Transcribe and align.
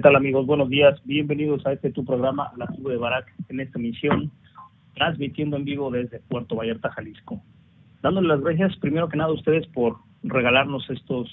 ¿Qué 0.00 0.04
tal 0.04 0.16
amigos? 0.16 0.46
Buenos 0.46 0.70
días. 0.70 0.98
Bienvenidos 1.04 1.66
a 1.66 1.74
este 1.74 1.90
tu 1.90 2.06
programa, 2.06 2.52
La 2.56 2.66
Tribu 2.68 2.88
de 2.88 2.96
Barak, 2.96 3.30
en 3.50 3.60
esta 3.60 3.78
emisión, 3.78 4.30
transmitiendo 4.94 5.58
en 5.58 5.66
vivo 5.66 5.90
desde 5.90 6.20
Puerto 6.20 6.56
Vallarta, 6.56 6.88
Jalisco. 6.88 7.42
Dándole 8.00 8.28
las 8.28 8.40
gracias 8.40 8.74
primero 8.78 9.10
que 9.10 9.18
nada 9.18 9.28
a 9.28 9.34
ustedes 9.34 9.66
por 9.66 9.98
regalarnos 10.22 10.88
estos 10.88 11.28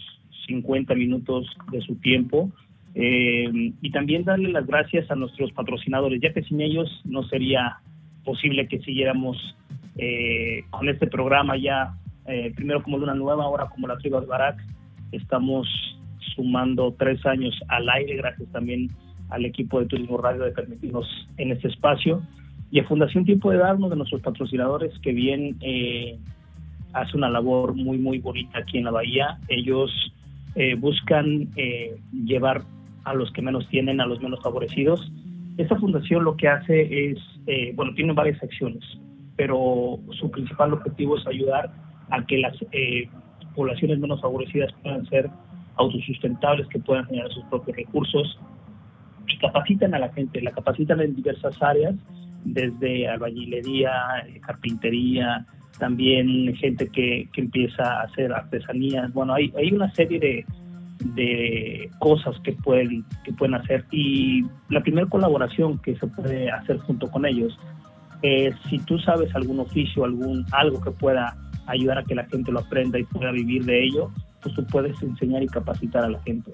50 0.48 0.95
minutos 0.95 1.48
de 1.71 1.80
su 1.80 1.95
tiempo 1.95 2.52
eh, 2.93 3.71
y 3.81 3.91
también 3.91 4.26
darle 4.26 4.49
las 4.49 4.68
gracias 4.68 5.09
a 5.09 5.15
nuestros 5.15 5.54
patrocinadores, 5.54 6.20
ya 6.20 6.34
que 6.34 6.43
sin 6.43 6.59
ellos 6.59 6.90
no 7.05 7.23
sería 7.23 7.77
posible 8.26 8.68
que 8.68 8.79
siguiéramos 8.79 9.38
eh, 9.95 10.65
con 10.71 10.90
este 10.90 11.07
programa 11.07 11.55
ya, 11.55 11.93
eh, 12.26 12.52
primero 12.54 12.84
como 12.84 12.98
Luna 12.98 13.15
Nueva, 13.15 13.45
ahora 13.45 13.68
como 13.70 13.88
La 13.88 13.98
Tribu 13.98 14.20
de 14.20 14.26
Barak. 14.26 14.62
Estamos 15.13 15.70
sumando 16.38 16.96
tres 16.98 17.26
años 17.26 17.54
al 17.68 17.90
aire, 17.90 18.16
gracias 18.16 18.50
también 18.54 18.90
al 19.30 19.43
equipo 19.43 19.82
de 19.82 19.88
Turismo 19.88 20.18
Radio 20.18 20.43
de 20.43 20.52
permitirnos 20.52 21.05
en 21.35 21.52
este 21.52 21.68
espacio. 21.68 22.21
Y 22.71 22.80
a 22.80 22.85
Fundación 22.85 23.26
Tiempo 23.26 23.52
de 23.52 23.57
Dar, 23.57 23.76
uno 23.76 23.90
de 23.90 23.98
nuestros 23.98 24.21
patrocinadores 24.21 24.98
que 24.99 25.12
bien 25.12 25.58
eh, 25.62 26.18
hace 26.93 27.18
una 27.18 27.30
labor 27.30 27.74
muy, 27.74 27.98
muy 27.98 28.20
bonita 28.20 28.60
aquí 28.60 28.77
en 28.77 28.85
la 28.85 28.91
Bahía. 28.91 29.40
Ellos 29.48 29.91
eh, 30.55 30.76
buscan 30.76 31.49
eh, 31.55 31.98
llevar 32.12 32.63
a 33.04 33.13
los 33.13 33.32
que 33.32 33.41
menos 33.41 33.68
tienen, 33.70 34.02
a 34.02 34.05
los 34.05 34.21
menos 34.21 34.41
favorecidos. 34.41 35.12
Esta 35.58 35.77
fundación 35.77 36.24
lo 36.24 36.35
que 36.35 36.48
hace 36.48 37.12
es, 37.12 37.20
eh, 37.48 37.71
bueno, 37.76 37.93
tiene 37.93 38.13
varias 38.13 38.41
acciones, 38.43 38.84
pero 39.35 39.99
su 40.12 40.30
principal 40.30 40.74
objetivo 40.74 41.18
es 41.18 41.26
ayudar 41.26 41.71
a 42.10 42.26
que 42.26 42.38
las 42.38 42.55
poblaciones 43.55 43.99
menos 43.99 44.21
favorecidas 44.21 44.71
puedan 44.84 45.05
ser 45.08 45.30
autosustentables, 45.78 46.68
que 46.68 46.80
puedan 46.80 47.06
generar 47.06 47.32
sus 47.32 47.44
propios 47.46 47.78
recursos 47.78 48.40
capacitan 49.40 49.94
a 49.94 50.00
la 50.00 50.10
gente, 50.10 50.42
la 50.42 50.52
capacitan 50.52 51.02
en 51.02 51.16
diversas 51.16 51.62
áreas, 51.62 51.96
desde 52.44 53.08
albañilería, 53.08 53.92
eh, 54.28 54.40
carpintería, 54.46 55.46
también 55.80 56.55
gente 56.55 56.88
que, 56.88 57.28
que 57.34 57.42
empieza 57.42 57.84
a 57.84 58.04
hacer 58.04 58.32
artesanías. 58.34 59.14
Bueno, 59.14 59.34
hay, 59.34 59.52
hay 59.58 59.72
una 59.72 59.92
serie 59.94 60.20
de, 60.20 60.46
de 61.14 61.90
cosas 62.00 62.40
que 62.44 62.54
pueden, 62.54 63.05
que 63.24 63.34
pueden 63.34 63.55
hacer 63.55 63.86
y 63.92 64.44
la 64.70 64.81
primera 64.81 65.08
colaboración 65.08 65.78
que 65.80 65.96
se 65.98 66.08
puede 66.08 66.50
hacer 66.50 66.78
junto 66.80 67.09
con 67.12 67.25
ellos 67.25 67.58
es 68.24 68.56
si 68.70 68.80
tú 68.80 68.98
sabes 69.00 69.34
algún 69.36 69.59
oficio, 69.59 70.03
algún 70.03 70.44
algo 70.52 70.81
que 70.81 70.90
pueda 70.90 71.38
ayudar 71.68 72.00
a 72.00 72.03
que 72.03 72.16
la 72.16 72.25
gente 72.25 72.52
lo 72.52 72.62
aprenda 72.62 72.98
y 72.98 73.03
pueda 73.03 73.31
vivir 73.31 73.64
de 73.66 73.84
ello, 73.84 74.12
pues 74.47 74.56
tú 74.56 74.66
puedes 74.72 75.01
enseñar 75.01 75.44
y 75.44 75.47
capacitar 75.47 76.03
a 76.03 76.09
la 76.09 76.19
gente. 76.22 76.51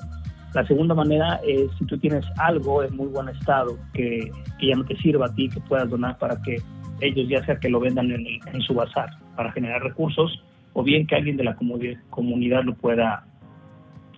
La 0.53 0.65
segunda 0.65 0.93
manera 0.93 1.39
es 1.47 1.71
si 1.77 1.85
tú 1.85 1.97
tienes 1.97 2.25
algo 2.37 2.83
en 2.83 2.95
muy 2.95 3.07
buen 3.07 3.29
estado 3.29 3.77
que, 3.93 4.31
que 4.59 4.67
ya 4.67 4.75
no 4.75 4.85
te 4.85 4.95
sirva 4.97 5.25
a 5.27 5.33
ti, 5.33 5.49
que 5.49 5.59
puedas 5.61 5.89
donar 5.89 6.17
para 6.17 6.41
que 6.41 6.61
ellos 7.01 7.27
ya 7.27 7.43
sea 7.45 7.57
que 7.57 7.69
lo 7.69 7.79
vendan 7.79 8.11
en, 8.11 8.25
en 8.25 8.61
su 8.61 8.73
bazar 8.73 9.09
para 9.35 9.51
generar 9.51 9.81
recursos 9.81 10.43
o 10.73 10.83
bien 10.83 11.07
que 11.07 11.15
alguien 11.15 11.37
de 11.37 11.43
la 11.43 11.55
comuni- 11.55 11.99
comunidad 12.09 12.63
lo 12.63 12.75
pueda 12.75 13.25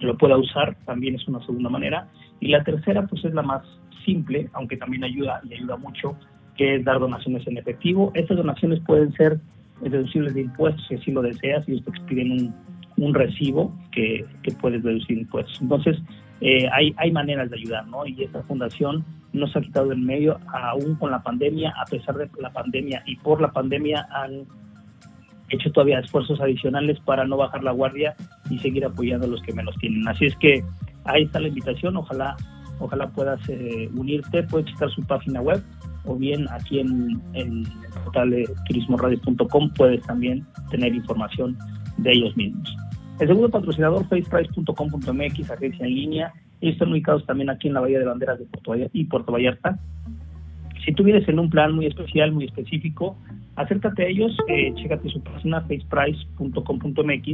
lo 0.02 0.18
pueda 0.18 0.38
usar, 0.38 0.76
también 0.86 1.16
es 1.16 1.28
una 1.28 1.40
segunda 1.46 1.70
manera. 1.70 2.08
Y 2.42 2.50
la 2.50 2.64
tercera, 2.64 3.08
pues 3.08 3.24
es 3.24 3.34
la 3.34 3.42
más 3.42 3.64
simple, 4.06 4.50
aunque 4.54 4.76
también 4.76 5.06
ayuda 5.06 5.42
y 5.50 5.54
ayuda 5.54 5.78
mucho, 5.78 6.18
que 6.58 6.76
es 6.76 6.84
dar 6.84 7.00
donaciones 7.00 7.48
en 7.48 7.58
efectivo. 7.58 8.12
Estas 8.14 8.38
donaciones 8.38 8.82
pueden 8.82 9.14
ser 9.14 9.40
deducibles 9.82 10.34
de 10.34 10.42
impuestos 10.42 10.86
si 10.88 10.96
así 10.96 11.12
lo 11.12 11.22
deseas, 11.22 11.68
y 11.68 11.72
ellos 11.72 11.86
te 11.86 11.92
expiden 11.92 12.32
un, 12.32 12.56
un 12.98 13.14
recibo 13.14 13.74
que, 13.92 14.26
que 14.44 14.52
puedes 14.54 14.84
deducir 14.84 15.18
impuestos. 15.18 15.62
Entonces, 15.62 15.98
eh, 16.42 16.68
hay, 16.72 16.94
hay 16.98 17.12
maneras 17.12 17.50
de 17.50 17.58
ayudar, 17.58 17.88
¿no? 17.88 18.06
Y 18.06 18.24
esta 18.24 18.44
fundación 18.44 19.06
no 19.34 19.48
se 19.48 19.60
ha 19.60 19.62
quitado 19.62 19.90
del 19.90 20.00
medio, 20.00 20.40
aún 20.48 20.96
con 20.96 21.12
la 21.12 21.22
pandemia, 21.22 21.74
a 21.78 21.86
pesar 21.86 22.16
de 22.16 22.30
la 22.40 22.52
pandemia 22.52 23.04
y 23.06 23.18
por 23.18 23.42
la 23.42 23.52
pandemia 23.52 24.08
han 24.12 24.46
hecho 25.50 25.72
todavía 25.72 26.00
esfuerzos 26.00 26.40
adicionales 26.42 27.00
para 27.02 27.26
no 27.26 27.38
bajar 27.38 27.64
la 27.64 27.72
guardia 27.72 28.16
y 28.50 28.58
seguir 28.60 28.86
apoyando 28.86 29.28
a 29.28 29.30
los 29.30 29.42
que 29.42 29.54
menos 29.54 29.76
tienen. 29.78 30.08
Así 30.08 30.26
es 30.26 30.36
que 30.38 30.64
ahí 31.04 31.24
está 31.24 31.40
la 31.40 31.50
invitación, 31.50 31.98
ojalá 31.98 32.36
ojalá 32.80 33.08
puedas 33.08 33.40
eh, 33.48 33.90
unirte, 33.96 34.44
puedes 34.44 34.68
checar 34.68 34.90
su 34.92 35.02
página 35.04 35.42
web 35.42 35.64
o 36.06 36.16
bien 36.16 36.46
aquí 36.52 36.80
en, 36.80 37.22
en 37.34 37.64
el 37.64 38.02
portal 38.04 38.30
de 38.32 38.50
turismoradio.com 38.68 39.70
puedes 39.72 40.02
también 40.04 40.46
tener 40.70 40.94
información 40.94 41.58
de 41.98 42.12
ellos 42.12 42.36
mismos. 42.36 42.76
El 43.20 43.28
segundo 43.28 43.50
patrocinador, 43.50 44.06
faceprice.com.mx, 44.08 45.52
agencia 45.52 45.86
en 45.86 45.96
línea, 45.96 46.34
ellos 46.60 46.74
están 46.74 46.92
ubicados 46.92 47.26
también 47.26 47.50
aquí 47.50 47.70
en 47.70 47.74
la 47.74 47.80
Bahía 47.80 48.00
de 48.00 48.06
Banderas 48.06 48.40
de 48.40 48.46
Puerto 48.46 48.72
Vallarta 48.72 48.98
y 48.98 49.06
Puerto 49.06 49.32
Vallarta. 49.32 49.80
Si 50.84 50.94
tú 50.94 51.04
vienes 51.04 51.28
en 51.30 51.40
un 51.40 51.50
plan 51.50 51.74
muy 51.74 51.86
especial, 51.86 52.34
muy 52.34 52.46
específico, 52.46 53.18
acércate 53.56 54.04
a 54.04 54.08
ellos, 54.08 54.38
eh, 54.50 54.74
chécate 54.76 55.10
su 55.10 55.22
página 55.24 55.62
faceprice.com.mx 55.62 57.28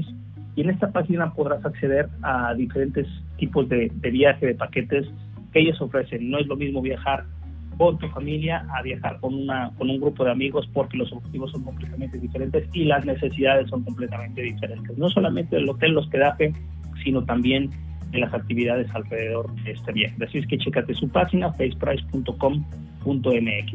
y 0.56 0.62
en 0.62 0.70
esta 0.70 0.92
página 0.92 1.34
podrás 1.34 1.66
acceder 1.66 2.10
a 2.22 2.54
diferentes 2.54 3.08
tipos 3.38 3.68
de, 3.68 3.92
de 3.94 4.12
viaje, 4.12 4.46
de 4.46 4.56
paquetes 4.56 5.08
que 5.52 5.62
ellos 5.62 5.82
ofrecen. 5.82 6.30
No 6.30 6.38
es 6.38 6.48
lo 6.48 6.56
mismo 6.56 6.82
viajar 6.82 7.26
con 7.82 7.98
tu 7.98 8.08
familia 8.10 8.64
a 8.76 8.84
viajar 8.84 9.20
con, 9.20 9.34
una, 9.34 9.72
con 9.76 9.90
un 9.90 10.00
grupo 10.00 10.24
de 10.24 10.30
amigos 10.30 10.70
porque 10.72 10.98
los 10.98 11.12
objetivos 11.12 11.50
son 11.50 11.64
completamente 11.64 12.20
diferentes 12.20 12.70
y 12.74 12.84
las 12.84 13.04
necesidades 13.08 13.72
son 13.72 13.84
completamente 13.84 14.44
diferentes. 14.44 14.96
No 15.00 15.10
solamente 15.10 15.58
el 15.58 15.68
hotel, 15.68 15.90
el 15.90 15.98
hospedaje, 15.98 16.54
sino 17.04 17.26
también 17.26 17.72
de 18.12 18.20
las 18.20 18.32
actividades 18.36 18.88
alrededor 18.94 19.52
de 19.64 19.72
este 19.72 19.94
viaje. 19.94 20.16
Así 20.24 20.38
es 20.38 20.46
que 20.46 20.60
chécate 20.60 20.94
su 20.94 21.10
página, 21.10 21.52
faceprice.com.mx. 21.54 23.74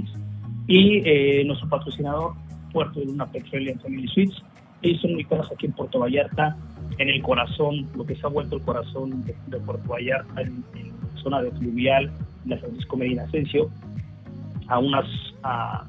Y 0.68 1.02
eh, 1.04 1.42
nuestro 1.44 1.68
patrocinador, 1.68 2.34
Puerto 2.72 3.00
de 3.00 3.06
Luna 3.06 3.26
Petroleum 3.26 3.76
Family 3.80 4.06
Suites, 4.06 4.40
ellos 4.82 5.00
son 5.00 5.16
ubicados 5.16 5.50
aquí 5.50 5.66
en 5.66 5.72
Puerto 5.72 5.98
Vallarta, 5.98 6.56
en 6.98 7.08
el 7.08 7.20
corazón, 7.22 7.88
lo 7.96 8.06
que 8.06 8.14
se 8.14 8.24
ha 8.24 8.28
vuelto 8.28 8.54
el 8.54 8.62
corazón 8.62 9.24
de, 9.24 9.34
de 9.48 9.58
Puerto 9.58 9.88
Vallarta, 9.88 10.42
en, 10.42 10.62
en 10.76 10.92
zona 11.20 11.42
de 11.42 11.50
fluvial, 11.50 12.12
la 12.46 12.58
Francisco 12.58 12.96
Medina 12.96 13.24
Asensio, 13.24 13.70
a, 14.68 14.78
unas, 14.78 15.06
a 15.42 15.84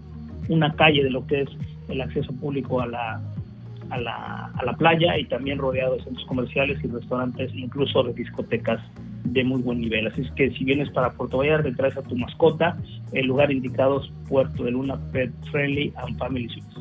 una 0.50 0.74
calle 0.74 1.04
de 1.04 1.10
lo 1.10 1.26
que 1.26 1.42
es 1.42 1.50
el 1.90 2.02
acceso 2.02 2.32
público 2.34 2.82
a 2.82 2.88
la, 2.88 3.22
a 3.90 3.98
la, 4.00 4.52
a 4.54 4.66
la 4.66 4.74
playa 4.74 5.18
y 5.18 5.26
también 5.26 5.58
rodeado 5.58 5.96
de 5.96 6.04
centros 6.04 6.26
comerciales 6.26 6.84
y 6.84 6.88
restaurantes, 6.88 7.54
incluso 7.56 8.04
de 8.04 8.14
discotecas 8.14 8.82
de 9.24 9.44
muy 9.44 9.62
buen 9.62 9.82
nivel. 9.82 10.08
Así 10.08 10.22
es 10.22 10.32
que 10.32 10.52
si 10.52 10.64
vienes 10.64 10.90
para 10.92 11.12
Puerto 11.12 11.38
Vallarta 11.38 11.70
traes 11.76 11.98
a 11.98 12.02
tu 12.02 12.16
mascota, 12.16 12.78
el 13.12 13.28
lugar 13.28 13.52
indicado 13.52 14.02
es 14.02 14.12
Puerto 14.28 14.64
de 14.64 14.72
Luna 14.72 14.98
Pet 15.12 15.32
Friendly 15.52 15.94
and 15.98 16.18
Family 16.18 16.50
Suites. 16.50 16.78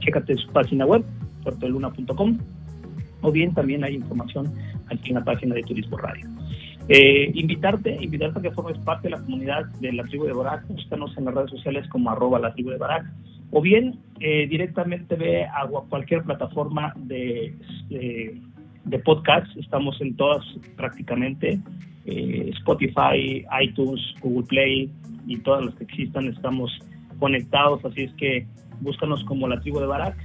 Chécate 0.00 0.36
su 0.36 0.48
página 0.52 0.86
web, 0.86 1.04
puertodeluna.com, 1.42 2.38
o 3.22 3.32
bien 3.32 3.54
también 3.54 3.84
hay 3.84 3.94
información 3.94 4.52
aquí 4.86 5.10
en 5.10 5.16
la 5.16 5.24
página 5.24 5.54
de 5.54 5.62
Turismo 5.62 5.96
Radio. 5.96 6.31
Eh, 6.88 7.30
invitarte, 7.34 7.96
invitarte 8.00 8.40
a 8.40 8.42
que 8.42 8.50
formes 8.50 8.78
parte 8.78 9.08
de 9.08 9.16
la 9.16 9.22
comunidad 9.22 9.66
de 9.80 9.92
la 9.92 10.02
tribu 10.04 10.24
de 10.24 10.32
Barak, 10.32 10.66
búscanos 10.66 11.16
en 11.16 11.26
las 11.26 11.34
redes 11.34 11.50
sociales 11.50 11.88
como 11.88 12.10
arroba 12.10 12.38
la 12.38 12.52
tribu 12.52 12.70
de 12.70 12.78
Barak, 12.78 13.06
o 13.52 13.60
bien 13.60 13.98
eh, 14.20 14.46
directamente 14.48 15.14
ve 15.14 15.44
a 15.44 15.66
cualquier 15.88 16.22
plataforma 16.22 16.92
de, 16.96 17.54
de, 17.88 18.40
de 18.84 18.98
podcast, 18.98 19.46
estamos 19.56 20.00
en 20.00 20.16
todas 20.16 20.44
prácticamente, 20.76 21.60
eh, 22.04 22.50
Spotify, 22.58 23.44
iTunes, 23.62 24.00
Google 24.20 24.46
Play 24.48 24.90
y 25.26 25.38
todas 25.38 25.64
las 25.64 25.74
que 25.76 25.84
existan, 25.84 26.26
estamos 26.26 26.76
conectados, 27.20 27.84
así 27.84 28.02
es 28.02 28.12
que 28.14 28.46
búscanos 28.80 29.22
como 29.24 29.46
la 29.46 29.60
tribu 29.60 29.78
de 29.78 29.86
Barak, 29.86 30.16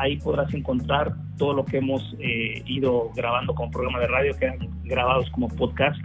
ahí 0.00 0.16
podrás 0.16 0.52
encontrar 0.54 1.14
todo 1.36 1.54
lo 1.54 1.64
que 1.64 1.78
hemos 1.78 2.16
eh, 2.18 2.62
ido 2.66 3.10
grabando 3.14 3.54
como 3.54 3.70
programa 3.70 4.00
de 4.00 4.06
radio, 4.06 4.32
que 4.34 4.40
quedan 4.40 4.58
grabados 4.84 5.30
como 5.30 5.48
podcast. 5.48 6.00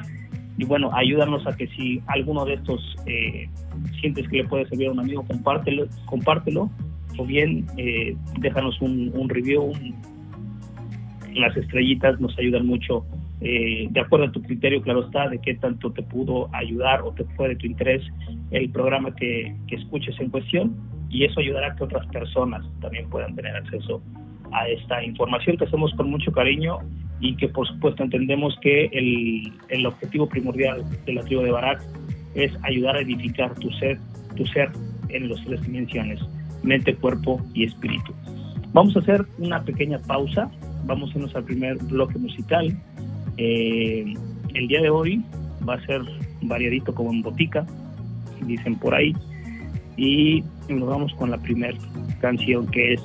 Y 0.57 0.65
bueno, 0.65 0.89
ayúdanos 0.93 1.45
a 1.47 1.55
que 1.55 1.67
si 1.67 2.01
alguno 2.07 2.45
de 2.45 2.53
estos 2.55 2.95
eh, 3.05 3.49
sientes 3.99 4.27
que 4.29 4.37
le 4.37 4.45
puede 4.45 4.67
servir 4.67 4.87
a 4.87 4.91
un 4.91 4.99
amigo, 4.99 5.25
compártelo, 5.25 5.87
compártelo 6.05 6.69
o 7.17 7.25
bien 7.25 7.65
déjanos 8.39 8.79
un, 8.81 9.11
un 9.13 9.29
review, 9.29 9.63
un, 9.63 9.95
las 11.33 11.55
estrellitas 11.55 12.19
nos 12.19 12.37
ayudan 12.37 12.65
mucho 12.65 13.05
eh, 13.41 13.87
de 13.91 13.99
acuerdo 13.99 14.27
a 14.27 14.31
tu 14.31 14.41
criterio, 14.41 14.81
claro 14.81 15.05
está, 15.05 15.27
de 15.27 15.39
qué 15.39 15.55
tanto 15.55 15.91
te 15.91 16.01
pudo 16.01 16.49
ayudar 16.53 17.01
o 17.01 17.11
te 17.11 17.25
fue 17.35 17.49
de 17.49 17.55
tu 17.57 17.67
interés 17.67 18.01
el 18.51 18.69
programa 18.69 19.13
que, 19.13 19.55
que 19.67 19.75
escuches 19.75 20.17
en 20.19 20.29
cuestión 20.29 20.75
y 21.15 21.23
eso 21.23 21.39
ayudará 21.39 21.71
a 21.71 21.75
que 21.77 21.85
otras 21.85 22.05
personas 22.07 22.65
también 22.81 23.09
puedan 23.09 23.33
tener 23.35 23.55
acceso 23.55 24.01
a 24.51 24.67
esta 24.67 25.01
información 25.01 25.55
que 25.55 25.63
hacemos 25.63 25.93
con 25.93 26.09
mucho 26.09 26.29
cariño 26.33 26.79
y 27.21 27.37
que 27.37 27.47
por 27.47 27.65
supuesto 27.65 28.03
entendemos 28.03 28.53
que 28.61 28.87
el, 28.91 29.53
el 29.69 29.85
objetivo 29.85 30.27
primordial 30.27 30.83
de 31.05 31.13
la 31.13 31.21
tribu 31.21 31.41
de 31.43 31.51
Barak 31.51 31.81
es 32.33 32.51
ayudar 32.63 32.97
a 32.97 32.99
edificar 32.99 33.55
tu 33.55 33.71
ser, 33.71 33.97
tu 34.35 34.45
ser 34.47 34.69
en 35.07 35.29
las 35.29 35.41
tres 35.45 35.61
dimensiones, 35.61 36.19
mente, 36.63 36.93
cuerpo 36.93 37.41
y 37.53 37.63
espíritu. 37.63 38.13
Vamos 38.73 38.97
a 38.97 38.99
hacer 38.99 39.25
una 39.37 39.63
pequeña 39.63 39.99
pausa, 39.99 40.51
vamos 40.85 41.11
a 41.11 41.17
irnos 41.17 41.33
al 41.33 41.45
primer 41.45 41.77
bloque 41.77 42.19
musical. 42.19 42.77
Eh, 43.37 44.13
el 44.53 44.67
día 44.67 44.81
de 44.81 44.89
hoy 44.89 45.23
va 45.67 45.75
a 45.75 45.85
ser 45.85 46.01
variadito 46.41 46.93
como 46.93 47.13
en 47.13 47.21
botica, 47.21 47.65
dicen 48.45 48.75
por 48.75 48.93
ahí, 48.93 49.13
y 49.97 50.43
nos 50.69 50.87
vamos 50.87 51.13
con 51.15 51.31
la 51.31 51.37
primera 51.37 51.77
canción 52.21 52.67
que 52.67 52.93
es 52.93 53.01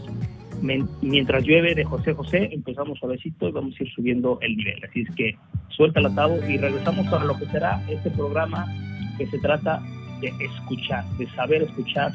Mientras 0.63 1.45
llueve 1.45 1.75
de 1.75 1.85
José 1.85 2.13
José, 2.13 2.51
empezamos 2.53 2.99
suavecito 2.99 3.49
y 3.49 3.53
vamos 3.53 3.75
a 3.79 3.83
ir 3.83 3.91
subiendo 3.93 4.39
el 4.43 4.57
nivel. 4.57 4.79
Así 4.85 5.01
es 5.01 5.11
que 5.15 5.35
suelta 5.69 6.01
el 6.01 6.07
atado 6.07 6.37
y 6.49 6.59
regresamos 6.59 7.07
para 7.09 7.25
lo 7.25 7.39
que 7.39 7.47
será 7.47 7.83
este 7.89 8.11
programa 8.11 8.67
que 9.17 9.27
se 9.27 9.39
trata 9.39 9.83
de 10.21 10.29
escuchar, 10.45 11.05
de 11.19 11.27
saber 11.31 11.63
escuchar. 11.63 12.13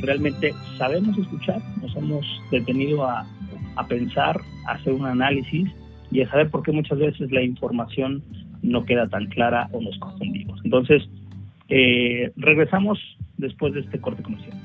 Realmente 0.00 0.54
sabemos 0.76 1.18
escuchar, 1.18 1.60
nos 1.82 1.94
hemos 1.96 2.24
detenido 2.52 3.04
a, 3.04 3.26
a 3.74 3.86
pensar, 3.88 4.40
a 4.68 4.72
hacer 4.72 4.92
un 4.92 5.06
análisis 5.06 5.68
y 6.12 6.22
a 6.22 6.30
saber 6.30 6.50
por 6.50 6.62
qué 6.62 6.70
muchas 6.70 6.98
veces 6.98 7.32
la 7.32 7.42
información 7.42 8.22
no 8.62 8.84
queda 8.84 9.08
tan 9.08 9.26
clara 9.26 9.68
o 9.72 9.80
nos 9.80 9.98
confundimos. 9.98 10.60
Entonces, 10.64 11.02
eh, 11.68 12.32
regresamos 12.36 12.98
después 13.36 13.74
de 13.74 13.80
este 13.80 14.00
corte 14.00 14.22
comercial. 14.22 14.56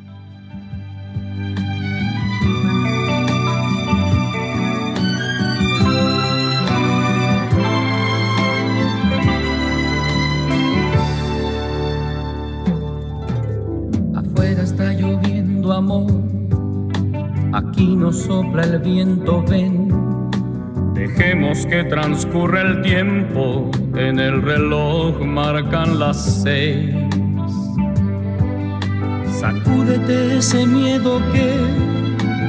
está 14.64 14.94
lloviendo 14.94 15.74
amor, 15.74 16.12
aquí 17.52 17.96
no 17.96 18.12
sopla 18.12 18.64
el 18.64 18.80
viento, 18.80 19.44
ven. 19.44 20.13
Dejemos 21.06 21.66
que 21.66 21.84
transcurra 21.84 22.62
el 22.62 22.82
tiempo, 22.82 23.70
en 23.94 24.22
el 24.22 24.42
reloj 24.42 25.20
marcan 25.20 26.00
las 26.00 26.44
seis. 26.44 26.96
Sacúdete 29.38 30.38
ese 30.38 30.66
miedo 30.66 31.22
que 31.34 31.58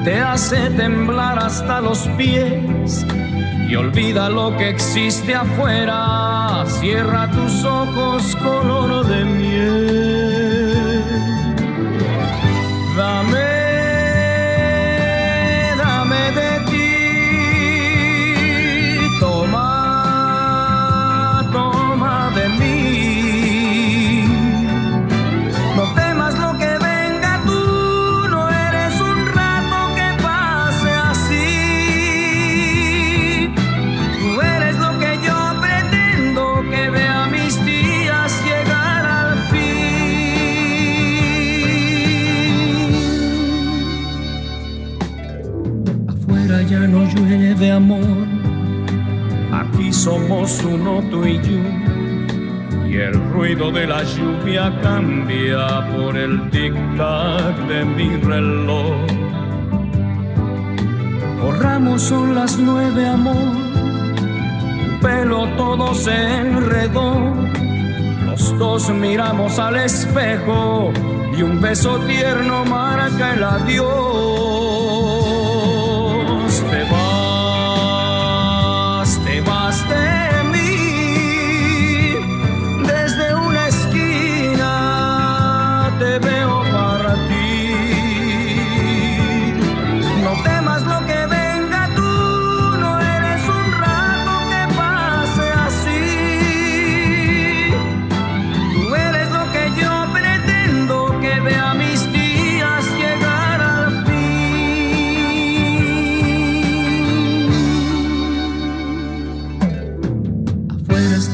te 0.05 0.21
hace 0.21 0.71
temblar 0.71 1.41
hasta 1.41 1.81
los 1.81 2.07
pies 2.17 3.05
y 3.69 3.75
olvida 3.75 4.31
lo 4.31 4.57
que 4.57 4.69
existe 4.69 5.35
afuera. 5.35 6.65
Cierra 6.79 7.29
tus 7.33 7.65
ojos 7.65 8.37
color 8.37 9.05
de 9.05 9.25
miel. 9.25 10.24
Amor, 47.71 48.27
aquí 49.53 49.93
somos 49.93 50.63
uno 50.65 51.03
tú 51.11 51.25
y 51.27 51.37
yo. 51.39 52.89
Y 52.89 52.97
el 52.97 53.15
ruido 53.33 53.73
de 53.73 53.87
la 53.87 54.03
lluvia 54.05 54.73
cambia 54.83 55.87
por 55.97 56.17
el 56.17 56.51
tic-tac 56.51 57.67
de 57.67 57.85
mi 57.85 58.17
reloj. 58.17 59.07
Corramos, 61.41 62.03
son 62.03 62.35
las 62.35 62.59
nueve, 62.59 63.09
amor. 63.09 63.35
Tu 64.85 65.01
pelo 65.01 65.49
todo 65.57 65.95
se 65.95 66.15
enredó. 66.39 67.35
Los 68.27 68.59
dos 68.59 68.91
miramos 68.91 69.59
al 69.59 69.77
espejo 69.77 70.93
y 71.37 71.43
un 71.43 71.61
beso 71.61 71.99
tierno 72.07 72.65
marca 72.65 73.35
el 73.35 73.43
adiós. 73.43 74.04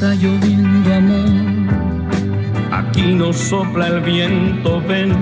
Está 0.00 0.14
lloviendo 0.14 0.94
amor, 0.94 1.75
aquí 2.72 3.15
nos 3.15 3.36
sopla 3.36 3.89
el 3.89 4.01
viento, 4.01 4.81
ven. 4.89 5.13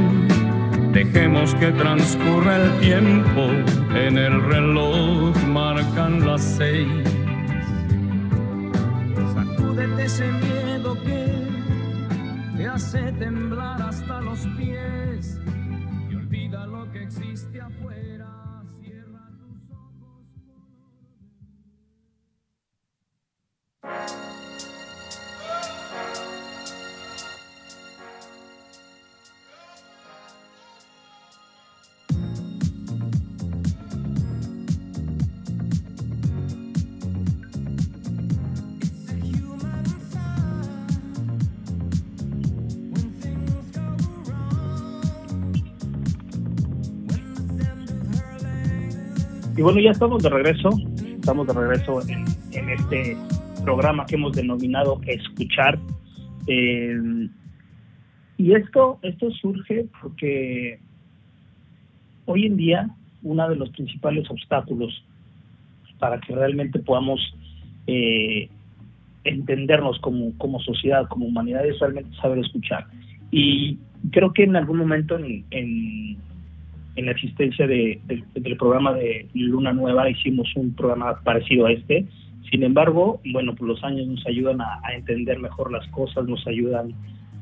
Dejemos 0.93 1.53
que 1.57 1.73
transcurra 1.73 2.63
el 2.63 2.79
tiempo, 2.79 3.41
en 3.97 4.17
el 4.17 4.41
reloj 4.45 5.37
marcan 5.49 6.25
las 6.25 6.45
seis. 6.45 6.87
Sacúdete 9.35 10.05
ese 10.05 10.31
miedo 10.31 10.97
que 11.03 11.27
te 12.57 12.69
hace 12.69 13.13
temblar 13.19 13.83
hasta 13.83 14.21
los 14.21 14.47
pies 14.57 15.38
Y 49.59 49.61
bueno, 49.61 49.81
ya 49.81 49.91
estamos 49.91 50.23
de 50.23 50.29
regreso, 50.29 50.71
estamos 51.03 51.49
de 51.49 51.53
regreso 51.53 52.01
en, 52.09 52.69
este 52.71 53.17
programa 53.65 54.07
que 54.07 54.15
hemos 54.15 54.31
denominado 54.37 55.01
Escuchar. 55.05 55.77
Eh, 56.47 57.29
y 58.37 58.55
esto, 58.55 59.01
esto 59.03 59.33
surge 59.33 59.87
porque 60.01 60.79
hoy 62.27 62.47
en 62.47 62.57
día 62.57 62.89
uno 63.25 63.49
de 63.49 63.57
los 63.57 63.71
principales 63.71 64.31
obstáculos 64.31 65.05
para 65.99 66.21
que 66.21 66.37
realmente 66.37 66.79
podamos 66.79 67.21
eh, 67.89 68.49
entendernos 69.25 69.99
como, 69.99 70.39
como 70.39 70.61
sociedad, 70.61 71.09
como 71.09 71.27
humanidad, 71.27 71.67
es 71.67 71.81
realmente 71.81 72.17
saber 72.23 72.39
escuchar. 72.39 72.87
Y 73.33 73.77
creo 74.13 74.33
que 74.33 74.45
en 74.45 74.55
algún 74.55 74.79
momento 74.79 75.19
en, 75.19 75.45
en, 75.51 76.17
en 76.99 77.07
la 77.07 77.13
existencia 77.13 77.67
de, 77.67 78.01
de- 78.07 78.25
del 78.41 78.57
programa 78.57 78.93
de 78.93 79.29
Luna 79.35 79.73
Nueva 79.73 80.11
hicimos 80.11 80.49
un 80.57 80.75
programa 80.75 81.21
parecido 81.23 81.67
a 81.67 81.73
este, 81.73 82.07
Sin 82.51 82.63
embargo, 82.65 83.21
bueno, 83.33 83.55
pues 83.55 83.69
los 83.69 83.85
años 83.85 84.07
nos 84.09 84.27
ayudan 84.27 84.61
a, 84.61 84.81
entender 84.97 85.39
mejor 85.39 85.71
las 85.71 85.87
cosas, 85.89 86.27
nos 86.27 86.45
ayudan 86.47 86.93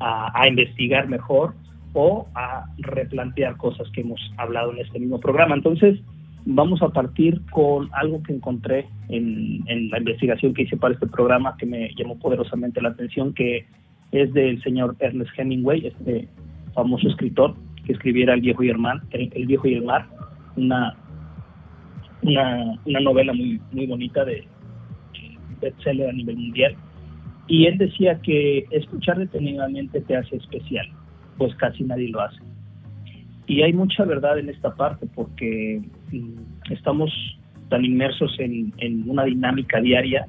a, 0.00 0.30
a, 0.38 0.48
investigar 0.48 1.08
mejor 1.08 1.54
o 1.94 2.26
a 2.34 2.66
replantear 2.78 3.56
cosas 3.56 3.88
que 3.92 4.02
hemos 4.02 4.20
hablado 4.36 4.72
en 4.72 4.80
este 4.80 4.98
mismo 4.98 5.18
programa. 5.20 5.54
Entonces, 5.54 5.98
vamos 6.44 6.82
a 6.82 6.88
partir 6.90 7.40
con 7.50 7.88
algo 7.92 8.22
que 8.22 8.34
encontré 8.34 8.86
en, 9.08 9.62
en 9.68 9.88
la 9.90 9.98
investigación 9.98 10.52
que 10.52 10.62
hice 10.62 10.76
para 10.76 10.92
este 10.94 11.06
programa 11.06 11.56
que 11.56 11.64
me 11.66 11.94
llamó 11.96 12.18
poderosamente 12.18 12.82
la 12.82 12.90
atención, 12.90 13.32
que 13.32 13.64
es 14.12 14.32
del 14.34 14.62
señor 14.62 14.96
Ernest 15.00 15.30
Hemingway, 15.38 15.86
este 15.86 16.28
famoso 16.74 17.08
escritor 17.08 17.54
que 17.86 17.92
escribiera 17.92 18.34
El 18.34 18.40
viejo 18.40 18.64
y 18.64 18.70
el 18.70 18.78
mar, 18.78 19.00
viejo 19.46 19.68
y 19.68 19.78
una, 20.56 20.96
una, 22.22 22.80
una 22.84 23.00
novela 23.00 23.32
muy, 23.32 23.60
muy 23.72 23.86
bonita 23.86 24.24
de 24.24 24.46
bestseller 25.60 26.10
a 26.10 26.12
nivel 26.12 26.36
mundial. 26.36 26.76
Y 27.46 27.66
él 27.66 27.78
decía 27.78 28.20
que 28.22 28.66
escuchar 28.72 29.18
detenidamente 29.18 30.00
te 30.00 30.16
hace 30.16 30.36
especial, 30.36 30.86
pues 31.38 31.54
casi 31.54 31.84
nadie 31.84 32.08
lo 32.08 32.20
hace. 32.20 32.40
Y 33.46 33.62
hay 33.62 33.72
mucha 33.72 34.04
verdad 34.04 34.38
en 34.38 34.48
esta 34.48 34.74
parte 34.74 35.06
porque 35.14 35.80
mm, 36.10 36.72
estamos 36.72 37.12
tan 37.68 37.84
inmersos 37.84 38.34
en, 38.40 38.72
en 38.78 39.08
una 39.08 39.24
dinámica 39.24 39.80
diaria 39.80 40.26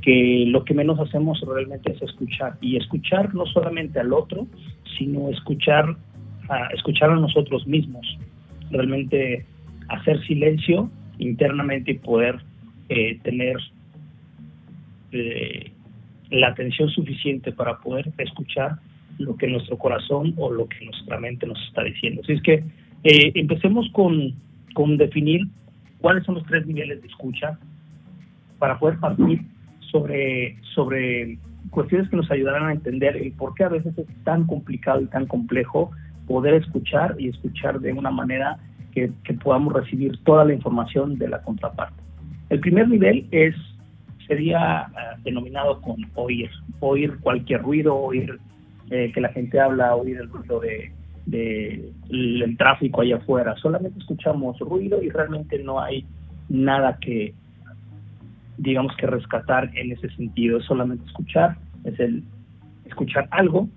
que 0.00 0.44
lo 0.48 0.64
que 0.64 0.74
menos 0.74 0.98
hacemos 1.00 1.42
realmente 1.46 1.92
es 1.92 2.02
escuchar 2.02 2.56
y 2.60 2.76
escuchar 2.76 3.34
no 3.34 3.44
solamente 3.46 4.00
al 4.00 4.12
otro, 4.12 4.46
sino 4.98 5.30
escuchar 5.30 5.96
a, 6.48 6.68
escuchar 6.74 7.10
a 7.10 7.16
nosotros 7.16 7.66
mismos, 7.66 8.06
realmente 8.70 9.44
hacer 9.88 10.24
silencio 10.26 10.90
internamente 11.18 11.92
y 11.92 11.98
poder 11.98 12.40
eh, 12.88 13.18
tener 13.22 13.56
eh, 15.12 15.70
la 16.30 16.48
atención 16.48 16.88
suficiente 16.90 17.52
para 17.52 17.78
poder 17.78 18.12
escuchar 18.18 18.78
lo 19.18 19.36
que 19.36 19.46
nuestro 19.46 19.78
corazón 19.78 20.34
o 20.36 20.50
lo 20.50 20.68
que 20.68 20.84
nuestra 20.84 21.18
mente 21.18 21.46
nos 21.46 21.60
está 21.68 21.84
diciendo. 21.84 22.22
Así 22.24 22.32
es 22.32 22.42
que 22.42 22.64
eh, 23.04 23.32
empecemos 23.34 23.88
con, 23.92 24.34
con 24.74 24.96
definir 24.96 25.46
cuáles 26.00 26.24
son 26.24 26.36
los 26.36 26.46
tres 26.46 26.66
niveles 26.66 27.00
de 27.00 27.08
escucha 27.08 27.58
para 28.58 28.78
poder 28.78 28.98
partir 28.98 29.42
sobre, 29.90 30.56
sobre 30.74 31.38
cuestiones 31.70 32.08
que 32.08 32.16
nos 32.16 32.30
ayudarán 32.30 32.66
a 32.66 32.72
entender 32.72 33.16
el 33.16 33.32
por 33.32 33.54
qué 33.54 33.64
a 33.64 33.68
veces 33.68 33.96
es 33.96 34.06
tan 34.24 34.46
complicado 34.46 35.00
y 35.00 35.06
tan 35.06 35.26
complejo 35.26 35.92
poder 36.26 36.54
escuchar 36.54 37.16
y 37.18 37.28
escuchar 37.28 37.80
de 37.80 37.92
una 37.92 38.10
manera 38.10 38.58
que, 38.92 39.12
podamos 39.42 39.72
recibir 39.72 40.16
toda 40.24 40.44
la 40.44 40.54
información 40.54 41.18
de 41.18 41.28
la 41.28 41.42
contraparte. 41.42 42.00
El 42.48 42.60
primer 42.60 42.88
nivel 42.88 43.26
es 43.30 43.54
sería 44.26 44.82
eh, 44.82 45.20
denominado 45.24 45.80
con 45.82 45.96
oír, 46.14 46.48
oír 46.80 47.18
cualquier 47.20 47.62
ruido, 47.62 47.94
oír 47.94 48.38
eh, 48.90 49.10
que 49.12 49.20
la 49.20 49.28
gente 49.30 49.60
habla, 49.60 49.96
oír 49.96 50.18
el 50.18 50.30
ruido 50.30 50.60
de, 50.60 50.92
de 51.26 51.92
el 52.08 52.56
tráfico 52.56 53.02
allá 53.02 53.16
afuera. 53.16 53.54
Solamente 53.56 53.98
escuchamos 53.98 54.58
ruido 54.60 55.02
y 55.02 55.10
realmente 55.10 55.62
no 55.62 55.80
hay 55.80 56.06
nada 56.48 56.98
que, 57.00 57.34
digamos 58.56 58.96
que 58.96 59.06
rescatar 59.06 59.70
en 59.76 59.92
ese 59.92 60.08
sentido, 60.10 60.58
es 60.58 60.64
solamente 60.64 61.04
escuchar, 61.06 61.56
es 61.84 61.98
el 61.98 62.22
escuchar 62.86 63.28
algo 63.30 63.68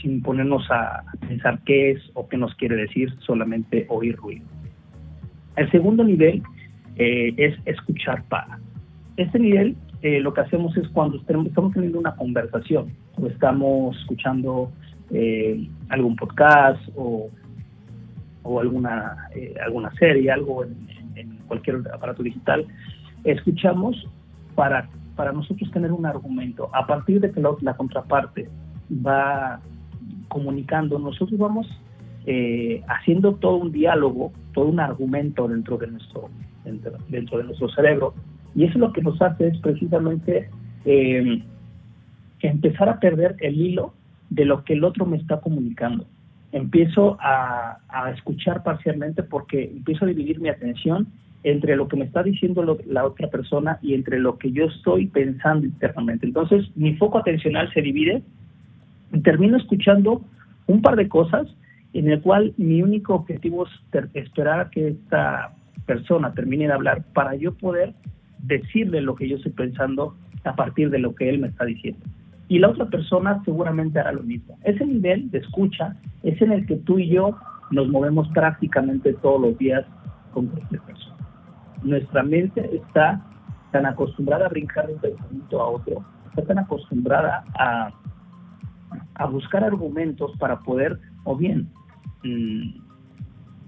sin 0.00 0.22
ponernos 0.22 0.70
a 0.70 1.04
pensar 1.26 1.60
qué 1.64 1.92
es 1.92 2.10
o 2.14 2.28
qué 2.28 2.36
nos 2.36 2.54
quiere 2.54 2.76
decir, 2.76 3.12
solamente 3.20 3.86
oír 3.88 4.16
ruido. 4.16 4.46
El 5.56 5.70
segundo 5.70 6.04
nivel 6.04 6.42
eh, 6.96 7.34
es 7.36 7.54
escuchar 7.66 8.22
para. 8.24 8.58
Este 9.16 9.38
nivel 9.38 9.76
eh, 10.02 10.20
lo 10.20 10.32
que 10.32 10.40
hacemos 10.40 10.76
es 10.76 10.88
cuando 10.88 11.18
estamos 11.18 11.72
teniendo 11.72 11.98
una 11.98 12.14
conversación 12.16 12.92
o 13.16 13.26
estamos 13.26 13.96
escuchando 14.00 14.72
eh, 15.10 15.68
algún 15.88 16.16
podcast 16.16 16.80
o, 16.96 17.28
alguna, 18.58 19.28
alguna 19.64 19.92
serie, 19.94 20.30
algo 20.30 20.64
en, 20.64 21.38
cualquier 21.46 21.82
aparato 21.92 22.22
digital, 22.22 22.64
escuchamos 23.24 24.08
para, 24.54 24.88
para 25.16 25.32
nosotros 25.32 25.70
tener 25.72 25.92
un 25.92 26.06
argumento. 26.06 26.70
A 26.72 26.86
partir 26.86 27.20
de 27.20 27.32
que 27.32 27.40
la, 27.40 27.76
contraparte 27.76 28.48
va 29.04 29.60
comunicando, 30.30 30.98
nosotros 30.98 31.38
vamos 31.38 31.66
eh, 32.26 32.82
haciendo 32.88 33.34
todo 33.34 33.56
un 33.56 33.72
diálogo, 33.72 34.32
todo 34.54 34.66
un 34.66 34.80
argumento 34.80 35.46
dentro 35.46 35.76
de 35.76 35.88
nuestro 35.88 36.30
dentro, 36.64 37.38
de 37.38 37.44
nuestro 37.44 37.68
cerebro 37.70 38.14
y 38.54 38.64
eso 38.64 38.78
lo 38.78 38.92
que 38.92 39.02
nos 39.02 39.20
hace 39.20 39.48
es 39.48 39.58
precisamente 39.58 40.48
eh, 40.84 41.42
empezar 42.40 42.88
a 42.88 43.00
perder 43.00 43.36
el 43.40 43.60
hilo 43.60 43.94
de 44.28 44.44
lo 44.44 44.64
que 44.64 44.74
el 44.74 44.84
otro 44.84 45.06
me 45.06 45.16
está 45.16 45.40
comunicando. 45.40 46.06
Empiezo 46.52 47.16
a, 47.20 47.78
a 47.88 48.10
escuchar 48.10 48.62
parcialmente 48.62 49.22
porque 49.22 49.64
empiezo 49.64 50.04
a 50.04 50.08
dividir 50.08 50.40
mi 50.40 50.48
atención 50.48 51.08
entre 51.42 51.76
lo 51.76 51.88
que 51.88 51.96
me 51.96 52.04
está 52.04 52.22
diciendo 52.22 52.78
la 52.86 53.04
otra 53.04 53.28
persona 53.28 53.78
y 53.82 53.94
entre 53.94 54.18
lo 54.18 54.36
que 54.36 54.52
yo 54.52 54.66
estoy 54.66 55.06
pensando 55.06 55.66
internamente. 55.66 56.26
Entonces, 56.26 56.66
mi 56.76 56.94
foco 56.96 57.18
atencional 57.18 57.72
se 57.72 57.80
divide 57.80 58.22
termino 59.22 59.56
escuchando 59.56 60.22
un 60.66 60.82
par 60.82 60.96
de 60.96 61.08
cosas 61.08 61.46
en 61.92 62.10
el 62.10 62.20
cual 62.20 62.54
mi 62.56 62.82
único 62.82 63.14
objetivo 63.14 63.66
es 63.66 64.04
esperar 64.14 64.60
a 64.60 64.70
que 64.70 64.88
esta 64.88 65.54
persona 65.86 66.32
termine 66.34 66.66
de 66.66 66.72
hablar 66.72 67.04
para 67.12 67.34
yo 67.34 67.52
poder 67.54 67.94
decirle 68.38 69.00
lo 69.00 69.16
que 69.16 69.28
yo 69.28 69.36
estoy 69.36 69.52
pensando 69.52 70.16
a 70.44 70.54
partir 70.54 70.90
de 70.90 70.98
lo 70.98 71.14
que 71.14 71.28
él 71.28 71.40
me 71.40 71.48
está 71.48 71.64
diciendo. 71.64 72.00
Y 72.48 72.58
la 72.58 72.68
otra 72.68 72.86
persona 72.86 73.42
seguramente 73.44 73.98
hará 73.98 74.12
lo 74.12 74.22
mismo. 74.22 74.58
Ese 74.64 74.84
nivel 74.86 75.30
de 75.30 75.38
escucha 75.38 75.96
es 76.22 76.40
en 76.40 76.52
el 76.52 76.66
que 76.66 76.76
tú 76.76 76.98
y 76.98 77.08
yo 77.08 77.36
nos 77.70 77.88
movemos 77.88 78.28
prácticamente 78.28 79.12
todos 79.14 79.40
los 79.40 79.58
días 79.58 79.84
con 80.32 80.46
cualquier 80.46 80.80
persona 80.82 81.20
nuestra 81.82 82.22
mente 82.22 82.76
está 82.76 83.20
tan 83.72 83.86
acostumbrada 83.86 84.46
a 84.46 84.48
brincar 84.48 84.86
de 84.86 84.94
un 84.94 85.00
pensamiento 85.00 85.60
a 85.60 85.68
otro, 85.68 86.04
está 86.30 86.42
tan 86.42 86.58
acostumbrada 86.58 87.44
a, 87.58 87.90
a 89.20 89.26
buscar 89.26 89.62
argumentos 89.62 90.32
para 90.38 90.60
poder 90.60 90.98
o 91.24 91.36
bien 91.36 91.68
mm, 92.24 92.70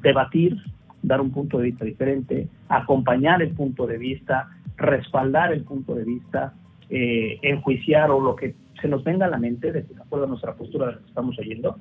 debatir, 0.00 0.56
dar 1.02 1.20
un 1.20 1.30
punto 1.30 1.58
de 1.58 1.64
vista 1.64 1.84
diferente, 1.84 2.48
acompañar 2.70 3.42
el 3.42 3.50
punto 3.50 3.86
de 3.86 3.98
vista, 3.98 4.48
respaldar 4.78 5.52
el 5.52 5.62
punto 5.62 5.94
de 5.94 6.04
vista, 6.04 6.54
eh, 6.88 7.38
enjuiciar 7.42 8.10
o 8.10 8.18
lo 8.18 8.34
que 8.34 8.54
se 8.80 8.88
nos 8.88 9.04
venga 9.04 9.26
a 9.26 9.28
la 9.28 9.36
mente 9.36 9.72
de, 9.72 9.84
acuerdo 10.00 10.24
a 10.24 10.28
nuestra 10.28 10.54
postura 10.54 10.86
de 10.86 10.92
lo 10.92 10.98
que 11.00 11.08
estamos 11.08 11.38
oyendo. 11.38 11.76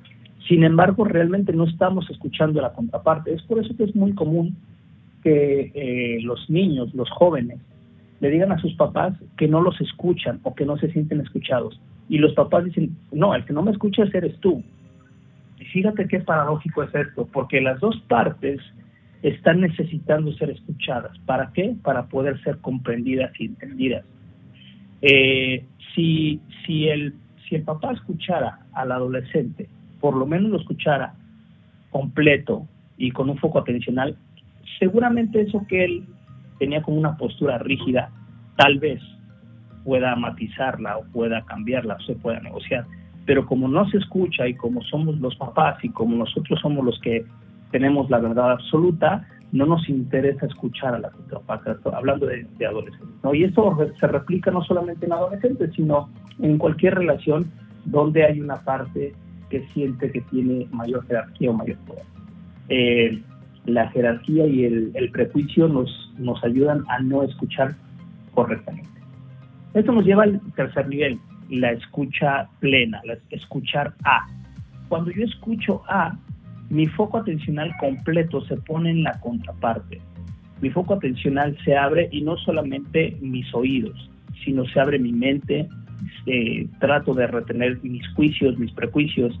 Sin 0.46 0.64
embargo, 0.64 1.04
realmente 1.04 1.54
no 1.54 1.64
estamos 1.64 2.10
escuchando 2.10 2.60
la 2.60 2.74
contraparte. 2.74 3.32
Es 3.32 3.42
por 3.44 3.58
eso 3.58 3.74
que 3.74 3.84
es 3.84 3.96
muy 3.96 4.12
común 4.12 4.54
que 5.22 5.72
eh, 5.74 6.18
los 6.22 6.50
niños, 6.50 6.92
los 6.94 7.08
jóvenes, 7.10 7.58
le 8.20 8.28
digan 8.28 8.52
a 8.52 8.58
sus 8.58 8.74
papás 8.74 9.14
que 9.38 9.48
no 9.48 9.62
los 9.62 9.80
escuchan 9.80 10.40
o 10.42 10.54
que 10.54 10.66
no 10.66 10.76
se 10.76 10.92
sienten 10.92 11.20
escuchados. 11.20 11.80
Y 12.08 12.18
los 12.18 12.34
papás 12.34 12.64
dicen, 12.64 12.96
no, 13.10 13.34
el 13.34 13.44
que 13.44 13.52
no 13.52 13.62
me 13.62 13.70
escuchas 13.70 14.12
eres 14.14 14.38
tú. 14.40 14.62
Y 15.58 15.64
fíjate 15.66 16.08
qué 16.08 16.20
paradójico 16.20 16.82
es 16.82 16.94
esto, 16.94 17.28
porque 17.32 17.60
las 17.60 17.80
dos 17.80 17.96
partes 18.08 18.60
están 19.22 19.60
necesitando 19.60 20.32
ser 20.32 20.50
escuchadas. 20.50 21.16
¿Para 21.26 21.52
qué? 21.52 21.74
Para 21.82 22.06
poder 22.06 22.42
ser 22.42 22.58
comprendidas 22.58 23.32
y 23.38 23.46
entendidas. 23.46 24.04
Eh, 25.00 25.64
si, 25.94 26.40
si, 26.66 26.88
el, 26.88 27.14
si 27.48 27.56
el 27.56 27.62
papá 27.62 27.92
escuchara 27.92 28.60
al 28.72 28.92
adolescente, 28.92 29.68
por 30.00 30.16
lo 30.16 30.26
menos 30.26 30.50
lo 30.50 30.58
escuchara 30.58 31.14
completo 31.90 32.66
y 32.96 33.10
con 33.10 33.30
un 33.30 33.38
foco 33.38 33.60
atencional, 33.60 34.16
seguramente 34.78 35.40
eso 35.40 35.64
que 35.68 35.84
él 35.84 36.04
tenía 36.58 36.82
como 36.82 36.98
una 36.98 37.16
postura 37.16 37.58
rígida, 37.58 38.10
tal 38.56 38.78
vez 38.78 39.00
pueda 39.84 40.14
matizarla 40.16 40.98
o 40.98 41.04
pueda 41.12 41.42
cambiarla 41.42 41.94
o 41.94 42.00
se 42.02 42.14
pueda 42.14 42.40
negociar. 42.40 42.86
Pero 43.26 43.46
como 43.46 43.68
no 43.68 43.88
se 43.90 43.98
escucha 43.98 44.46
y 44.48 44.54
como 44.54 44.82
somos 44.82 45.18
los 45.20 45.36
papás 45.36 45.82
y 45.82 45.88
como 45.90 46.16
nosotros 46.16 46.60
somos 46.60 46.84
los 46.84 46.98
que 47.00 47.24
tenemos 47.70 48.10
la 48.10 48.18
verdad 48.18 48.52
absoluta, 48.52 49.26
no 49.52 49.66
nos 49.66 49.88
interesa 49.88 50.46
escuchar 50.46 50.94
a 50.94 50.98
la 50.98 51.10
contraparte, 51.10 51.72
hablando 51.92 52.26
de, 52.26 52.46
adolescentes. 52.66 53.16
¿no? 53.22 53.34
Y 53.34 53.44
esto 53.44 53.76
se 54.00 54.06
replica 54.06 54.50
no 54.50 54.62
solamente 54.62 55.06
en 55.06 55.12
adolescentes, 55.12 55.72
sino 55.74 56.08
en 56.40 56.58
cualquier 56.58 56.94
relación 56.94 57.50
donde 57.84 58.24
hay 58.24 58.40
una 58.40 58.56
parte 58.56 59.12
que 59.50 59.66
siente 59.68 60.10
que 60.10 60.22
tiene 60.22 60.66
mayor 60.72 61.06
jerarquía 61.06 61.50
o 61.50 61.52
mayor 61.52 61.76
poder. 61.86 62.04
Eh, 62.68 63.22
la 63.66 63.88
jerarquía 63.90 64.46
y 64.46 64.64
el, 64.64 65.10
prejuicio 65.12 65.68
nos, 65.68 66.12
nos 66.18 66.42
ayudan 66.42 66.84
a 66.88 67.00
no 67.00 67.22
escuchar 67.22 67.74
correctamente. 68.34 68.88
Esto 69.74 69.92
nos 69.92 70.04
lleva 70.04 70.24
al 70.24 70.40
tercer 70.54 70.86
nivel, 70.88 71.18
la 71.48 71.72
escucha 71.72 72.48
plena, 72.60 73.00
la 73.04 73.16
escuchar 73.30 73.94
A. 74.04 74.26
Cuando 74.88 75.10
yo 75.10 75.24
escucho 75.24 75.82
A, 75.88 76.16
mi 76.68 76.86
foco 76.86 77.18
atencional 77.18 77.72
completo 77.78 78.42
se 78.44 78.56
pone 78.56 78.90
en 78.90 79.02
la 79.02 79.18
contraparte. 79.20 80.00
mi 80.60 80.70
foco 80.70 80.94
atencional 80.94 81.56
se 81.64 81.76
abre 81.76 82.08
y 82.12 82.22
no 82.22 82.36
solamente 82.36 83.16
mis 83.20 83.52
oídos, 83.52 84.10
sino 84.44 84.64
se 84.66 84.78
abre 84.78 84.98
mi 84.98 85.12
mente, 85.12 85.68
eh, 86.26 86.68
trato 86.78 87.14
de 87.14 87.26
retener 87.26 87.82
mis 87.82 88.06
juicios, 88.14 88.58
mis 88.58 88.72
prejuicios, 88.72 89.38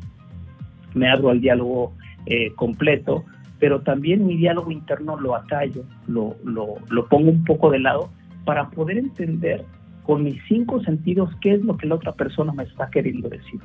me 0.94 1.08
abro 1.08 1.30
al 1.30 1.40
diálogo 1.40 1.94
eh, 2.26 2.52
completo, 2.54 3.24
pero 3.60 3.82
también 3.82 4.26
mi 4.26 4.36
diálogo 4.36 4.72
interno 4.72 5.18
lo 5.18 5.36
acallo, 5.36 5.84
lo, 6.08 6.36
lo, 6.44 6.74
lo 6.90 7.06
pongo 7.06 7.30
un 7.30 7.44
poco 7.44 7.70
de 7.70 7.78
lado 7.78 8.10
para 8.44 8.68
poder 8.70 8.98
entender 8.98 9.64
con 10.02 10.24
mis 10.24 10.40
cinco 10.48 10.82
sentidos 10.82 11.30
qué 11.40 11.54
es 11.54 11.64
lo 11.64 11.76
que 11.76 11.86
la 11.86 11.96
otra 11.96 12.12
persona 12.12 12.52
me 12.52 12.64
está 12.64 12.90
queriendo 12.90 13.28
decir. 13.28 13.60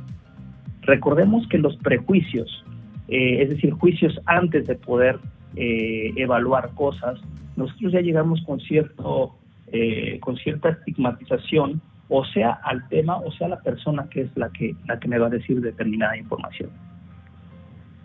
Recordemos 0.81 1.47
que 1.49 1.57
los 1.57 1.75
prejuicios, 1.77 2.63
eh, 3.07 3.41
es 3.41 3.49
decir, 3.49 3.71
juicios 3.73 4.19
antes 4.25 4.67
de 4.67 4.75
poder 4.75 5.19
eh, 5.55 6.13
evaluar 6.15 6.71
cosas, 6.75 7.19
nosotros 7.55 7.93
ya 7.93 8.01
llegamos 8.01 8.41
con 8.45 8.59
cierto 8.59 9.35
eh, 9.71 10.19
con 10.21 10.37
cierta 10.37 10.69
estigmatización, 10.69 11.81
o 12.07 12.23
sea 12.25 12.51
al 12.63 12.87
tema, 12.87 13.17
o 13.17 13.31
sea 13.33 13.49
la 13.49 13.59
persona 13.59 14.07
que 14.09 14.21
es 14.21 14.37
la 14.37 14.49
que 14.49 14.75
la 14.87 14.97
que 14.99 15.09
me 15.09 15.19
va 15.19 15.27
a 15.27 15.31
decir 15.31 15.59
determinada 15.59 16.15
información. 16.15 16.69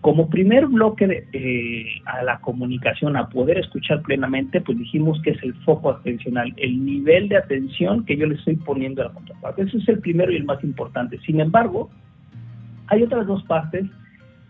Como 0.03 0.29
primer 0.29 0.67
bloque 0.67 1.07
de, 1.07 1.87
a 2.05 2.23
la 2.25 2.41
comunicación, 2.41 3.17
a 3.17 3.29
poder 3.29 3.59
escuchar 3.59 4.03
plenamente, 4.03 4.61
pues 4.61 4.77
dijimos 4.77 5.23
que 5.23 5.31
es 5.31 5.43
el 5.45 5.55
foco 5.65 5.91
atencional, 5.91 6.53
el 6.57 6.85
nivel 6.85 7.29
de 7.29 7.37
atención 7.37 8.05
que 8.05 8.17
yo 8.17 8.27
le 8.27 8.35
estoy 8.35 8.57
poniendo 8.57 9.01
a 9.01 9.07
la 9.07 9.13
contraparte. 9.13 9.63
Ese 9.63 9.79
es 9.79 9.89
el 9.89 10.01
primero 10.01 10.33
y 10.33 10.37
el 10.37 10.45
más 10.45 10.63
importante. 10.65 11.19
Sin 11.21 11.41
embargo, 11.41 11.89
hay 12.89 13.05
otras 13.05 13.27
dos 13.29 13.45
partes 13.45 13.87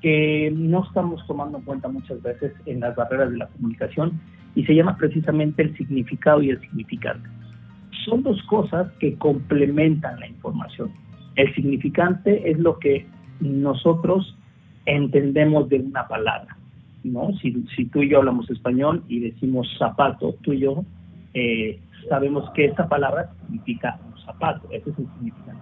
que 0.01 0.53
no 0.57 0.85
estamos 0.85 1.25
tomando 1.27 1.59
en 1.59 1.65
cuenta 1.65 1.89
muchas 1.89 2.21
veces 2.23 2.53
en 2.67 2.81
las 2.81 2.97
barreras 2.97 3.31
de 3.31 3.37
la 3.37 3.47
comunicación 3.47 4.21
y 4.55 4.65
se 4.65 4.75
llama 4.75 4.97
precisamente 4.97 5.63
el 5.63 5.77
significado 5.77 6.43
y 6.43 6.51
el 6.51 6.61
significante. 6.61 7.29
Son 8.07 8.23
dos 8.23 8.43
cosas 8.45 8.91
que 8.99 9.17
complementan 9.17 10.19
la 10.19 10.27
información. 10.27 10.91
El 11.37 11.55
significante 11.55 12.51
es 12.51 12.59
lo 12.59 12.79
que 12.79 13.07
nosotros 13.41 14.37
entendemos 14.87 15.69
de 15.69 15.81
una 15.81 16.07
palabra, 16.09 16.57
¿no? 17.05 17.31
Si, 17.39 17.53
tú 17.87 18.03
y 18.03 18.11
yo 18.11 18.19
hablamos 18.19 18.51
español 18.51 19.05
y 19.09 19.21
decimos 19.21 19.69
zapato, 19.79 20.35
tú 20.43 20.53
y 20.53 20.61
yo 20.61 20.85
eh, 21.35 21.81
sabemos 22.09 22.51
que 22.51 22.67
esa 22.67 22.89
palabra 22.89 23.31
significa 23.41 23.99
un 24.07 24.21
zapato, 24.25 24.69
ese 24.71 24.91
es 24.91 24.99
el 24.99 25.07
significado. 25.15 25.59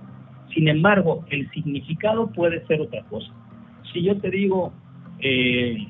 Sin 0.55 0.69
embargo, 0.69 1.25
el 1.31 1.49
significado 1.51 2.29
puede 2.29 2.67
ser 2.67 2.81
otra 2.81 3.03
cosa. 3.05 3.33
Si 3.93 4.03
yo 4.03 4.19
te 4.19 4.31
digo, 4.31 4.73
eh, 5.21 5.87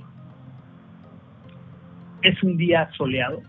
es 2.23 2.43
un 2.43 2.57
día 2.57 2.91
soleado, 2.97 3.43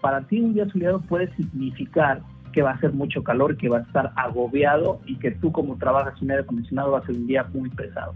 para 0.00 0.22
ti 0.22 0.40
un 0.40 0.54
día 0.54 0.66
soleado 0.68 1.00
puede 1.00 1.34
significar 1.34 2.22
que 2.52 2.62
va 2.62 2.72
a 2.72 2.80
ser 2.80 2.92
mucho 2.92 3.22
calor, 3.22 3.56
que 3.56 3.68
va 3.68 3.78
a 3.78 3.82
estar 3.82 4.12
agobiado 4.16 5.00
y 5.06 5.16
que 5.16 5.30
tú 5.30 5.52
como 5.52 5.76
trabajas 5.76 6.20
en 6.20 6.30
aire 6.30 6.42
acondicionado 6.42 6.92
va 6.92 6.98
a 6.98 7.06
ser 7.06 7.16
un 7.16 7.26
día 7.26 7.46
muy 7.52 7.70
pesado. 7.70 8.14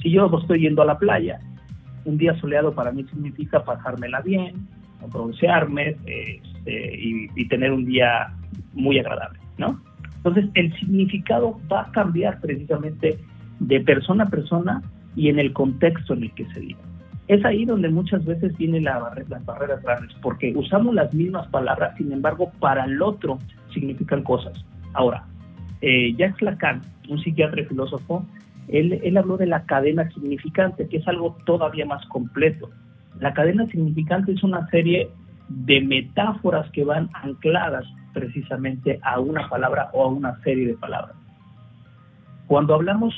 Si 0.00 0.10
yo 0.10 0.30
estoy 0.40 0.60
yendo 0.60 0.82
a 0.82 0.86
la 0.86 0.98
playa, 0.98 1.40
un 2.04 2.18
día 2.18 2.38
soleado 2.40 2.74
para 2.74 2.92
mí 2.92 3.04
significa 3.04 3.64
pasármela 3.64 4.20
bien, 4.20 4.68
broncearme 5.10 5.96
este, 6.06 6.98
y, 7.36 7.48
tener 7.48 7.72
un 7.72 7.84
día 7.84 8.32
muy 8.72 8.98
agradable, 8.98 9.38
¿no? 9.58 9.80
Entonces, 10.16 10.46
el 10.54 10.72
significado 10.78 11.60
va 11.70 11.82
a 11.82 11.90
cambiar 11.90 12.40
precisamente 12.40 13.18
de 13.58 13.80
persona 13.80 14.24
a 14.24 14.28
persona 14.28 14.82
y 15.16 15.28
en 15.28 15.38
el 15.38 15.52
contexto 15.52 16.14
en 16.14 16.24
el 16.24 16.32
que 16.32 16.46
se 16.52 16.60
vive. 16.60 16.80
Es 17.28 17.44
ahí 17.44 17.64
donde 17.64 17.88
muchas 17.88 18.24
veces 18.24 18.56
vienen 18.56 18.84
la 18.84 19.12
las 19.28 19.44
barreras 19.44 19.82
grandes, 19.82 20.14
porque 20.22 20.52
usamos 20.56 20.94
las 20.94 21.12
mismas 21.12 21.46
palabras, 21.48 21.96
sin 21.96 22.12
embargo, 22.12 22.52
para 22.60 22.84
el 22.84 23.00
otro 23.02 23.38
significan 23.72 24.22
cosas. 24.22 24.64
Ahora, 24.94 25.24
eh, 25.80 26.14
Jacques 26.16 26.42
Lacan, 26.42 26.82
un 27.08 27.18
psiquiatra 27.18 27.62
y 27.62 27.64
filósofo, 27.64 28.24
él, 28.68 29.16
habló 29.16 29.36
de 29.36 29.46
la 29.46 29.64
cadena 29.64 30.08
significante, 30.10 30.88
que 30.88 30.98
es 30.98 31.08
algo 31.08 31.36
todavía 31.44 31.86
más 31.86 32.04
completo. 32.06 32.70
La 33.20 33.34
cadena 33.34 33.66
significante 33.66 34.32
es 34.32 34.42
una 34.42 34.68
serie 34.70 35.10
de 35.48 35.80
metáforas 35.80 36.70
que 36.70 36.84
van 36.84 37.10
ancladas 37.12 37.84
precisamente 38.12 38.98
a 39.02 39.20
una 39.20 39.48
palabra 39.48 39.90
o 39.92 40.04
a 40.04 40.08
una 40.08 40.40
serie 40.42 40.68
de 40.68 40.74
palabras. 40.74 41.16
Cuando 42.46 42.74
hablamos 42.74 43.14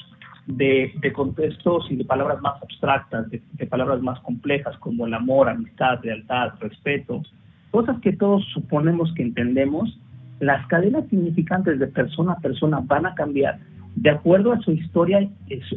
de, 0.46 0.92
contextos 1.14 1.90
y 1.90 1.96
de 1.96 2.04
palabras 2.04 2.40
más 2.40 2.62
abstractas, 2.62 3.28
de, 3.30 3.66
palabras 3.66 4.00
más 4.02 4.20
complejas 4.20 4.76
como 4.78 5.06
el 5.06 5.14
amor, 5.14 5.48
amistad, 5.48 6.00
lealtad, 6.02 6.52
respeto, 6.60 7.22
cosas 7.70 8.00
que 8.00 8.12
todos 8.12 8.44
suponemos 8.52 9.12
que 9.14 9.22
entendemos, 9.22 9.98
las 10.40 10.66
cadenas 10.66 11.08
significantes 11.08 11.78
de 11.78 11.86
persona 11.86 12.32
a 12.32 12.40
persona 12.40 12.80
van 12.84 13.06
a 13.06 13.14
cambiar 13.14 13.58
de 13.96 14.10
acuerdo 14.10 14.52
a 14.52 14.60
su 14.60 14.72
historia, 14.72 15.28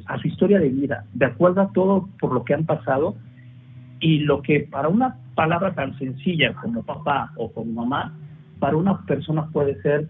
a 0.08 0.18
su 0.20 0.28
historia 0.28 0.60
de 0.60 0.70
vida, 0.70 1.06
de 1.14 1.26
acuerdo 1.26 1.62
a 1.62 1.72
todo 1.72 2.10
por 2.20 2.34
lo 2.34 2.44
que 2.44 2.54
han 2.54 2.66
pasado 2.66 3.16
y 4.00 4.20
lo 4.20 4.42
que 4.42 4.62
para 4.62 4.88
una 4.88 5.18
palabra 5.36 5.74
tan 5.74 5.98
sencilla 5.98 6.54
como 6.54 6.84
papá 6.84 7.32
o 7.36 7.52
como 7.52 7.86
mamá, 7.86 8.14
para 8.60 8.76
una 8.76 9.06
persona 9.06 9.48
puede 9.48 9.82
ser 9.82 10.10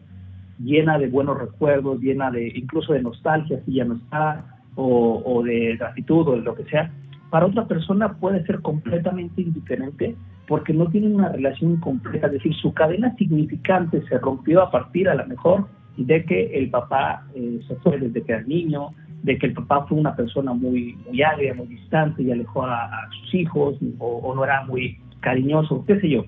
llena 0.59 0.97
de 0.97 1.07
buenos 1.07 1.37
recuerdos, 1.37 1.99
llena 1.99 2.31
de 2.31 2.47
incluso 2.55 2.93
de 2.93 3.01
nostalgia 3.01 3.61
si 3.65 3.73
ya 3.73 3.85
no 3.85 3.95
está, 3.95 4.57
o, 4.75 5.21
o 5.25 5.43
de 5.43 5.75
gratitud 5.75 6.27
o 6.27 6.35
de 6.35 6.41
lo 6.41 6.55
que 6.55 6.63
sea, 6.65 6.91
para 7.29 7.45
otra 7.45 7.65
persona 7.65 8.13
puede 8.13 8.45
ser 8.45 8.61
completamente 8.61 9.41
indiferente 9.41 10.15
porque 10.47 10.73
no 10.73 10.87
tiene 10.87 11.07
una 11.07 11.29
relación 11.29 11.77
completa, 11.77 12.27
es 12.27 12.33
decir, 12.33 12.55
su 12.55 12.73
cadena 12.73 13.13
significante 13.17 14.01
se 14.07 14.17
rompió 14.17 14.61
a 14.61 14.71
partir 14.71 15.09
a 15.09 15.15
lo 15.15 15.27
mejor 15.27 15.67
de 15.97 16.23
que 16.25 16.57
el 16.57 16.69
papá 16.69 17.25
eh, 17.35 17.59
se 17.67 17.75
fue 17.77 17.97
desde 17.99 18.21
que 18.21 18.31
era 18.31 18.41
niño, 18.43 18.91
de 19.23 19.37
que 19.37 19.47
el 19.47 19.53
papá 19.53 19.85
fue 19.87 19.97
una 19.97 20.15
persona 20.15 20.53
muy, 20.53 20.97
muy 21.07 21.21
agria, 21.21 21.53
muy 21.53 21.67
distante 21.67 22.23
y 22.23 22.31
alejó 22.31 22.65
a, 22.65 22.89
sus 23.19 23.35
hijos 23.35 23.75
o, 23.99 24.33
no 24.35 24.43
era 24.43 24.63
muy 24.65 24.97
cariñoso, 25.21 25.83
qué 25.85 25.99
sé 25.99 26.09
yo. 26.09 26.25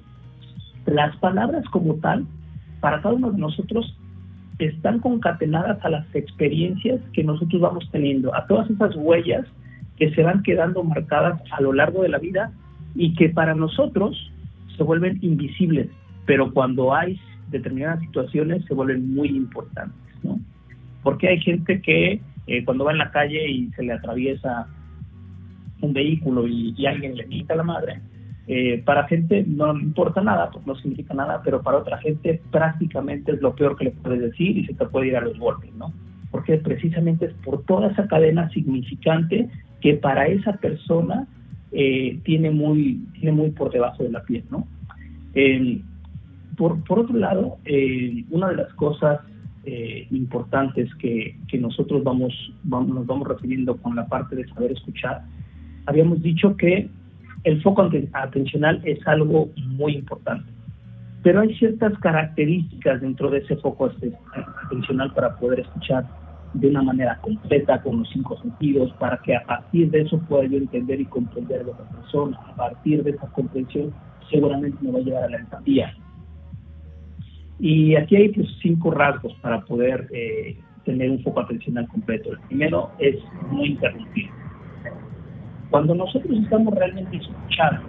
Las 0.85 1.15
palabras 1.17 1.63
como 1.69 1.95
tal, 1.95 2.25
para 2.79 3.01
cada 3.01 3.15
uno 3.15 3.31
de 3.31 3.37
nosotros, 3.37 3.95
están 4.57 4.99
concatenadas 4.99 5.83
a 5.85 5.89
las 5.89 6.15
experiencias 6.15 6.99
que 7.13 7.23
nosotros 7.23 7.61
vamos 7.61 7.87
teniendo, 7.91 8.35
a 8.35 8.45
todas 8.47 8.69
esas 8.69 8.95
huellas 8.95 9.45
que 9.97 10.13
se 10.13 10.23
van 10.23 10.43
quedando 10.43 10.83
marcadas 10.83 11.39
a 11.51 11.61
lo 11.61 11.73
largo 11.73 12.01
de 12.01 12.09
la 12.09 12.17
vida 12.17 12.51
y 12.95 13.13
que 13.13 13.29
para 13.29 13.53
nosotros 13.53 14.31
se 14.75 14.83
vuelven 14.83 15.19
invisibles, 15.21 15.87
pero 16.25 16.51
cuando 16.51 16.93
hay 16.93 17.19
determinadas 17.49 17.99
situaciones 18.01 18.65
se 18.65 18.73
vuelven 18.73 19.13
muy 19.13 19.29
importantes, 19.29 19.97
¿no? 20.23 20.39
Porque 21.03 21.27
hay 21.27 21.39
gente 21.39 21.81
que 21.81 22.21
eh, 22.47 22.65
cuando 22.65 22.85
va 22.85 22.91
en 22.91 22.97
la 22.97 23.11
calle 23.11 23.47
y 23.49 23.69
se 23.71 23.83
le 23.83 23.93
atraviesa 23.93 24.67
un 25.81 25.93
vehículo 25.93 26.47
y, 26.47 26.85
alguien 26.85 27.15
le 27.15 27.25
quita 27.25 27.55
la 27.55 27.63
madre, 27.63 28.01
eh, 28.47 28.81
para 28.83 29.07
gente 29.07 29.45
no 29.47 29.71
importa 29.77 30.21
nada, 30.21 30.49
pues 30.49 30.65
no 30.65 30.75
significa 30.75 31.13
nada, 31.13 31.41
pero 31.43 31.61
para 31.61 31.77
otra 31.77 31.99
gente 31.99 32.41
prácticamente 32.51 33.33
es 33.33 33.41
lo 33.41 33.55
peor 33.55 33.77
que 33.77 33.85
le 33.85 33.91
puedes 33.91 34.19
decir 34.19 34.57
y 34.57 34.65
se 34.65 34.73
te 34.73 34.85
puede 34.87 35.07
ir 35.07 35.15
a 35.15 35.21
los 35.21 35.37
golpes, 35.37 35.73
¿no? 35.75 35.93
Porque 36.31 36.57
precisamente 36.57 37.25
es 37.25 37.33
por 37.45 37.63
toda 37.65 37.91
esa 37.91 38.07
cadena 38.07 38.49
significante 38.49 39.47
que 39.81 39.93
para 39.93 40.27
esa 40.27 40.53
persona 40.53 41.27
eh, 41.71 42.19
tiene 42.23 42.49
muy 42.49 43.05
tiene 43.13 43.31
muy 43.31 43.51
por 43.51 43.71
debajo 43.71 44.03
de 44.03 44.09
la 44.09 44.23
piel, 44.23 44.43
¿no? 44.49 44.67
Por, 46.59 46.99
otro 46.99 47.17
lado, 47.17 47.57
eh, 47.63 48.25
una 48.31 48.49
de 48.49 48.57
las 48.57 48.73
cosas 48.73 49.21
eh, 49.63 50.05
importantes 50.11 50.93
que, 50.95 51.37
nosotros 51.57 52.03
vamos, 52.03 52.33
nos 52.65 53.05
vamos 53.07 53.29
refiriendo 53.29 53.77
con 53.77 53.95
la 53.95 54.05
parte 54.07 54.35
de 54.35 54.45
saber 54.49 54.73
escuchar, 54.73 55.23
habíamos 55.85 56.21
dicho 56.21 56.57
que 56.57 56.89
el 57.45 57.61
foco 57.61 57.89
atencional 58.11 58.81
es 58.83 58.99
algo 59.07 59.49
muy 59.55 59.95
importante, 59.95 60.51
pero 61.23 61.39
hay 61.39 61.55
ciertas 61.55 61.97
características 61.99 62.99
dentro 62.99 63.31
de 63.31 63.37
ese 63.37 63.55
foco 63.55 63.89
atencional 64.65 65.13
para 65.13 65.37
poder 65.37 65.61
escuchar 65.61 66.05
de 66.53 66.67
una 66.67 66.81
manera 66.81 67.19
completa 67.21 67.81
con 67.81 67.99
los 67.99 68.09
cinco 68.09 68.37
sentidos, 68.41 68.91
para 68.99 69.17
que 69.19 69.33
a 69.33 69.45
partir 69.45 69.89
de 69.91 70.01
eso 70.01 70.19
pueda 70.27 70.45
yo 70.45 70.57
entender 70.57 70.99
y 70.99 71.05
comprender 71.05 71.61
a 71.61 71.63
la 71.63 71.71
otra 71.71 71.89
persona. 71.89 72.37
A 72.47 72.55
partir 72.55 73.01
de 73.01 73.11
esa 73.11 73.27
comprensión 73.27 73.93
seguramente 74.29 74.77
me 74.81 74.91
va 74.91 74.99
a 74.99 75.01
llevar 75.03 75.23
a 75.23 75.29
la 75.29 75.37
empatía. 75.37 75.93
Y 77.59 77.95
aquí 77.95 78.15
hay 78.15 78.29
pues, 78.29 78.47
cinco 78.61 78.91
rasgos 78.91 79.33
para 79.41 79.61
poder 79.61 80.07
eh, 80.11 80.57
tener 80.85 81.11
un 81.11 81.21
foco 81.23 81.41
atencional 81.41 81.87
completo. 81.87 82.31
El 82.31 82.39
primero 82.41 82.91
es 82.99 83.15
no 83.51 83.65
interrumpir. 83.65 84.29
Cuando 85.69 85.93
nosotros 85.93 86.35
estamos 86.41 86.73
realmente 86.73 87.17
escuchando, 87.17 87.81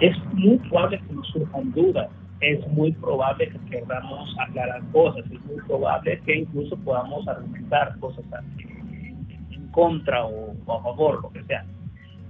es 0.00 0.16
muy 0.34 0.58
probable 0.58 1.00
que 1.06 1.14
nos 1.14 1.26
surjan 1.28 1.72
dudas, 1.72 2.10
es 2.40 2.66
muy 2.68 2.92
probable 2.92 3.48
que 3.48 3.58
queramos 3.70 4.36
aclarar 4.38 4.82
cosas, 4.92 5.24
es 5.30 5.44
muy 5.46 5.62
probable 5.66 6.20
que 6.26 6.38
incluso 6.40 6.76
podamos 6.78 7.26
argumentar 7.26 7.98
cosas 8.00 8.24
en 8.58 9.68
contra 9.68 10.26
o, 10.26 10.52
a 10.52 10.82
favor, 10.82 11.22
lo 11.22 11.30
que 11.30 11.42
sea. 11.44 11.64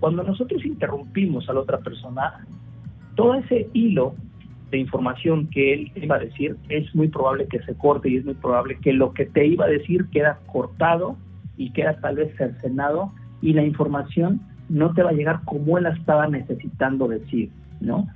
Cuando 0.00 0.22
nosotros 0.22 0.64
interrumpimos 0.64 1.48
a 1.48 1.54
la 1.54 1.60
otra 1.60 1.78
persona, 1.78 2.46
todo 3.16 3.34
ese 3.34 3.68
hilo 3.72 4.14
de 4.74 4.80
información 4.80 5.48
que 5.50 5.72
él 5.72 5.92
iba 5.94 6.16
a 6.16 6.18
decir, 6.18 6.56
es 6.68 6.92
muy 6.96 7.06
probable 7.06 7.46
que 7.46 7.60
se 7.60 7.76
corte 7.76 8.08
y 8.08 8.16
es 8.16 8.24
muy 8.24 8.34
probable 8.34 8.76
que 8.82 8.92
lo 8.92 9.12
que 9.12 9.24
te 9.24 9.46
iba 9.46 9.66
a 9.66 9.68
decir 9.68 10.06
queda 10.10 10.40
cortado 10.46 11.16
y 11.56 11.70
queda 11.70 12.00
tal 12.00 12.16
vez 12.16 12.36
cercenado 12.36 13.12
y 13.40 13.52
la 13.52 13.62
información 13.62 14.40
no 14.68 14.92
te 14.92 15.04
va 15.04 15.10
a 15.10 15.12
llegar 15.12 15.42
como 15.44 15.78
él 15.78 15.86
estaba 15.86 16.26
necesitando 16.26 17.06
decir, 17.06 17.50
¿no? 17.80 18.08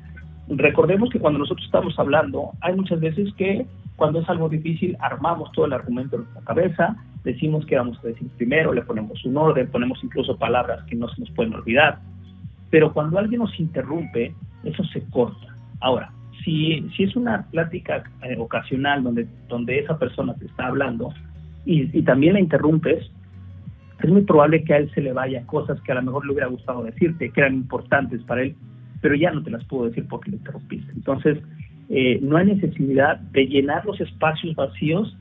Recordemos 0.48 1.10
que 1.10 1.20
cuando 1.20 1.38
nosotros 1.38 1.64
estamos 1.64 1.96
hablando, 1.96 2.50
hay 2.60 2.74
muchas 2.74 2.98
veces 2.98 3.32
que 3.34 3.64
cuando 3.94 4.18
es 4.20 4.28
algo 4.28 4.48
difícil 4.48 4.96
armamos 4.98 5.52
todo 5.52 5.66
el 5.66 5.74
argumento 5.74 6.16
en 6.16 6.22
nuestra 6.22 6.42
cabeza, 6.42 6.96
decimos 7.22 7.66
que 7.66 7.76
vamos 7.76 8.00
a 8.02 8.08
decir 8.08 8.28
primero, 8.36 8.72
le 8.72 8.82
ponemos 8.82 9.24
un 9.24 9.36
orden, 9.36 9.70
ponemos 9.70 10.02
incluso 10.02 10.36
palabras 10.36 10.82
que 10.88 10.96
no 10.96 11.08
se 11.08 11.20
nos 11.20 11.30
pueden 11.30 11.54
olvidar, 11.54 12.00
pero 12.68 12.92
cuando 12.92 13.16
alguien 13.16 13.42
nos 13.42 13.60
interrumpe, 13.60 14.34
eso 14.64 14.82
se 14.92 15.04
corta. 15.10 15.54
Ahora, 15.80 16.10
si, 16.48 16.88
si 16.96 17.02
es 17.04 17.14
una 17.14 17.42
plática 17.50 18.02
eh, 18.22 18.34
ocasional 18.38 19.02
donde, 19.02 19.26
donde 19.48 19.80
esa 19.80 19.98
persona 19.98 20.34
te 20.34 20.46
está 20.46 20.68
hablando 20.68 21.12
y, 21.66 21.96
y 21.96 22.02
también 22.02 22.32
la 22.32 22.40
interrumpes, 22.40 23.04
es 24.02 24.10
muy 24.10 24.22
probable 24.22 24.64
que 24.64 24.72
a 24.72 24.78
él 24.78 24.90
se 24.94 25.02
le 25.02 25.12
vayan 25.12 25.44
cosas 25.44 25.78
que 25.82 25.92
a 25.92 25.96
lo 25.96 26.02
mejor 26.02 26.24
le 26.24 26.32
hubiera 26.32 26.48
gustado 26.48 26.84
decirte, 26.84 27.30
que 27.30 27.40
eran 27.40 27.54
importantes 27.54 28.22
para 28.22 28.42
él, 28.42 28.54
pero 29.02 29.14
ya 29.14 29.30
no 29.30 29.42
te 29.42 29.50
las 29.50 29.62
puedo 29.64 29.88
decir 29.88 30.06
porque 30.08 30.30
le 30.30 30.38
interrumpiste. 30.38 30.90
Entonces, 30.92 31.38
eh, 31.90 32.18
no 32.22 32.38
hay 32.38 32.46
necesidad 32.46 33.18
de 33.18 33.46
llenar 33.46 33.84
los 33.84 34.00
espacios 34.00 34.54
vacíos, 34.54 35.14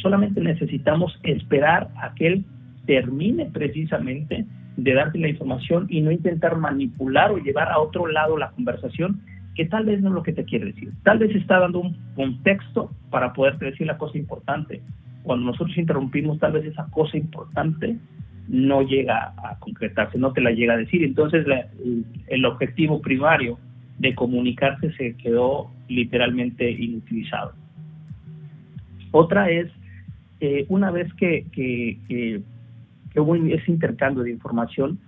solamente 0.00 0.40
necesitamos 0.40 1.18
esperar 1.24 1.88
a 2.00 2.14
que 2.14 2.26
él 2.28 2.44
termine 2.86 3.46
precisamente 3.46 4.46
de 4.76 4.94
darte 4.94 5.18
la 5.18 5.28
información 5.28 5.86
y 5.88 6.02
no 6.02 6.12
intentar 6.12 6.56
manipular 6.56 7.32
o 7.32 7.38
llevar 7.38 7.68
a 7.68 7.80
otro 7.80 8.06
lado 8.06 8.36
la 8.36 8.50
conversación 8.50 9.20
que 9.54 9.66
tal 9.66 9.84
vez 9.84 10.00
no 10.00 10.08
es 10.08 10.14
lo 10.14 10.22
que 10.22 10.32
te 10.32 10.44
quiere 10.44 10.66
decir. 10.66 10.92
Tal 11.02 11.18
vez 11.18 11.34
está 11.34 11.58
dando 11.58 11.80
un 11.80 11.96
contexto 12.14 12.90
para 13.10 13.32
poderte 13.32 13.66
decir 13.66 13.86
la 13.86 13.98
cosa 13.98 14.18
importante. 14.18 14.82
Cuando 15.22 15.46
nosotros 15.46 15.76
interrumpimos, 15.76 16.38
tal 16.38 16.52
vez 16.52 16.64
esa 16.64 16.86
cosa 16.90 17.16
importante 17.16 17.98
no 18.48 18.82
llega 18.82 19.34
a 19.36 19.58
concretarse, 19.58 20.18
no 20.18 20.32
te 20.32 20.40
la 20.40 20.50
llega 20.50 20.74
a 20.74 20.78
decir. 20.78 21.04
Entonces 21.04 21.46
el 22.28 22.44
objetivo 22.44 23.00
primario 23.00 23.58
de 23.98 24.14
comunicarse 24.14 24.92
se 24.92 25.16
quedó 25.16 25.70
literalmente 25.88 26.70
inutilizado. 26.70 27.52
Otra 29.12 29.50
es, 29.50 29.70
eh, 30.40 30.64
una 30.68 30.90
vez 30.90 31.12
que, 31.14 31.46
que, 31.52 31.98
que, 32.08 33.20
hubo 33.20 33.34
ese 33.34 33.70
intercambio 33.70 34.24
de 34.24 34.30
información, 34.30 34.98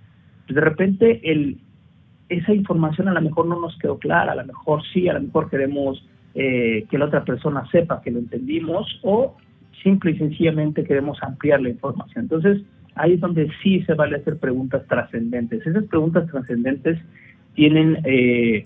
de 0.47 0.61
repente 0.61 1.19
el, 1.23 1.57
esa 2.29 2.53
información 2.53 3.07
a 3.07 3.13
lo 3.13 3.21
mejor 3.21 3.45
no 3.45 3.59
nos 3.59 3.77
quedó 3.77 3.97
clara, 3.97 4.31
a 4.31 4.35
lo 4.35 4.45
mejor 4.45 4.81
sí, 4.93 5.07
a 5.07 5.13
lo 5.13 5.21
mejor 5.21 5.49
queremos 5.49 6.03
eh, 6.33 6.85
que 6.89 6.97
la 6.97 7.05
otra 7.05 7.23
persona 7.23 7.65
sepa 7.71 8.01
que 8.01 8.11
lo 8.11 8.19
entendimos 8.19 8.99
o 9.03 9.35
simple 9.83 10.11
y 10.11 10.17
sencillamente 10.17 10.83
queremos 10.83 11.21
ampliar 11.21 11.61
la 11.61 11.69
información. 11.69 12.25
Entonces, 12.25 12.61
ahí 12.95 13.13
es 13.13 13.19
donde 13.19 13.51
sí 13.61 13.81
se 13.83 13.93
vale 13.93 14.17
hacer 14.17 14.37
preguntas 14.37 14.83
trascendentes. 14.87 15.65
Esas 15.65 15.85
preguntas 15.85 16.27
trascendentes 16.31 16.99
tienen, 17.53 17.99
eh, 18.03 18.65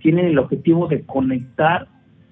tienen 0.00 0.26
el 0.26 0.38
objetivo 0.38 0.88
de 0.88 1.02
conectar 1.02 1.86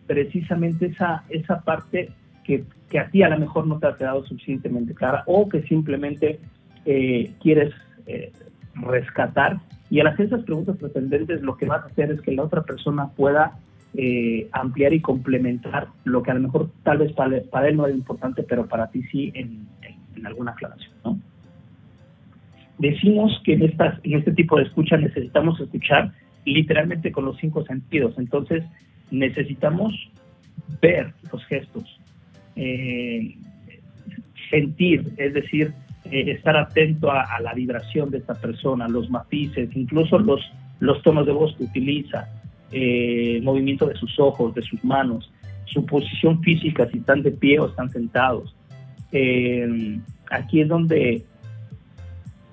precisamente 0.07 0.87
esa, 0.87 1.25
esa 1.29 1.61
parte 1.61 2.11
que, 2.43 2.65
que, 2.89 2.99
a 2.99 3.09
ti 3.11 3.23
a 3.23 3.29
lo 3.29 3.39
mejor 3.39 3.67
no 3.67 3.79
te 3.79 3.87
ha 3.87 3.97
quedado 3.97 4.25
suficientemente 4.25 4.95
clara 4.95 5.23
o 5.27 5.49
que 5.49 5.63
simplemente 5.63 6.41
eh, 6.85 7.33
quieres 7.41 7.73
eh, 8.07 8.33
rescatar. 8.75 9.59
Y 9.91 9.99
al 10.01 10.07
hacer 10.07 10.27
esas 10.27 10.45
preguntas 10.45 10.79
trascendentes, 10.79 11.43
lo 11.43 11.57
que 11.57 11.67
vas 11.67 11.83
a 11.83 11.87
hacer 11.87 12.13
es 12.13 12.21
que 12.21 12.33
la 12.33 12.45
otra 12.45 12.63
persona 12.63 13.09
pueda 13.09 13.59
eh, 13.95 14.49
ampliar 14.53 14.93
y 14.93 15.01
complementar 15.01 15.89
lo 16.05 16.23
que 16.23 16.31
a 16.31 16.35
lo 16.35 16.41
mejor 16.41 16.71
tal 16.85 16.99
vez 16.99 17.13
para, 17.13 17.69
él 17.69 17.77
no 17.77 17.87
es 17.89 17.95
importante, 17.95 18.45
pero 18.45 18.67
para 18.67 18.89
ti 18.89 19.03
sí 19.11 19.33
en, 19.35 19.67
alguna 20.25 20.53
aclaración. 20.53 20.93
¿no? 21.05 21.19
Decimos 22.79 23.41
que 23.45 23.55
en, 23.55 23.63
estas, 23.63 23.99
en 24.05 24.19
este 24.19 24.33
tipo 24.33 24.57
de 24.59 24.65
escucha 24.65 24.97
necesitamos 24.97 25.61
escuchar 25.61 26.13
literalmente 26.45 27.11
con 27.11 27.25
los 27.25 27.37
cinco 27.39 27.65
sentidos, 27.65 28.15
entonces 28.17 28.65
necesitamos 29.11 29.93
ver 30.81 31.13
los 31.33 31.45
gestos, 31.47 31.85
eh, 32.55 33.37
sentir, 34.51 35.13
es 35.17 35.35
decir, 35.35 35.73
eh, 36.11 36.33
estar 36.33 36.57
atento 36.57 37.11
a, 37.11 37.23
a, 37.23 37.41
la 37.41 37.55
vibración 37.55 38.11
de 38.11 38.19
esta 38.19 38.35
persona, 38.35 38.89
los 38.89 39.11
matices, 39.11 39.71
incluso 39.75 40.19
los, 40.19 40.41
los 40.81 41.03
tonos 41.03 41.27
de 41.27 41.33
voz 41.33 41.55
que 41.57 41.65
utiliza, 41.65 42.29
eh, 42.73 43.41
movimiento 43.43 43.87
de 43.87 43.97
sus 43.97 44.19
ojos, 44.19 44.55
de 44.55 44.63
sus 44.63 44.83
manos, 44.85 45.33
su 45.67 45.85
posición 45.87 46.41
física, 46.43 46.89
si 46.91 46.99
están 46.99 47.23
de 47.23 47.33
pie 47.33 47.59
o 47.59 47.67
están 47.67 47.91
sentados. 47.91 48.55
Eh, 49.13 49.99
aquí 50.31 50.61
es 50.61 50.69
donde 50.69 51.25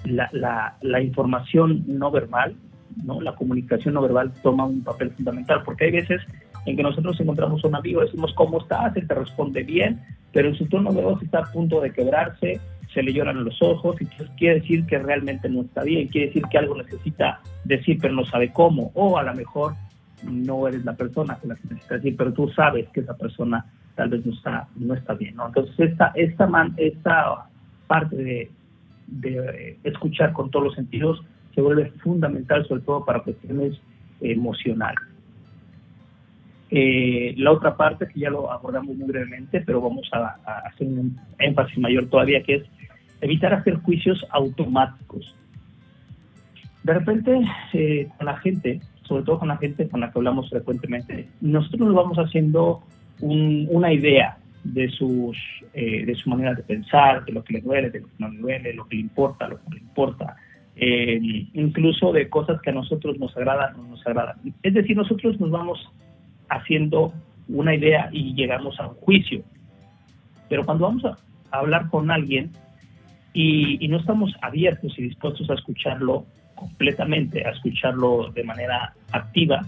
la, 0.06 0.76
la, 0.82 1.02
información 1.02 1.84
no 1.88 2.10
verbal, 2.12 2.56
¿no? 3.04 3.22
la 3.22 3.36
comunicación 3.36 3.94
no 3.94 4.02
verbal 4.02 4.34
toma 4.42 4.66
un 4.66 4.84
papel 4.84 5.12
fundamental, 5.12 5.62
porque 5.64 5.86
hay 5.86 5.92
veces 5.92 6.22
en 6.66 6.76
que 6.76 6.84
nosotros 6.84 7.20
encontramos 7.20 7.64
a 7.64 7.68
un 7.68 7.76
amigo, 7.76 8.02
decimos, 8.02 8.34
¿cómo 8.34 8.60
estás? 8.62 8.96
Él 8.98 9.08
te 9.08 9.14
responde 9.14 9.64
bien, 9.64 10.02
pero 10.34 10.50
en 10.50 10.56
su 10.56 10.66
tono 10.68 10.92
de 10.92 11.02
voz 11.02 11.22
está 11.22 11.40
a 11.40 11.52
punto 11.52 11.80
de 11.80 11.92
quebrarse, 11.92 12.60
se 12.98 13.04
le 13.04 13.14
lloran 13.14 13.44
los 13.44 13.62
ojos, 13.62 13.96
y 14.02 14.06
quiere 14.40 14.56
decir 14.56 14.88
que 14.88 14.98
realmente 14.98 15.48
no 15.50 15.62
está 15.62 15.84
bien, 15.84 16.08
quiere 16.08 16.28
decir 16.30 16.42
que 16.50 16.58
algo 16.58 16.76
necesita 16.76 17.40
decir, 17.64 18.00
pero 18.02 18.16
no 18.16 18.26
sabe 18.26 18.52
cómo, 18.52 18.90
o 18.96 19.20
a 19.20 19.22
lo 19.22 19.36
mejor 19.36 19.76
no 20.24 20.68
eres 20.68 20.84
la 20.84 20.96
persona 20.96 21.38
que 21.40 21.48
la 21.48 21.54
necesita 21.54 21.94
decir, 21.94 22.16
pero 22.18 22.34
tú 22.34 22.50
sabes 22.50 22.90
que 22.90 23.02
esa 23.02 23.16
persona 23.16 23.64
tal 23.94 24.10
vez 24.10 24.26
no 24.26 24.34
está, 24.34 24.68
no 24.78 24.96
está 24.96 25.14
bien. 25.14 25.36
Entonces, 25.46 25.92
esta, 25.92 26.12
esta, 26.16 26.48
man, 26.48 26.74
esta 26.78 27.46
parte 27.86 28.50
de, 29.12 29.78
escuchar 29.84 30.34
con 30.34 30.50
todos 30.50 30.66
los 30.66 30.74
sentidos 30.74 31.24
se 31.54 31.62
vuelve 31.62 31.92
fundamental, 32.04 32.68
sobre 32.68 32.82
todo 32.82 33.06
para 33.06 33.20
cuestiones 33.20 33.80
emocionales. 34.22 35.08
Eh, 36.72 37.36
la 37.38 37.52
otra 37.52 37.78
parte, 37.78 38.08
que 38.08 38.22
ya 38.22 38.32
lo 38.32 38.52
abordamos 38.52 38.96
muy 38.96 39.08
brevemente, 39.08 39.62
pero 39.62 39.82
vamos 39.82 40.10
a, 40.12 40.40
hacer 40.66 40.88
un 40.88 41.16
énfasis 41.38 41.78
mayor 41.78 42.08
todavía, 42.08 42.42
que 42.42 42.56
es 42.56 42.64
evitar 43.22 43.54
hacer 43.54 43.76
juicios 43.78 44.26
automáticos. 44.32 45.36
De 46.84 46.94
repente, 46.94 47.42
eh, 47.74 48.08
con 48.18 48.26
la 48.26 48.38
gente, 48.38 48.80
sobre 49.04 49.24
todo 49.24 49.40
con 49.40 49.48
la 49.48 49.58
gente 49.58 49.88
con 49.90 50.00
la 50.00 50.12
que 50.12 50.20
hablamos 50.20 50.50
frecuentemente, 50.50 51.28
nosotros 51.42 51.88
nos 51.88 51.96
vamos 51.96 52.18
haciendo 52.18 52.84
una 53.20 53.92
idea 53.92 54.38
de, 54.64 54.90
sus, 54.90 55.38
eh, 55.74 56.06
de 56.06 56.16
su 56.16 56.30
manera 56.30 56.54
de 56.54 56.64
pensar, 56.64 57.26
de 57.26 57.32
lo 57.32 57.44
que 57.44 57.54
le 57.54 57.62
duele, 57.62 57.90
de 57.90 58.02
lo 58.02 58.08
que 58.08 58.14
no 58.20 58.30
le 58.30 58.38
duele, 58.38 58.74
lo 58.74 58.88
que 58.88 58.96
le 58.96 59.02
importa, 59.02 59.48
lo 59.48 59.58
que 59.58 59.64
no 59.70 59.76
le 59.76 59.82
importa, 59.82 60.36
eh, 60.76 61.20
incluso 61.54 62.12
de 62.12 62.30
cosas 62.30 62.62
que 62.62 62.70
a 62.70 62.74
nosotros 62.74 63.18
nos 63.18 63.36
agradan 63.36 63.76
o 63.76 63.84
no 63.84 63.90
nos 63.90 64.06
agradan. 64.06 64.38
Es 64.62 64.74
decir, 64.74 64.96
nosotros 64.96 65.40
nos 65.40 65.50
vamos 65.50 65.90
haciendo 66.50 67.14
una 67.50 67.74
idea 67.74 68.10
y 68.12 68.34
llegamos 68.36 68.80
a 68.80 68.88
un 68.88 68.96
juicio. 68.96 69.42
Pero 70.50 70.66
cuando 70.66 70.86
vamos 70.86 71.06
a 71.06 71.18
hablar 71.52 71.90
con 71.90 72.12
alguien 72.12 72.52
y, 73.38 73.86
y 73.86 73.88
no 73.88 73.98
estamos 73.98 74.34
abiertos 74.42 74.98
y 74.98 75.04
dispuestos 75.04 75.48
a 75.52 75.54
escucharlo, 75.54 76.26
completamente 76.56 77.46
a 77.46 77.52
escucharlo 77.52 78.32
de 78.34 78.44
manera 78.44 78.96
activa, 79.12 79.62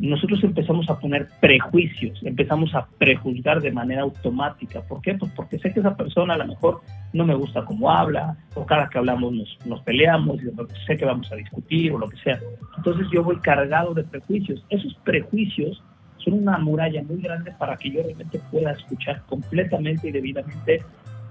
nosotros 0.00 0.42
empezamos 0.42 0.90
a 0.90 0.98
poner 0.98 1.28
prejuicios, 1.40 2.20
empezamos 2.24 2.74
a 2.74 2.88
prejuzgar 2.98 3.60
de 3.60 3.70
manera 3.70 4.02
automática. 4.02 4.82
¿Por 4.82 5.00
qué? 5.00 5.14
Pues 5.14 5.30
porque 5.36 5.60
sé 5.60 5.72
que 5.72 5.78
esa 5.78 5.96
persona 5.96 6.34
a 6.34 6.38
lo 6.38 6.48
mejor 6.48 6.80
no 7.12 7.24
me 7.24 7.36
gusta 7.36 7.64
cómo 7.64 7.88
habla, 7.88 8.36
o 8.56 8.66
cada 8.66 8.88
que 8.88 8.98
hablamos 8.98 9.32
nos, 9.32 9.58
nos 9.64 9.80
peleamos, 9.82 10.42
y 10.42 10.48
sé 10.84 10.96
que 10.96 11.04
vamos 11.04 11.30
a 11.30 11.36
discutir 11.36 11.92
o 11.92 11.98
lo 11.98 12.08
que 12.08 12.16
sea. 12.16 12.40
Entonces 12.78 13.06
yo 13.12 13.22
voy 13.22 13.36
cargado 13.36 13.94
de 13.94 14.02
prejuicios. 14.02 14.64
Esos 14.70 14.94
prejuicios 15.04 15.84
son 16.16 16.34
una 16.34 16.58
muralla 16.58 17.00
muy 17.04 17.22
grande 17.22 17.52
para 17.60 17.76
que 17.76 17.92
yo 17.92 18.02
realmente 18.02 18.40
pueda 18.50 18.72
escuchar 18.72 19.22
completamente 19.26 20.08
y 20.08 20.10
debidamente 20.10 20.82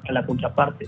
a 0.08 0.14
la 0.14 0.26
contraparte. 0.26 0.86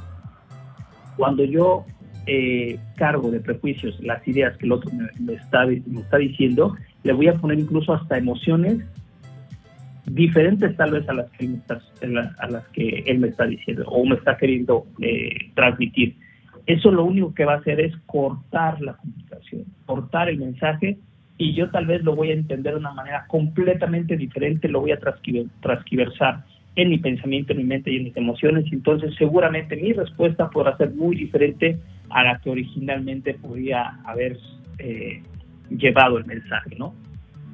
Cuando 1.20 1.44
yo 1.44 1.86
eh, 2.28 2.80
cargo 2.96 3.30
de 3.30 3.42
prejuicios 3.42 4.00
las 4.00 4.26
ideas 4.26 4.56
que 4.56 4.66
el 4.66 4.72
otro 4.72 4.90
me, 5.20 5.34
está, 5.34 5.66
me 5.66 6.00
está 6.00 6.16
diciendo, 6.16 6.78
le 7.04 7.12
voy 7.12 7.28
a 7.28 7.34
poner 7.34 7.60
incluso 7.60 7.94
hasta 7.94 8.18
emociones 8.18 8.78
diferentes 10.06 10.78
tal 10.78 10.92
vez 10.92 11.10
a 11.10 11.14
las 11.14 11.30
que 11.32 11.44
él 11.44 11.52
me 11.52 11.58
está, 11.58 11.82
a 12.40 12.48
las 12.48 12.66
que 12.70 13.04
él 13.06 13.20
me 13.20 13.28
está 13.28 13.46
diciendo 13.48 13.84
o 13.88 14.06
me 14.06 14.16
está 14.16 14.38
queriendo 14.38 14.86
eh, 15.02 15.52
transmitir. 15.56 16.16
Eso 16.66 16.90
lo 16.90 17.04
único 17.04 17.34
que 17.34 17.44
va 17.44 17.56
a 17.56 17.58
hacer 17.58 17.82
es 17.82 17.94
cortar 18.06 18.80
la 18.80 18.94
comunicación, 18.94 19.66
cortar 19.86 20.30
el 20.30 20.38
mensaje 20.38 21.00
y 21.38 21.54
yo 21.54 21.70
tal 21.70 21.86
vez 21.86 22.02
lo 22.02 22.16
voy 22.16 22.30
a 22.30 22.36
entender 22.36 22.76
de 22.76 22.80
una 22.80 22.94
manera 22.94 23.26
completamente 23.28 24.16
diferente, 24.16 24.70
lo 24.70 24.80
voy 24.80 24.94
a 24.94 25.00
transquiversar 25.00 26.46
en 26.76 26.90
mi 26.90 26.98
pensamiento, 26.98 27.54
en 27.54 27.60
mi 27.60 27.64
mente 27.66 27.92
y 27.92 27.98
en 27.98 28.04
mis 28.06 28.18
emociones, 28.18 28.66
entonces 28.72 29.14
seguramente 29.18 29.76
mi 29.76 29.94
respuesta 29.94 30.50
podrá 30.50 30.78
ser 30.78 30.94
muy 30.94 31.16
diferente 31.16 31.78
a 32.10 32.24
la 32.24 32.40
que 32.40 32.50
originalmente 32.50 33.34
podía 33.34 34.00
haber 34.06 34.38
eh, 34.78 35.22
llevado 35.70 36.18
el 36.18 36.26
mensaje, 36.26 36.76
¿no? 36.78 36.94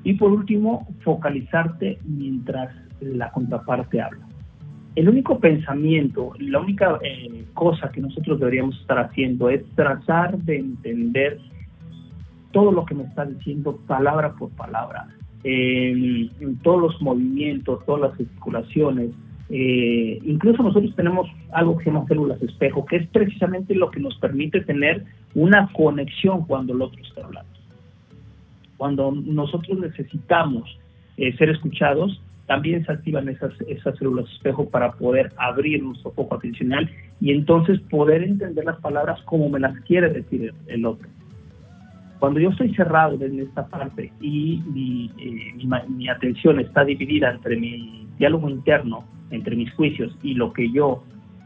Y 0.04 0.14
por 0.14 0.32
último, 0.32 0.88
focalizarte 1.04 1.98
mientras 2.06 2.74
la 3.02 3.32
contraparte 3.32 4.02
habla. 4.02 4.26
El 4.96 5.10
único 5.10 5.40
pensamiento, 5.40 6.34
la 6.40 6.60
única 6.60 7.00
eh, 7.04 7.46
cosa 7.54 7.92
que 7.92 8.00
nosotros 8.00 8.40
deberíamos 8.40 8.80
estar 8.80 8.98
haciendo 9.00 9.50
es 9.50 9.66
tratar 9.76 10.38
de 10.38 10.58
entender 10.58 11.40
todo 12.52 12.72
lo 12.72 12.86
que 12.86 12.96
me 12.96 13.04
está 13.04 13.26
diciendo 13.26 13.78
palabra 13.86 14.34
por 14.34 14.50
palabra, 14.52 15.08
en 15.48 16.58
todos 16.64 16.82
los 16.82 17.02
movimientos, 17.02 17.86
todas 17.86 18.02
las 18.02 18.18
gesticulaciones. 18.18 19.12
Eh, 19.50 20.20
incluso 20.24 20.64
nosotros 20.64 20.96
tenemos 20.96 21.30
algo 21.52 21.78
que 21.78 21.84
se 21.84 21.92
llama 21.92 22.08
células 22.08 22.42
espejo, 22.42 22.84
que 22.86 22.96
es 22.96 23.08
precisamente 23.10 23.76
lo 23.76 23.92
que 23.92 24.00
nos 24.00 24.18
permite 24.18 24.62
tener 24.62 25.06
una 25.36 25.70
conexión 25.74 26.46
cuando 26.48 26.74
el 26.74 26.82
otro 26.82 27.00
está 27.04 27.24
hablando. 27.24 27.52
Cuando 28.78 29.12
nosotros 29.12 29.78
necesitamos 29.78 30.80
eh, 31.18 31.38
ser 31.38 31.50
escuchados, 31.50 32.20
también 32.48 32.84
se 32.84 32.92
activan 32.92 33.30
esas, 33.30 33.54
esas 33.68 33.96
células 34.00 34.26
espejo 34.32 34.68
para 34.68 34.94
poder 34.94 35.32
abrir 35.38 35.84
nuestro 35.84 36.12
foco 36.12 36.36
atencional 36.36 36.90
y 37.22 37.32
entonces 37.32 37.80
poder 37.82 38.24
entender 38.24 38.66
las 38.66 38.80
palabras 38.80 39.22
como 39.24 39.48
me 39.50 39.60
las 39.60 39.80
quiere 39.82 40.10
decir 40.10 40.54
el 40.68 40.86
otro. 40.86 41.08
Cuando 42.26 42.40
yo 42.40 42.50
estoy 42.50 42.74
cerrado 42.74 43.24
en 43.24 43.40
esta 43.40 43.68
parte 43.68 44.12
y 44.20 44.64
eh, 45.20 45.54
mi, 45.90 46.10
atención 46.10 46.60
está 46.60 46.84
dividida 46.84 47.30
entre 47.30 47.56
mi 47.56 48.08
diálogo 48.18 48.50
interno, 48.50 49.04
entre 49.30 49.56
mis 49.56 49.72
juicios 49.76 50.18
y 50.24 50.34
lo 50.34 50.52
que 50.52 50.72
yo 50.72 51.04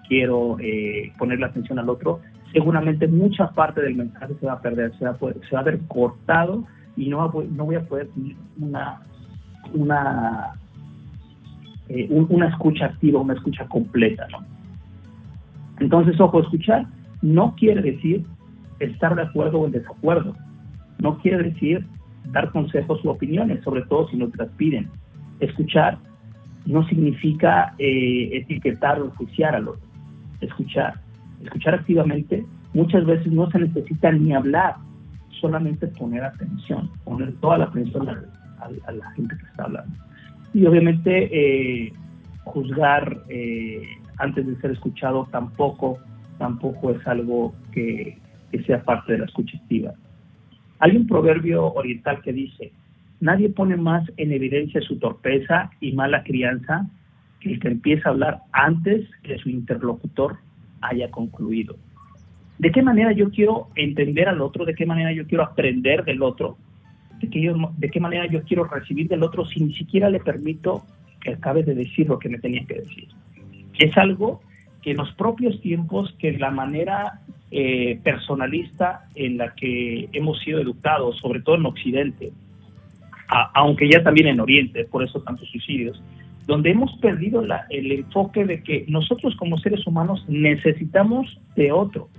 quiero 0.07 0.55
eh, 0.61 1.11
poner 1.17 1.41
la 1.41 1.47
atención 1.47 1.79
al 1.79 1.89
otro, 1.89 2.21
seguramente 2.53 3.09
mucha 3.09 3.49
parte 3.49 3.81
del 3.81 3.95
mensaje 3.95 4.35
se 4.39 4.45
va 4.45 4.53
a 4.53 4.61
perder, 4.61 4.97
se 4.97 5.03
va 5.03 5.11
a, 5.11 5.17
se 5.17 5.53
va 5.53 5.59
a 5.59 5.63
ver 5.63 5.81
cortado 5.89 6.63
y 6.95 7.09
no, 7.09 7.29
no 7.51 7.65
voy 7.65 7.75
a 7.75 7.85
poder 7.85 8.07
tener 8.11 8.37
una, 8.61 9.01
una, 9.73 10.53
eh, 11.89 12.07
una 12.09 12.47
escucha 12.47 12.85
activa, 12.85 13.19
una 13.19 13.33
escucha 13.33 13.67
completa. 13.67 14.25
¿no? 14.31 14.45
Entonces, 15.81 16.17
ojo, 16.21 16.39
escuchar 16.39 16.85
no 17.21 17.53
quiere 17.57 17.81
decir 17.81 18.25
estar 18.79 19.13
de 19.13 19.23
acuerdo 19.23 19.59
o 19.59 19.65
en 19.65 19.73
desacuerdo 19.73 20.37
no 20.99 21.17
quiere 21.19 21.43
decir 21.43 21.85
dar 22.31 22.51
consejos 22.51 23.03
u 23.03 23.09
opiniones, 23.09 23.63
sobre 23.63 23.81
todo 23.83 24.07
si 24.09 24.17
nos 24.17 24.35
las 24.37 24.49
piden. 24.49 24.87
Escuchar 25.39 25.97
no 26.65 26.85
significa 26.87 27.73
eh, 27.79 28.29
etiquetar 28.33 29.01
o 29.01 29.05
enjuiciar 29.05 29.55
al 29.55 29.69
otro. 29.69 29.87
Escuchar, 30.41 30.95
escuchar 31.41 31.75
activamente, 31.75 32.45
muchas 32.73 33.05
veces 33.05 33.31
no 33.31 33.49
se 33.51 33.59
necesita 33.59 34.11
ni 34.11 34.33
hablar, 34.33 34.75
solamente 35.41 35.87
poner 35.87 36.23
atención, 36.23 36.89
poner 37.03 37.33
toda 37.39 37.57
la 37.59 37.65
atención 37.65 38.07
a, 38.09 38.91
la 38.91 39.11
gente 39.11 39.35
que 39.37 39.45
está 39.45 39.63
hablando. 39.63 39.95
Y 40.53 40.65
obviamente 40.65 41.29
eh, 41.31 41.93
juzgar 42.43 43.23
eh, 43.29 43.81
antes 44.17 44.45
de 44.45 44.55
ser 44.57 44.71
escuchado 44.71 45.27
tampoco, 45.31 45.97
tampoco 46.37 46.91
es 46.91 47.07
algo 47.07 47.53
que, 47.71 48.17
que 48.51 48.63
sea 48.63 48.83
parte 48.83 49.13
de 49.13 49.19
la 49.19 49.25
escucha 49.25 49.57
activa. 49.57 49.93
Hay 50.79 50.95
un 50.95 51.07
proverbio 51.07 51.73
oriental 51.73 52.21
que 52.21 52.33
dice, 52.33 52.71
nadie 53.19 53.49
pone 53.49 53.75
más 53.75 54.09
en 54.17 54.31
evidencia 54.31 54.81
su 54.81 54.97
torpeza 54.97 55.71
y 55.81 55.91
mala 55.91 56.23
crianza 56.23 56.87
que 57.39 57.53
el 57.53 57.59
que 57.59 57.67
empieza 57.67 58.09
a 58.09 58.11
hablar 58.13 58.39
antes 58.51 59.07
que 59.23 59.37
su 59.37 59.49
interlocutor 59.49 60.37
haya 60.81 61.11
concluido. 61.11 61.75
¿De 62.57 62.71
qué 62.71 62.81
manera 62.81 63.11
yo 63.11 63.29
quiero 63.29 63.69
entender 63.75 64.27
al 64.27 64.41
otro? 64.41 64.65
¿De 64.65 64.75
qué 64.75 64.85
manera 64.85 65.13
yo 65.13 65.25
quiero 65.25 65.43
aprender 65.43 66.03
del 66.03 66.21
otro? 66.21 66.57
¿De 67.19 67.29
qué, 67.29 67.53
de 67.77 67.89
qué 67.89 67.99
manera 67.99 68.25
yo 68.27 68.43
quiero 68.43 68.65
recibir 68.65 69.07
del 69.07 69.23
otro 69.23 69.45
si 69.45 69.61
ni 69.61 69.73
siquiera 69.73 70.09
le 70.09 70.19
permito 70.19 70.83
que 71.21 71.31
acabe 71.31 71.63
de 71.63 71.75
decir 71.75 72.07
lo 72.07 72.19
que 72.19 72.29
me 72.29 72.39
tenía 72.39 72.65
que 72.65 72.81
decir? 72.81 73.07
Es 73.77 73.97
algo 73.97 74.41
que 74.81 74.91
en 74.91 74.97
los 74.97 75.13
propios 75.13 75.59
tiempos, 75.61 76.13
que 76.19 76.37
la 76.37 76.51
manera 76.51 77.21
eh, 77.51 77.99
personalista 78.03 79.07
en 79.15 79.37
la 79.37 79.55
que 79.55 80.07
hemos 80.13 80.39
sido 80.39 80.59
educados, 80.59 81.17
sobre 81.17 81.41
todo 81.41 81.55
en 81.55 81.65
Occidente, 81.65 82.31
aunque 83.53 83.89
ya 83.89 84.03
también 84.03 84.27
en 84.27 84.39
Oriente, 84.39 84.85
por 84.85 85.03
eso 85.03 85.21
tantos 85.21 85.47
suicidios, 85.49 86.01
donde 86.45 86.71
hemos 86.71 86.91
perdido 86.97 87.43
el 87.69 87.91
enfoque 87.91 88.43
de 88.45 88.63
que 88.63 88.85
nosotros 88.87 89.35
como 89.35 89.57
seres 89.57 89.85
humanos 89.85 90.25
necesitamos 90.27 91.39
de 91.55 91.71
otro. 91.71 92.09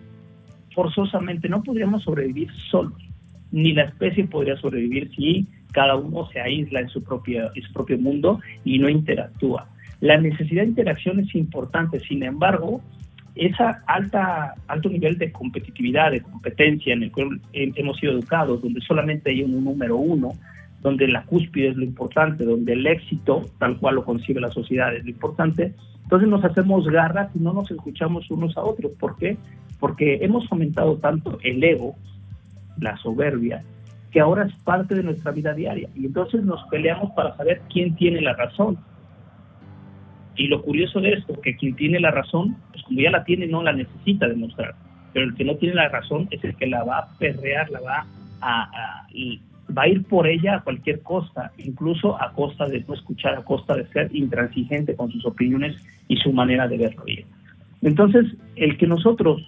Forzosamente 0.73 1.49
no 1.49 1.65
podríamos 1.65 2.05
sobrevivir 2.05 2.49
solos, 2.71 3.03
ni 3.51 3.73
la 3.73 3.85
especie 3.85 4.25
podría 4.27 4.57
sobrevivir 4.57 5.11
si 5.17 5.49
cada 5.73 5.97
uno 5.97 6.29
se 6.33 6.41
aísla 6.41 6.81
en 6.81 6.89
su, 6.89 7.03
propia, 7.03 7.51
en 7.55 7.63
su 7.63 7.73
propio 7.73 7.99
mundo 7.99 8.41
y 8.65 8.79
no 8.79 8.89
interactúa. 8.89 9.69
La 10.01 10.17
necesidad 10.17 10.63
de 10.63 10.69
interacción 10.69 11.21
es 11.21 11.35
importante, 11.35 12.01
sin 12.01 12.23
embargo, 12.23 12.81
esa 13.35 13.83
alta, 13.87 14.55
alto 14.67 14.89
nivel 14.89 15.19
de 15.19 15.33
competitividad, 15.33 16.11
de 16.11 16.21
competencia 16.21 16.93
en 16.93 17.05
el 17.05 17.13
cual 17.13 17.41
hemos 17.53 17.97
sido 17.99 18.13
educados, 18.13 18.63
donde 18.63 18.81
solamente 18.81 19.31
hay 19.31 19.43
un 19.43 19.65
número 19.65 19.97
uno, 19.97 20.33
donde 20.83 21.09
la 21.09 21.23
cúspide 21.25 21.69
es 21.69 21.77
lo 21.77 21.85
importante, 21.85 22.45
donde 22.45 22.73
el 22.73 22.87
éxito, 22.87 23.43
tal 23.59 23.79
cual 23.79 23.97
lo 23.97 24.05
concibe 24.05 24.41
la 24.41 24.51
sociedad, 24.51 24.95
es 24.95 25.05
lo 25.05 25.11
importante, 25.11 25.75
entonces 26.03 26.29
nos 26.29 26.45
hacemos 26.45 26.89
garras 26.89 27.31
y 27.37 27.39
no 27.39 27.53
nos 27.53 27.71
escuchamos 27.71 28.29
unos 28.31 28.57
a 28.57 28.63
otros. 28.63 28.93
¿Por 28.99 29.17
qué? 29.17 29.37
Porque 29.79 30.19
hemos 30.23 30.49
fomentado 30.49 30.97
tanto 30.97 31.39
el 31.45 31.63
ego, 31.63 31.95
la 32.81 32.97
soberbia, 32.97 33.63
que 34.11 34.19
ahora 34.19 34.45
es 34.45 34.53
parte 34.65 34.97
de 34.97 35.05
nuestra 35.05 35.31
vida 35.31 35.55
diaria. 35.55 35.89
Y 35.95 36.07
entonces 36.07 36.43
nos 36.43 36.65
peleamos 36.69 37.13
para 37.13 37.37
saber 37.37 37.63
quién 37.73 37.95
tiene 37.95 38.21
la 38.23 38.33
razón. 38.33 38.77
Y 40.41 40.47
lo 40.47 40.63
curioso 40.63 41.03
de 41.03 41.13
esto, 41.13 41.39
que 41.39 41.55
quien 41.55 41.77
tiene 41.77 42.01
la 42.01 42.13
razón, 42.13 42.57
pues 42.73 42.83
como 42.85 42.99
ya 42.99 43.11
la 43.11 43.25
tiene, 43.25 43.47
no 43.47 43.63
la 43.63 43.75
necesita 43.75 44.27
demostrar. 44.27 44.75
Pero 45.13 45.27
el 45.27 45.35
que 45.35 45.45
no 45.45 45.57
tiene 45.57 45.75
la 45.75 45.91
razón 45.91 46.29
es 46.31 46.43
el 46.43 46.57
que 46.57 46.67
la 46.67 46.83
va 46.83 47.01
a 47.01 47.09
perrear, 47.19 47.69
la 47.69 47.81
va 47.81 48.07
a, 48.41 49.07
y 49.13 49.39
va 49.77 49.83
a 49.83 49.89
ir 49.89 50.03
por 50.05 50.27
ella 50.27 50.57
a 50.57 50.61
cualquier 50.63 51.03
costa, 51.03 51.53
incluso 51.59 52.19
a 52.19 52.33
costa 52.33 52.65
de 52.65 52.83
no 52.89 52.95
escuchar, 52.95 53.35
a 53.35 53.45
costa 53.45 53.75
de 53.75 53.87
ser 53.89 54.17
intransigente 54.17 54.97
con 54.97 55.13
sus 55.13 55.27
opiniones 55.27 55.77
y 56.09 56.17
su 56.17 56.33
manera 56.33 56.67
de 56.67 56.79
verlo 56.79 57.05
bien. 57.05 57.27
Entonces, 57.83 58.25
el 58.57 58.79
que 58.79 58.87
nosotros 58.87 59.43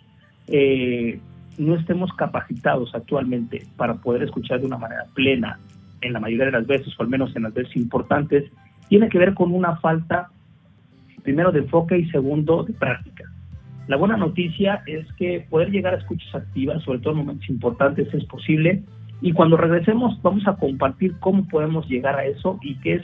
eh, 0.48 1.18
no 1.56 1.74
estemos 1.74 2.12
capacitados 2.12 2.94
actualmente 2.94 3.64
para 3.78 3.94
poder 3.94 4.24
escuchar 4.24 4.60
de 4.60 4.66
una 4.66 4.76
manera 4.76 5.04
plena 5.14 5.58
en 6.02 6.12
la 6.12 6.20
mayoría 6.20 6.44
de 6.44 6.52
las 6.52 6.66
veces, 6.66 6.92
o 6.98 7.02
al 7.02 7.08
menos 7.08 7.34
en 7.34 7.44
las 7.44 7.54
veces 7.54 7.76
importantes, 7.76 8.44
tiene 8.90 9.08
que 9.08 9.16
ver 9.16 9.32
con 9.32 9.54
una 9.54 9.76
falta 9.76 10.28
primero 11.22 11.52
de 11.52 11.60
enfoque 11.60 11.98
y 11.98 12.10
segundo 12.10 12.64
de 12.64 12.72
práctica. 12.74 13.24
La 13.88 13.96
buena 13.96 14.16
noticia 14.16 14.82
es 14.86 15.10
que 15.14 15.46
poder 15.50 15.70
llegar 15.70 15.94
a 15.94 15.98
escuchas 15.98 16.34
activas, 16.34 16.82
sobre 16.82 17.00
todo 17.00 17.12
en 17.12 17.18
momentos 17.18 17.48
importantes, 17.48 18.12
es 18.14 18.24
posible. 18.26 18.82
Y 19.20 19.32
cuando 19.32 19.56
regresemos 19.56 20.20
vamos 20.22 20.46
a 20.46 20.56
compartir 20.56 21.14
cómo 21.20 21.46
podemos 21.48 21.88
llegar 21.88 22.16
a 22.16 22.24
eso 22.24 22.58
y 22.62 22.76
qué 22.80 22.94
es 22.94 23.02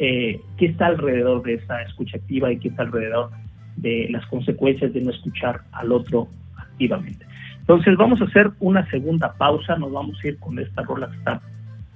eh, 0.00 0.40
qué 0.56 0.66
está 0.66 0.86
alrededor 0.86 1.42
de 1.42 1.54
esa 1.54 1.82
escucha 1.82 2.18
activa 2.18 2.52
y 2.52 2.58
qué 2.58 2.68
está 2.68 2.82
alrededor 2.82 3.30
de 3.76 4.06
las 4.10 4.24
consecuencias 4.26 4.92
de 4.92 5.00
no 5.00 5.10
escuchar 5.10 5.62
al 5.72 5.90
otro 5.90 6.28
activamente. 6.56 7.26
Entonces 7.58 7.96
vamos 7.96 8.20
a 8.20 8.24
hacer 8.24 8.50
una 8.60 8.88
segunda 8.90 9.34
pausa, 9.34 9.76
nos 9.76 9.92
vamos 9.92 10.16
a 10.22 10.28
ir 10.28 10.38
con 10.38 10.58
esta 10.58 10.82
rola 10.82 11.10
que 11.10 11.16
está 11.16 11.42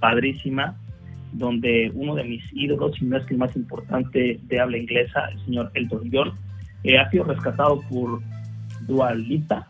padrísima, 0.00 0.76
donde 1.32 1.90
uno 1.94 2.14
de 2.14 2.24
mis 2.24 2.42
ídolos, 2.52 3.00
y 3.00 3.04
no 3.06 3.16
es 3.16 3.24
que 3.24 3.34
el 3.34 3.40
más 3.40 3.54
importante 3.56 4.38
de 4.42 4.60
habla 4.60 4.78
inglesa, 4.78 5.28
el 5.32 5.44
señor 5.44 5.70
Elton 5.74 6.10
John, 6.12 6.32
eh, 6.84 6.98
ha 6.98 7.10
sido 7.10 7.24
rescatado 7.24 7.80
por 7.88 8.20
Dualita 8.86 9.68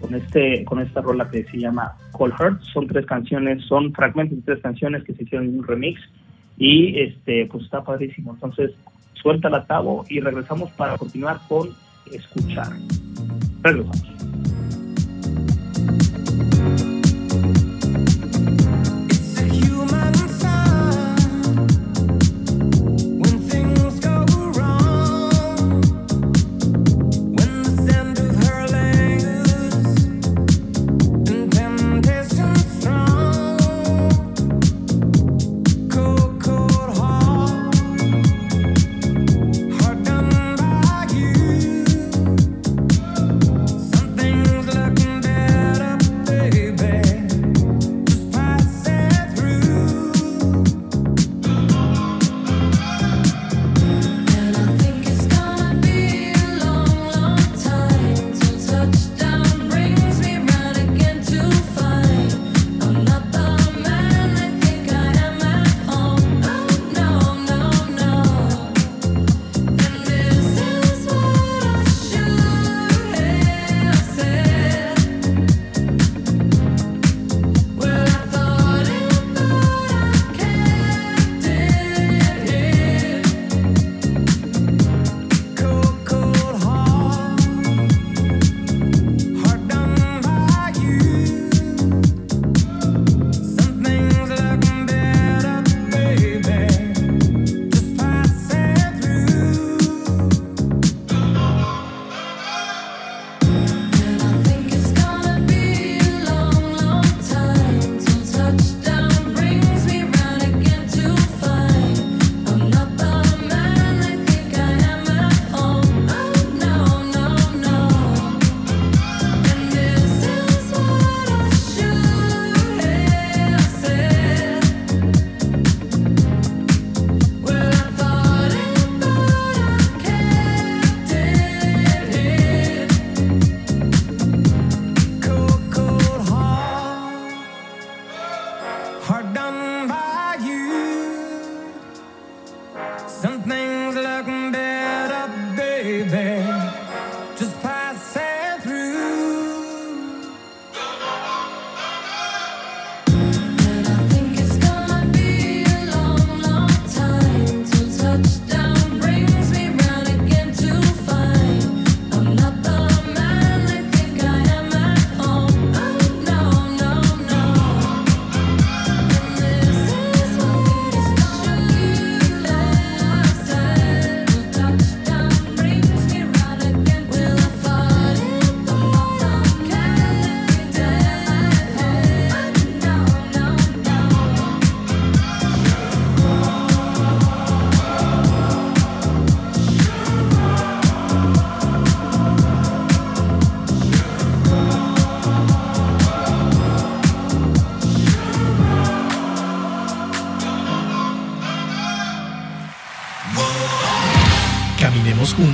con 0.00 0.14
este 0.14 0.64
con 0.64 0.80
esta 0.80 1.00
rola 1.00 1.30
que 1.30 1.44
se 1.44 1.58
llama 1.58 1.96
Call 2.16 2.32
Heart. 2.32 2.62
Son 2.72 2.86
tres 2.86 3.06
canciones, 3.06 3.64
son 3.64 3.92
fragmentos 3.92 4.38
de 4.38 4.44
tres 4.44 4.60
canciones 4.62 5.04
que 5.04 5.14
se 5.14 5.22
hicieron 5.22 5.48
en 5.48 5.58
un 5.60 5.66
remix 5.66 6.00
y 6.58 6.98
este 6.98 7.46
pues 7.46 7.64
está 7.64 7.82
padrísimo. 7.82 8.34
Entonces, 8.34 8.72
suelta 9.14 9.48
la 9.48 9.64
tabo 9.66 10.04
y 10.08 10.20
regresamos 10.20 10.70
para 10.72 10.98
continuar 10.98 11.38
con 11.48 11.70
escuchar. 12.10 12.72
Regresamos. 13.62 14.11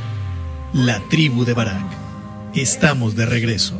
La 0.73 0.99
tribu 1.09 1.45
de 1.45 1.53
Barak. 1.53 1.85
Estamos 2.55 3.15
de 3.15 3.27
regreso. 3.27 3.79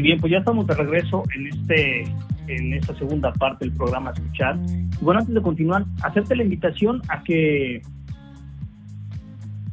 Bien, 0.00 0.20
pues 0.20 0.32
ya 0.32 0.38
estamos 0.38 0.66
de 0.66 0.74
regreso 0.74 1.22
en 1.36 1.46
este 1.46 2.04
en 2.48 2.74
esta 2.74 2.94
segunda 2.96 3.32
parte 3.32 3.64
del 3.64 3.74
programa 3.74 4.10
Escuchar. 4.10 4.56
Y 4.68 5.04
bueno, 5.04 5.20
antes 5.20 5.34
de 5.34 5.40
continuar, 5.40 5.84
hacerte 6.02 6.36
la 6.36 6.42
invitación 6.42 7.00
a 7.08 7.22
que 7.22 7.80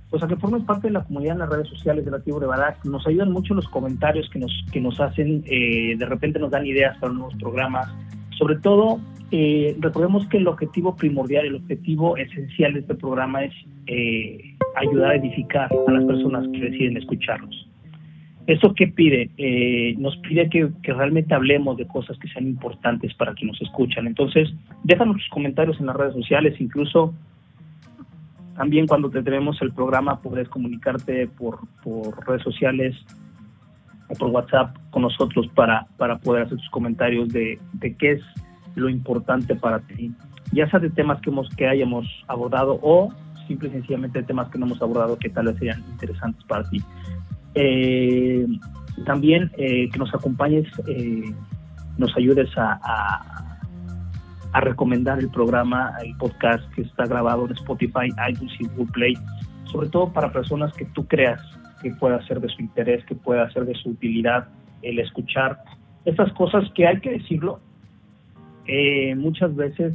pues 0.10 0.21
a 0.21 0.27
que 0.27 0.36
formes 0.36 0.63
parte 0.63 0.88
de 0.88 0.93
la 0.93 1.03
comunidad 1.03 1.34
en 1.34 1.39
las 1.39 1.49
redes 1.49 1.69
sociales 1.69 2.03
de 2.03 2.12
la 2.12 2.19
tribu 2.19 2.39
de. 2.39 2.47
Nos 2.84 3.07
ayudan 3.07 3.32
mucho 3.32 3.53
los 3.53 3.67
comentarios 3.69 4.30
que 4.30 4.39
nos, 4.39 4.51
que 4.72 4.82
nos 4.82 4.99
hacen, 4.99 5.43
eh, 5.47 5.95
de 5.97 6.05
repente 6.05 6.38
nos 6.38 6.51
dan 6.51 6.65
ideas 6.65 6.97
para 6.97 7.13
nuevos 7.13 7.34
programas. 7.36 7.88
Sobre 8.38 8.57
todo, 8.57 8.99
eh, 9.32 9.78
recordemos 9.80 10.28
que 10.28 10.38
el 10.38 10.47
objetivo 10.47 10.95
primordial, 10.95 11.45
el 11.45 11.55
objetivo 11.55 12.17
esencial 12.17 12.74
de 12.74 12.82
este 12.82 12.95
programa 12.95 13.45
es 13.45 13.53
eh, 13.88 14.57
ayudar 14.76 15.11
a 15.11 15.15
edificar 15.15 15.69
a 15.88 15.91
las 15.91 16.03
personas 16.03 16.45
que 16.51 16.59
deciden 16.59 16.97
escucharnos. 16.97 17.70
¿Eso 18.48 18.74
qué 18.74 18.88
pide? 18.88 19.30
Eh, 19.38 19.96
nos 19.98 20.18
pide 20.18 20.50
que, 20.50 20.72
realmente 20.84 21.34
hablemos 21.34 21.78
de 21.78 21.88
cosas 21.88 22.18
que 22.18 22.28
sean 22.30 22.48
importantes 22.48 23.14
para 23.14 23.34
quienes 23.34 23.60
nos 23.60 23.70
escuchan. 23.70 24.08
Entonces, 24.08 24.50
déjanos 24.84 25.18
tus 25.18 25.30
comentarios 25.30 25.80
en 25.80 25.86
las 25.86 25.96
redes 25.96 26.14
sociales, 26.14 26.60
incluso 26.60 27.14
también 28.56 28.88
cuando 28.88 29.10
te 29.10 29.24
tenemos 29.24 29.62
el 29.62 29.72
programa 29.72 30.20
puedes 30.22 30.50
comunicarte 30.50 31.28
por, 31.28 31.60
por 31.84 32.28
redes 32.28 32.44
sociales 32.44 32.96
o 34.10 34.16
por 34.16 34.30
WhatsApp 34.30 34.76
con 34.89 35.04
nosotros 35.04 35.48
para, 35.56 35.88
para 35.98 36.18
poder 36.20 36.44
hacer 36.44 36.58
tus 36.58 36.70
comentarios 36.70 37.30
de, 37.30 37.60
de 37.74 37.96
qué 37.96 38.12
es 38.14 38.22
lo 38.76 38.89
importante 38.89 39.56
para 39.56 39.80
ti, 39.80 40.12
ya 40.52 40.70
sea 40.70 40.80
de 40.80 40.89
temas 40.89 41.22
que, 41.22 41.30
hemos, 41.30 41.50
que 41.56 41.68
hayamos 41.68 42.08
abordado 42.28 42.80
o 42.82 43.14
simple 43.48 43.70
y 43.70 43.72
sencillamente 43.72 44.24
temas 44.24 44.50
que 44.50 44.58
no 44.58 44.66
hemos 44.66 44.82
abordado 44.82 45.18
que 45.18 45.30
tal 45.30 45.46
vez 45.46 45.58
sean 45.58 45.84
interesantes 45.92 46.44
para 46.46 46.70
ti. 46.70 46.82
Eh, 47.56 48.47
también 49.06 49.52
eh, 49.58 49.89
que 49.89 49.99
nos 49.99 50.14
acompañes, 50.14 50.68
eh, 50.88 51.34
nos 51.97 52.16
ayudes 52.16 52.49
a, 52.58 52.80
a, 54.54 54.62
recomendar 54.62 55.20
el 55.20 55.30
programa, 55.30 55.93
el 56.04 56.16
podcast 56.18 56.64
que 56.74 56.82
está 56.82 57.06
grabado 57.06 57.45
en 57.45 57.54
Spotify, 57.54 58.10
iTunes 58.30 58.54
y 58.60 58.68
Google 58.68 58.91
Play, 58.91 59.14
sobre 59.66 59.89
todo 59.89 60.12
para 60.12 60.32
personas 60.32 60.74
que 60.74 60.86
tú 60.86 61.08
creas 61.08 61.41
que 61.82 61.91
pueda 61.91 62.22
ser 62.28 62.41
de 62.41 62.49
su 62.49 62.62
interés, 62.62 63.04
que 63.06 63.16
pueda 63.16 63.49
ser 63.52 63.66
de 63.66 63.74
su 63.76 63.89
utilidad 63.89 64.49
el 64.82 64.99
escuchar 64.99 65.64
estas 66.06 66.32
cosas 66.34 66.70
que 66.76 66.86
hay 66.86 66.99
que 66.99 67.12
decirlo. 67.12 67.60
muchas 69.16 69.56
veces 69.56 69.93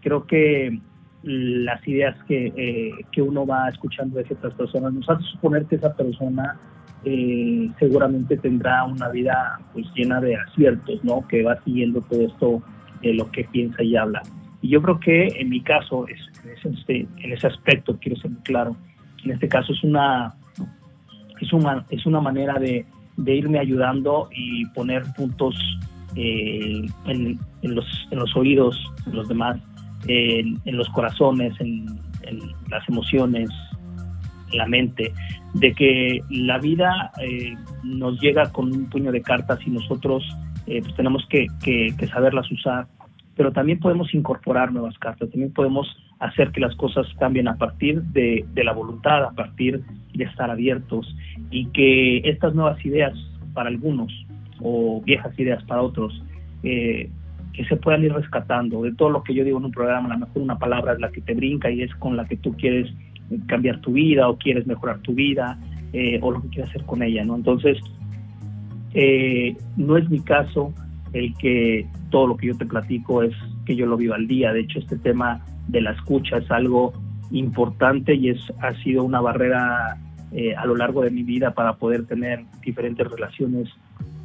creo 0.00 0.26
que 0.26 0.80
las 1.22 1.86
ideas 1.86 2.16
que, 2.26 2.92
que 3.12 3.22
uno 3.22 3.46
va 3.46 3.68
escuchando 3.68 4.18
de 4.18 4.24
ciertas 4.24 4.54
personas 4.54 4.92
nos 4.92 5.08
hace 5.08 5.22
suponer 5.24 5.66
que 5.66 5.76
esa 5.76 5.94
persona 5.94 6.58
eh, 7.04 7.68
seguramente 7.78 8.36
tendrá 8.36 8.84
una 8.84 9.08
vida 9.08 9.60
pues 9.72 9.86
llena 9.94 10.20
de 10.20 10.36
aciertos, 10.36 11.02
¿no? 11.04 11.26
Que 11.28 11.42
va 11.42 11.62
siguiendo 11.64 12.00
todo 12.02 12.22
esto 12.22 12.62
de 13.02 13.14
lo 13.14 13.30
que 13.30 13.44
piensa 13.44 13.82
y 13.82 13.96
habla. 13.96 14.22
Y 14.60 14.70
yo 14.70 14.82
creo 14.82 14.98
que 14.98 15.28
en 15.28 15.48
mi 15.48 15.60
caso, 15.60 16.06
es, 16.08 16.18
en, 16.64 16.74
este, 16.74 17.06
en 17.18 17.32
ese 17.32 17.46
aspecto, 17.46 17.96
quiero 18.00 18.20
ser 18.20 18.30
muy 18.32 18.42
claro, 18.42 18.76
en 19.24 19.32
este 19.32 19.48
caso 19.48 19.72
es 19.72 19.82
una, 19.84 20.34
es 21.40 21.52
una, 21.52 21.84
es 21.90 22.04
una 22.06 22.20
manera 22.20 22.58
de, 22.58 22.84
de 23.16 23.34
irme 23.34 23.58
ayudando 23.58 24.28
y 24.34 24.66
poner 24.66 25.04
puntos 25.16 25.54
eh, 26.16 26.82
en, 27.06 27.38
en, 27.62 27.74
los, 27.74 27.86
en 28.10 28.18
los 28.18 28.34
oídos 28.36 28.76
de 29.06 29.12
los 29.12 29.28
demás, 29.28 29.60
en, 30.06 30.60
en 30.64 30.76
los 30.76 30.88
corazones, 30.90 31.52
en, 31.60 31.86
en 32.22 32.40
las 32.70 32.88
emociones, 32.88 33.50
en 33.50 33.67
la 34.52 34.66
mente, 34.66 35.12
de 35.54 35.72
que 35.72 36.20
la 36.30 36.58
vida 36.58 37.12
eh, 37.22 37.54
nos 37.84 38.20
llega 38.20 38.50
con 38.52 38.72
un 38.72 38.88
puño 38.90 39.12
de 39.12 39.22
cartas 39.22 39.58
y 39.66 39.70
nosotros 39.70 40.24
eh, 40.66 40.80
pues 40.82 40.94
tenemos 40.96 41.26
que, 41.28 41.46
que, 41.62 41.94
que, 41.98 42.06
saberlas 42.08 42.50
usar, 42.50 42.86
pero 43.36 43.52
también 43.52 43.78
podemos 43.78 44.12
incorporar 44.14 44.72
nuevas 44.72 44.98
cartas, 44.98 45.30
también 45.30 45.52
podemos 45.52 45.86
hacer 46.18 46.50
que 46.50 46.60
las 46.60 46.74
cosas 46.76 47.06
cambien 47.18 47.48
a 47.48 47.56
partir 47.56 48.02
de, 48.02 48.44
de 48.52 48.64
la 48.64 48.72
voluntad, 48.72 49.24
a 49.24 49.30
partir 49.30 49.82
de 50.12 50.24
estar 50.24 50.50
abiertos 50.50 51.14
y 51.50 51.66
que 51.66 52.18
estas 52.28 52.54
nuevas 52.54 52.84
ideas 52.84 53.14
para 53.54 53.68
algunos 53.68 54.12
o 54.60 55.00
viejas 55.02 55.38
ideas 55.38 55.62
para 55.64 55.82
otros 55.82 56.22
eh, 56.62 57.10
que 57.52 57.64
se 57.64 57.76
puedan 57.76 58.04
ir 58.04 58.12
rescatando. 58.12 58.82
De 58.82 58.94
todo 58.94 59.10
lo 59.10 59.22
que 59.22 59.34
yo 59.34 59.44
digo 59.44 59.58
en 59.58 59.64
un 59.64 59.72
programa, 59.72 60.08
a 60.08 60.12
lo 60.12 60.26
mejor 60.26 60.42
una 60.42 60.58
palabra 60.58 60.92
es 60.92 61.00
la 61.00 61.10
que 61.10 61.20
te 61.20 61.34
brinca 61.34 61.70
y 61.70 61.82
es 61.82 61.94
con 61.96 62.16
la 62.16 62.24
que 62.26 62.36
tú 62.36 62.54
quieres 62.56 62.92
cambiar 63.46 63.80
tu 63.80 63.92
vida 63.92 64.28
o 64.28 64.36
quieres 64.38 64.66
mejorar 64.66 65.00
tu 65.00 65.14
vida 65.14 65.58
eh, 65.92 66.18
o 66.22 66.30
lo 66.30 66.42
que 66.42 66.48
quieras 66.48 66.70
hacer 66.70 66.84
con 66.84 67.02
ella, 67.02 67.24
¿no? 67.24 67.36
Entonces, 67.36 67.78
eh, 68.94 69.56
no 69.76 69.96
es 69.96 70.08
mi 70.10 70.20
caso, 70.20 70.72
el 71.12 71.34
que 71.36 71.86
todo 72.10 72.26
lo 72.26 72.36
que 72.36 72.48
yo 72.48 72.56
te 72.56 72.66
platico 72.66 73.22
es 73.22 73.34
que 73.64 73.76
yo 73.76 73.86
lo 73.86 73.96
vivo 73.96 74.14
al 74.14 74.26
día. 74.26 74.52
De 74.52 74.60
hecho, 74.60 74.78
este 74.78 74.96
tema 74.96 75.44
de 75.68 75.80
la 75.80 75.92
escucha 75.92 76.38
es 76.38 76.50
algo 76.50 76.92
importante 77.30 78.14
y 78.14 78.30
es 78.30 78.40
ha 78.60 78.74
sido 78.82 79.04
una 79.04 79.20
barrera 79.20 79.98
eh, 80.32 80.54
a 80.54 80.66
lo 80.66 80.76
largo 80.76 81.02
de 81.02 81.10
mi 81.10 81.22
vida 81.22 81.52
para 81.52 81.74
poder 81.74 82.06
tener 82.06 82.44
diferentes 82.62 83.06
relaciones 83.06 83.68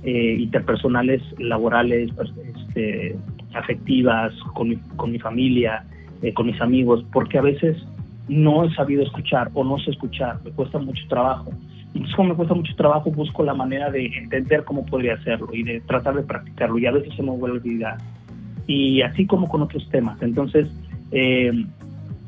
eh, 0.04 0.36
interpersonales, 0.39 1.22
laborales, 1.39 2.12
este, 2.58 3.16
afectivas, 3.54 4.34
con 4.54 4.70
mi, 4.70 4.76
con 4.97 5.12
mi 5.12 5.20
familia, 5.20 5.86
eh, 6.22 6.34
con 6.34 6.47
mis 6.47 6.60
amigos, 6.60 7.06
porque 7.14 7.38
a 7.38 7.41
veces 7.41 7.78
no 8.28 8.64
he 8.64 8.74
sabido 8.74 9.04
escuchar 9.04 9.50
o 9.54 9.64
no 9.64 9.78
sé 9.80 9.92
escuchar, 9.92 10.40
me 10.44 10.52
cuesta 10.52 10.80
mucho 10.80 11.04
trabajo. 11.08 11.52
Entonces 11.94 12.16
como 12.16 12.30
me 12.30 12.36
cuesta 12.36 12.56
mucho 12.56 12.76
trabajo, 12.76 13.12
busco 13.12 13.44
la 13.44 13.54
manera 13.54 13.92
de 13.92 14.06
entender 14.06 14.64
cómo 14.64 14.86
podría 14.86 15.16
hacerlo 15.16 15.50
y 15.54 15.64
de 15.64 15.82
tratar 15.82 16.16
de 16.16 16.24
practicarlo 16.24 16.80
y 16.80 16.86
a 16.86 16.92
veces 16.92 17.14
se 17.16 17.22
me 17.22 17.32
vuelve 17.32 17.58
olvidar. 17.58 17.98
Y 18.66 19.02
así 19.02 19.28
como 19.28 19.48
con 19.48 19.62
otros 19.62 19.88
temas. 19.90 20.22
Entonces, 20.22 20.70
eh, 21.12 21.66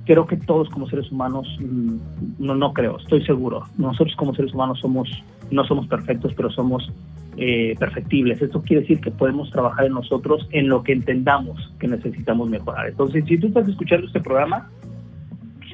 creo 0.06 0.28
que 0.28 0.38
todos 0.38 0.70
como 0.70 0.88
seres 0.88 1.12
humanos, 1.12 1.48
mm, 1.60 1.96
no, 2.40 2.56
no 2.56 2.74
creo, 2.74 2.98
estoy 2.98 3.26
seguro, 3.26 3.64
nosotros 3.78 4.16
como 4.16 4.36
seres 4.36 4.54
humanos 4.54 4.80
somos, 4.80 5.10
no 5.50 5.64
somos 5.66 5.88
perfectos, 5.88 6.34
pero 6.36 6.50
somos 6.52 6.92
eh, 7.38 7.76
perfectibles. 7.80 8.42
Esto 8.42 8.62
quiere 8.62 8.82
decir 8.82 9.02
que 9.02 9.12
podemos 9.12 9.50
trabajar 9.52 9.88
en 9.88 9.94
nosotros 9.94 10.48
en 10.52 10.70
lo 10.70 10.84
que 10.84 10.94
entendamos 10.94 11.74
que 11.80 11.88
necesitamos 11.88 12.50
mejorar. 12.50 12.88
Entonces, 12.88 13.26
si 13.26 13.38
tú 13.38 13.48
estás 13.48 13.68
escuchando 13.68 14.08
este 14.08 14.22
programa, 14.22 14.70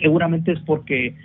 seguramente 0.02 0.52
es 0.52 0.60
porque 0.62 1.16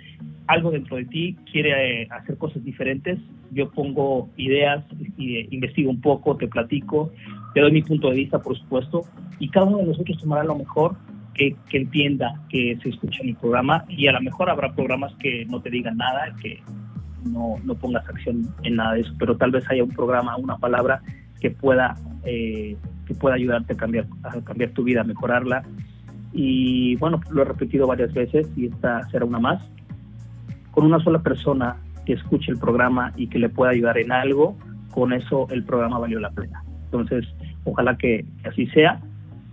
algo 0.47 0.71
dentro 0.71 0.97
de 0.97 1.05
ti 1.05 1.35
quiere 1.51 2.03
eh, 2.03 2.07
hacer 2.09 2.37
cosas 2.37 2.63
diferentes. 2.63 3.19
Yo 3.51 3.69
pongo 3.69 4.29
ideas, 4.37 4.85
eh, 5.19 5.47
investigo 5.51 5.89
un 5.89 6.01
poco, 6.01 6.37
te 6.37 6.47
platico, 6.47 7.11
te 7.53 7.61
doy 7.61 7.71
mi 7.71 7.81
punto 7.81 8.09
de 8.09 8.15
vista, 8.15 8.39
por 8.39 8.57
supuesto, 8.57 9.01
y 9.39 9.49
cada 9.49 9.65
uno 9.65 9.79
de 9.79 9.85
nosotros 9.85 10.17
tomará 10.19 10.43
lo 10.43 10.55
mejor 10.55 10.95
que, 11.33 11.55
entienda 11.71 12.41
que 12.49 12.77
se 12.81 12.89
escucha 12.89 13.23
mi 13.23 13.33
programa 13.33 13.85
y 13.87 14.07
a 14.07 14.11
lo 14.11 14.21
mejor 14.21 14.49
habrá 14.49 14.73
programas 14.73 15.13
que 15.15 15.45
no 15.45 15.61
te 15.61 15.69
digan 15.69 15.97
nada, 15.97 16.35
que 16.41 16.61
no, 17.29 17.55
no 17.63 17.75
pongas 17.75 18.07
acción 18.09 18.47
en 18.63 18.77
nada 18.77 18.93
de 18.93 19.01
eso, 19.01 19.13
pero 19.19 19.37
tal 19.37 19.51
vez 19.51 19.69
haya 19.69 19.83
un 19.83 19.91
programa, 19.91 20.35
una 20.37 20.57
palabra 20.57 21.01
que 21.39 21.51
pueda, 21.51 21.95
eh, 22.25 22.75
que 23.05 23.13
pueda 23.13 23.35
ayudarte 23.35 23.73
a 23.73 23.77
cambiar, 23.77 24.07
a 24.23 24.41
cambiar 24.41 24.71
tu 24.71 24.83
vida, 24.83 25.01
a 25.01 25.03
mejorarla. 25.03 25.63
Y 26.33 26.95
bueno, 26.97 27.21
lo 27.29 27.41
he 27.41 27.45
repetido 27.45 27.87
varias 27.87 28.13
veces 28.13 28.49
y 28.55 28.67
esta 28.67 29.07
será 29.09 29.25
una 29.25 29.39
más. 29.39 29.61
Con 30.71 30.85
una 30.85 30.99
sola 30.99 31.19
persona 31.19 31.77
que 32.05 32.13
escuche 32.13 32.51
el 32.51 32.59
programa 32.59 33.11
y 33.15 33.27
que 33.27 33.39
le 33.39 33.49
pueda 33.49 33.71
ayudar 33.71 33.97
en 33.97 34.11
algo, 34.11 34.55
con 34.91 35.13
eso 35.13 35.47
el 35.49 35.63
programa 35.63 35.99
valió 35.99 36.19
la 36.19 36.31
pena. 36.31 36.63
Entonces, 36.85 37.25
ojalá 37.63 37.97
que, 37.97 38.25
así 38.43 38.67
sea. 38.67 39.01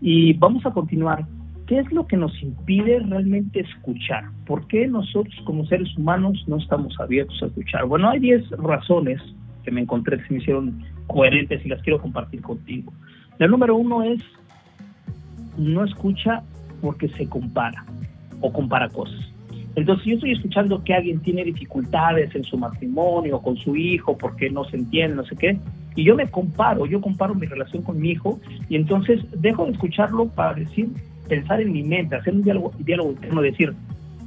Y 0.01 0.35
vamos 0.35 0.65
a 0.67 0.71
continuar. 0.71 1.25
¿Qué 1.67 1.79
es 1.79 1.91
lo 1.93 2.07
que 2.07 2.17
nos 2.17 2.43
impide 2.43 3.01
realmente 3.01 3.61
escuchar? 3.61 4.25
¿Por 4.47 4.67
qué 4.67 4.87
nosotros 4.87 5.35
como 5.45 5.65
seres 5.67 5.97
humanos 5.97 6.45
no 6.47 6.59
estamos 6.59 6.95
abiertos 7.01 7.43
a 7.43 7.47
escuchar? 7.47 7.87
Bueno, 7.87 8.11
hay 8.11 8.21
10 8.21 8.51
razones 8.59 9.21
que 9.65 9.71
me 9.71 9.81
encontré 9.81 10.19
que 10.19 10.27
se 10.27 10.35
me 10.35 10.41
hicieron 10.41 10.83
coherentes 11.07 11.65
y 11.65 11.69
las 11.71 11.83
quiero 11.83 12.01
compartir 12.01 12.43
contigo. 12.43 12.93
La 13.39 13.49
número 13.49 13.77
uno 13.77 14.03
es 14.03 14.23
no 15.57 15.85
escucha 15.85 16.43
porque 16.85 17.09
se 17.09 17.27
compara 17.27 17.83
o 18.43 18.53
compara 18.53 18.91
cosas. 18.91 19.19
Entonces, 19.75 20.05
si 20.05 20.11
yo 20.11 20.17
estoy 20.17 20.33
escuchando 20.33 20.85
que 20.85 20.93
alguien 20.93 21.19
tiene 21.21 21.43
dificultades 21.43 22.33
en 22.35 22.45
su 22.45 22.59
matrimonio, 22.59 23.41
con 23.41 23.57
su 23.57 23.75
hijo, 23.75 24.19
porque 24.19 24.51
no 24.51 24.65
se 24.65 24.77
entiende, 24.77 25.17
no 25.17 25.25
sé 25.25 25.35
qué, 25.35 25.59
y 25.97 26.05
yo 26.05 26.15
me 26.15 26.29
comparo, 26.31 26.85
yo 26.85 27.01
comparo 27.01 27.35
mi 27.35 27.47
relación 27.47 27.83
con 27.83 27.99
mi 27.99 28.11
hijo, 28.11 28.39
y 28.69 28.77
entonces 28.77 29.25
dejo 29.41 29.65
de 29.65 29.73
escucharlo 29.73 30.29
para 30.29 30.53
decir, 30.53 30.91
pensar 31.27 31.63
en 31.63 31.73
mi 31.73 31.83
mente, 31.83 32.17
hacer 32.17 32.35
un 32.35 32.43
diálogo, 32.43 32.73
diálogo 32.81 33.13
interno, 33.13 33.41
decir, 33.41 33.73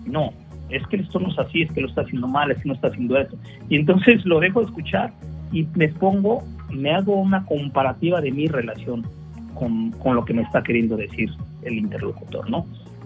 no, 0.07 0.33
es 0.69 0.85
que 0.87 0.97
esto 0.97 1.19
no 1.19 1.29
es 1.29 1.37
así, 1.37 1.61
es 1.61 1.71
que 1.71 1.81
lo 1.81 1.89
está 1.89 2.01
haciendo 2.01 2.27
mal, 2.27 2.49
es 2.49 2.57
que 2.57 2.69
no 2.69 2.73
está 2.73 2.87
haciendo 2.87 3.17
esto. 3.17 3.37
Y 3.69 3.75
entonces 3.75 4.25
lo 4.25 4.39
dejo 4.39 4.61
de 4.61 4.65
escuchar 4.65 5.13
y 5.51 5.67
me 5.75 5.89
pongo, 5.89 6.43
me 6.73 6.91
hago 6.91 7.15
una 7.21 7.45
comparativa 7.45 8.19
de 8.19 8.31
mi 8.31 8.47
relación 8.47 9.05
con, 9.53 9.91
con 9.91 10.15
lo 10.15 10.25
que 10.25 10.33
me 10.33 10.41
está 10.41 10.63
queriendo 10.63 10.97
decir 10.97 11.29
el 11.67 11.77
interlocutor, 11.77 12.49
¿no? 12.49 12.65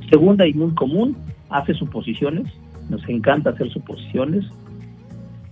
Segunda 0.10 0.48
y 0.48 0.54
muy 0.54 0.74
común, 0.74 1.18
hace 1.50 1.74
suposiciones, 1.74 2.52
nos 2.90 3.08
encanta 3.08 3.52
hacer 3.52 3.70
suposiciones. 3.70 4.46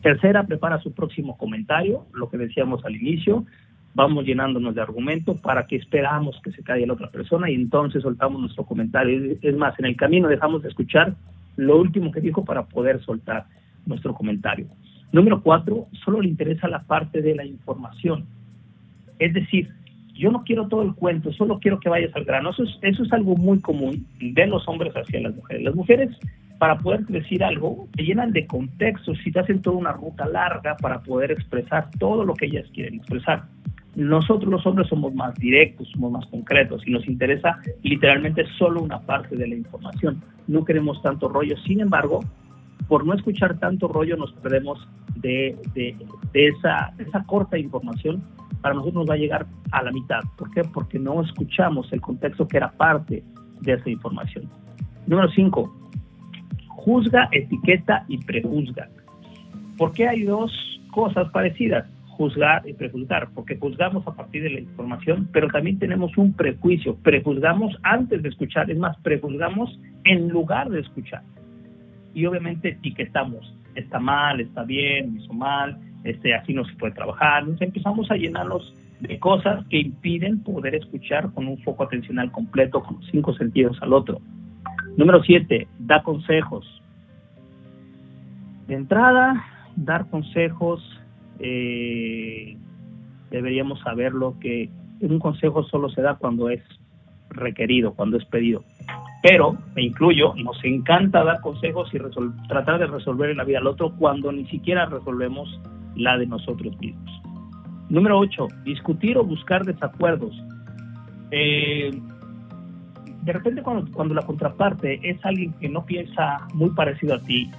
Tercera, 0.01 0.43
prepara 0.43 0.79
su 0.79 0.93
próximo 0.93 1.37
comentario, 1.37 2.05
lo 2.13 2.29
que 2.29 2.37
decíamos 2.37 2.83
al 2.85 2.95
inicio, 2.95 3.45
vamos 3.93 4.25
llenándonos 4.25 4.75
de 4.75 4.81
argumentos 4.81 5.39
para 5.41 5.65
que 5.65 5.75
esperamos 5.75 6.39
que 6.43 6.51
se 6.51 6.63
calle 6.63 6.87
la 6.87 6.93
otra 6.93 7.09
persona 7.09 7.49
y 7.49 7.55
entonces 7.55 8.03
soltamos 8.03 8.39
nuestro 8.39 8.65
comentario. 8.65 9.35
Es 9.41 9.55
más, 9.57 9.77
en 9.79 9.85
el 9.85 9.95
camino 9.95 10.27
dejamos 10.27 10.61
de 10.61 10.69
escuchar 10.69 11.15
lo 11.57 11.77
último 11.77 12.11
que 12.11 12.21
dijo 12.21 12.45
para 12.45 12.63
poder 12.63 13.01
soltar 13.01 13.45
nuestro 13.85 14.13
comentario. 14.13 14.67
Número 15.11 15.41
cuatro, 15.41 15.87
solo 16.05 16.21
le 16.21 16.29
interesa 16.29 16.67
la 16.67 16.79
parte 16.79 17.21
de 17.21 17.35
la 17.35 17.43
información. 17.43 18.25
Es 19.17 19.33
decir, 19.33 19.69
yo 20.19 20.31
no 20.31 20.43
quiero 20.43 20.67
todo 20.67 20.81
el 20.81 20.93
cuento, 20.93 21.31
solo 21.31 21.59
quiero 21.59 21.79
que 21.79 21.87
vayas 21.87 22.13
al 22.13 22.25
grano. 22.25 22.49
Eso 22.49 22.63
es, 22.63 22.77
eso 22.81 23.03
es 23.03 23.13
algo 23.13 23.37
muy 23.37 23.59
común 23.61 24.05
de 24.19 24.47
los 24.47 24.67
hombres 24.67 24.93
hacia 24.93 25.21
las 25.21 25.33
mujeres. 25.33 25.63
Las 25.63 25.75
mujeres, 25.75 26.09
para 26.57 26.77
poder 26.77 27.05
decir 27.05 27.41
algo, 27.41 27.87
te 27.95 28.03
llenan 28.03 28.33
de 28.33 28.45
contextos 28.45 29.17
y 29.25 29.31
te 29.31 29.39
hacen 29.39 29.61
toda 29.61 29.77
una 29.77 29.93
ruta 29.93 30.27
larga 30.27 30.75
para 30.75 30.99
poder 30.99 31.31
expresar 31.31 31.89
todo 31.97 32.25
lo 32.25 32.33
que 32.33 32.47
ellas 32.47 32.67
quieren 32.73 32.95
expresar. 32.95 33.43
Nosotros 33.95 34.51
los 34.51 34.65
hombres 34.67 34.89
somos 34.89 35.15
más 35.15 35.33
directos, 35.35 35.89
somos 35.93 36.11
más 36.11 36.25
concretos 36.27 36.85
y 36.85 36.91
nos 36.91 37.07
interesa 37.07 37.57
literalmente 37.81 38.45
solo 38.57 38.81
una 38.81 38.99
parte 38.99 39.37
de 39.37 39.47
la 39.47 39.55
información. 39.55 40.21
No 40.47 40.65
queremos 40.65 41.01
tanto 41.01 41.29
rollo. 41.29 41.55
Sin 41.65 41.79
embargo, 41.79 42.19
por 42.89 43.05
no 43.05 43.13
escuchar 43.13 43.57
tanto 43.57 43.87
rollo 43.87 44.17
nos 44.17 44.33
perdemos 44.33 44.85
de, 45.15 45.55
de, 45.73 45.95
de 46.33 46.47
esa, 46.47 46.93
esa 46.97 47.23
corta 47.23 47.57
información. 47.57 48.21
Para 48.61 48.75
nosotros 48.75 49.01
nos 49.01 49.09
va 49.09 49.13
a 49.15 49.17
llegar 49.17 49.45
a 49.71 49.83
la 49.83 49.91
mitad. 49.91 50.19
¿Por 50.37 50.51
qué? 50.51 50.63
Porque 50.63 50.99
no 50.99 51.21
escuchamos 51.21 51.91
el 51.93 52.01
contexto 52.01 52.47
que 52.47 52.57
era 52.57 52.71
parte 52.71 53.23
de 53.61 53.73
esa 53.73 53.89
información. 53.89 54.49
Número 55.07 55.29
5. 55.29 55.75
Juzga, 56.67 57.29
etiqueta 57.31 58.05
y 58.07 58.17
prejuzga. 58.17 58.89
¿Por 59.77 59.93
qué 59.93 60.07
hay 60.07 60.23
dos 60.23 60.51
cosas 60.91 61.29
parecidas? 61.31 61.85
juzgar 62.19 62.67
y 62.67 62.73
prejuzgar, 62.73 63.29
porque 63.33 63.55
juzgamos 63.55 64.05
a 64.05 64.13
partir 64.13 64.43
de 64.43 64.49
la 64.49 64.59
información, 64.59 65.29
pero 65.31 65.47
también 65.47 65.79
tenemos 65.79 66.17
un 66.17 66.33
prejuicio, 66.33 66.97
prejuzgamos 66.97 67.77
antes 67.81 68.21
de 68.21 68.27
escuchar, 68.27 68.69
es 68.69 68.77
más, 68.77 68.97
prejuzgamos 68.97 69.79
en 70.03 70.27
lugar 70.27 70.69
de 70.69 70.81
escuchar. 70.81 71.21
Y 72.13 72.25
obviamente 72.25 72.71
etiquetamos, 72.71 73.55
está 73.73 73.99
mal, 73.99 74.41
está 74.41 74.63
bien, 74.63 75.15
hizo 75.15 75.31
mal, 75.31 75.77
este, 76.03 76.33
así 76.33 76.53
no 76.53 76.65
se 76.65 76.75
puede 76.75 76.93
trabajar, 76.93 77.41
entonces 77.41 77.67
empezamos 77.67 78.09
a 78.11 78.15
llenarnos 78.15 78.73
de 78.99 79.17
cosas 79.19 79.65
que 79.67 79.79
impiden 79.79 80.43
poder 80.43 80.75
escuchar 80.75 81.31
con 81.33 81.47
un 81.47 81.57
foco 81.59 81.83
atencional 81.83 82.31
completo, 82.31 82.81
con 82.83 83.01
cinco 83.03 83.33
sentidos 83.33 83.77
al 83.81 83.93
otro. 83.93 84.19
Número 84.97 85.23
siete, 85.23 85.67
da 85.79 86.03
consejos. 86.03 86.65
De 88.67 88.75
entrada, 88.75 89.45
dar 89.75 90.09
consejos 90.09 90.83
eh, 91.39 92.57
deberíamos 93.31 93.79
saberlo 93.79 94.35
que 94.39 94.69
un 95.01 95.19
consejo 95.19 95.63
solo 95.63 95.89
se 95.89 96.01
da 96.01 96.15
cuando 96.15 96.49
es 96.49 96.61
requerido, 97.29 97.93
cuando 97.93 98.17
es 98.17 98.25
pedido. 98.25 98.63
Pero, 99.21 99.57
me 99.75 99.83
incluyo, 99.83 100.33
nos 100.35 100.63
encanta 100.63 101.23
dar 101.23 101.41
consejos 101.41 101.89
y 101.93 101.99
tratar 102.47 102.79
de 102.79 102.87
resolver 102.87 103.35
la 103.35 103.43
vida 103.43 103.59
al 103.59 103.67
otro 103.67 103.93
cuando 103.97 104.31
ni 104.31 104.45
siquiera 104.47 104.85
resolvemos 104.85 105.59
la 105.95 106.17
de 106.17 106.27
nosotros 106.27 106.77
mismos. 106.79 107.21
Número 107.89 108.19
8. 108.19 108.47
Discutir 108.63 109.17
o 109.17 109.23
buscar 109.23 109.65
desacuerdos. 109.65 110.35
Eh, 111.31 111.91
de 113.23 113.33
repente 113.33 113.61
cuando, 113.61 113.91
cuando 113.91 114.13
la 114.13 114.21
contraparte 114.21 114.99
es 115.07 115.23
alguien 115.23 115.53
que 115.53 115.69
no 115.69 115.85
piensa 115.85 116.47
muy 116.53 116.69
parecido 116.71 117.15
a 117.15 117.19
ti 117.19 117.49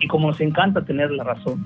y 0.00 0.06
como 0.08 0.28
nos 0.28 0.40
encanta 0.40 0.84
tener 0.84 1.10
la 1.12 1.24
razón, 1.24 1.64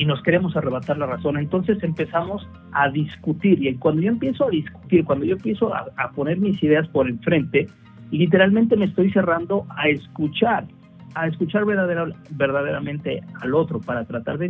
y 0.00 0.06
nos 0.06 0.22
queremos 0.22 0.56
arrebatar 0.56 0.96
la 0.96 1.06
razón. 1.06 1.36
Entonces 1.36 1.82
empezamos 1.82 2.48
a 2.72 2.88
discutir 2.88 3.62
y 3.66 3.74
cuando 3.74 4.00
yo 4.00 4.08
empiezo 4.08 4.46
a 4.46 4.50
discutir, 4.50 5.04
cuando 5.04 5.26
yo 5.26 5.34
empiezo 5.34 5.74
a, 5.74 5.86
a 5.96 6.10
poner 6.12 6.38
mis 6.38 6.62
ideas 6.62 6.88
por 6.88 7.08
enfrente, 7.08 7.66
literalmente 8.10 8.76
me 8.76 8.86
estoy 8.86 9.12
cerrando 9.12 9.66
a 9.76 9.88
escuchar, 9.88 10.66
a 11.14 11.26
escuchar 11.26 11.64
verdadera, 11.64 12.06
verdaderamente 12.30 13.22
al 13.40 13.54
otro 13.54 13.80
para 13.80 14.04
tratar 14.04 14.38
de, 14.38 14.48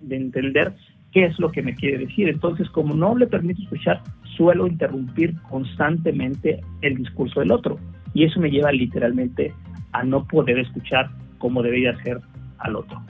de 0.00 0.16
entender 0.16 0.74
qué 1.12 1.26
es 1.26 1.38
lo 1.38 1.50
que 1.50 1.62
me 1.62 1.74
quiere 1.74 1.98
decir. 1.98 2.28
Entonces, 2.28 2.68
como 2.70 2.94
no 2.94 3.16
le 3.16 3.26
permito 3.26 3.62
escuchar, 3.62 4.02
suelo 4.36 4.66
interrumpir 4.66 5.40
constantemente 5.42 6.60
el 6.82 6.96
discurso 6.96 7.40
del 7.40 7.52
otro. 7.52 7.78
Y 8.12 8.24
eso 8.24 8.40
me 8.40 8.50
lleva 8.50 8.72
literalmente 8.72 9.54
a 9.92 10.02
no 10.02 10.26
poder 10.26 10.58
escuchar 10.58 11.10
como 11.38 11.62
debería 11.62 11.96
ser 12.02 12.20
al 12.58 12.76
otro. 12.76 13.00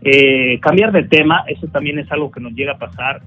Eh, 0.00 0.58
cambiar 0.60 0.92
de 0.92 1.04
tema, 1.04 1.44
eso 1.48 1.66
también 1.68 1.98
es 1.98 2.10
algo 2.10 2.30
que 2.30 2.40
nos 2.40 2.52
llega 2.52 2.72
a 2.72 2.78
pasar. 2.78 3.22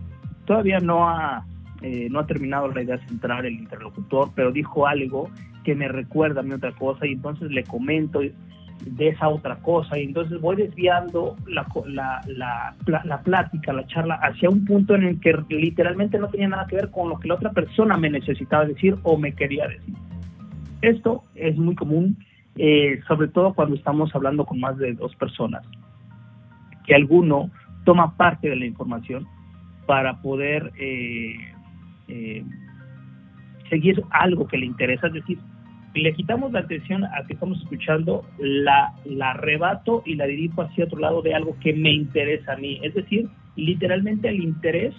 Todavía 0.45 0.79
no 0.79 1.07
ha, 1.09 1.45
eh, 1.81 2.07
no 2.09 2.19
ha 2.19 2.25
terminado 2.25 2.67
la 2.69 2.81
idea 2.81 2.97
central 3.07 3.45
el 3.45 3.53
interlocutor, 3.53 4.31
pero 4.35 4.51
dijo 4.51 4.87
algo 4.87 5.29
que 5.63 5.75
me 5.75 5.87
recuerda 5.87 6.41
a 6.41 6.43
mí 6.43 6.53
otra 6.53 6.71
cosa 6.71 7.05
y 7.05 7.13
entonces 7.13 7.51
le 7.51 7.63
comento 7.63 8.21
de 8.85 9.09
esa 9.09 9.27
otra 9.27 9.57
cosa 9.57 9.97
y 9.97 10.03
entonces 10.03 10.39
voy 10.39 10.55
desviando 10.55 11.35
la, 11.47 11.65
la, 11.85 12.21
la, 12.27 12.75
la 13.03 13.21
plática, 13.21 13.73
la 13.73 13.85
charla 13.87 14.15
hacia 14.15 14.49
un 14.49 14.65
punto 14.65 14.95
en 14.95 15.03
el 15.03 15.19
que 15.19 15.33
literalmente 15.49 16.19
no 16.19 16.29
tenía 16.29 16.47
nada 16.47 16.67
que 16.67 16.75
ver 16.75 16.91
con 16.91 17.09
lo 17.09 17.19
que 17.19 17.27
la 17.27 17.35
otra 17.35 17.51
persona 17.51 17.97
me 17.97 18.09
necesitaba 18.09 18.65
decir 18.65 18.95
o 19.03 19.17
me 19.17 19.33
quería 19.33 19.67
decir. 19.67 19.95
Esto 20.81 21.23
es 21.35 21.57
muy 21.57 21.75
común, 21.75 22.17
eh, 22.55 22.99
sobre 23.07 23.27
todo 23.29 23.53
cuando 23.53 23.75
estamos 23.75 24.13
hablando 24.15 24.45
con 24.45 24.59
más 24.59 24.77
de 24.77 24.93
dos 24.93 25.15
personas, 25.15 25.63
que 26.85 26.95
alguno 26.95 27.49
toma 27.83 28.15
parte 28.15 28.49
de 28.49 28.55
la 28.55 28.65
información 28.65 29.27
para 29.85 30.21
poder 30.21 30.71
eh, 30.79 31.35
eh, 32.07 32.43
seguir 33.69 34.03
algo 34.11 34.47
que 34.47 34.57
le 34.57 34.65
interesa, 34.65 35.07
es 35.07 35.13
decir, 35.13 35.39
le 35.97 36.13
quitamos 36.13 36.51
la 36.51 36.59
atención 36.59 37.03
a 37.05 37.25
que 37.27 37.33
estamos 37.33 37.59
escuchando, 37.61 38.25
la, 38.39 38.93
la 39.05 39.31
arrebato 39.31 40.03
y 40.05 40.15
la 40.15 40.25
dirijo 40.25 40.61
hacia 40.61 40.85
otro 40.85 40.99
lado 40.99 41.21
de 41.21 41.33
algo 41.33 41.55
que 41.59 41.73
me 41.73 41.91
interesa 41.91 42.53
a 42.53 42.57
mí. 42.57 42.79
Es 42.83 42.93
decir, 42.93 43.27
literalmente 43.55 44.29
el 44.29 44.43
interés 44.43 44.93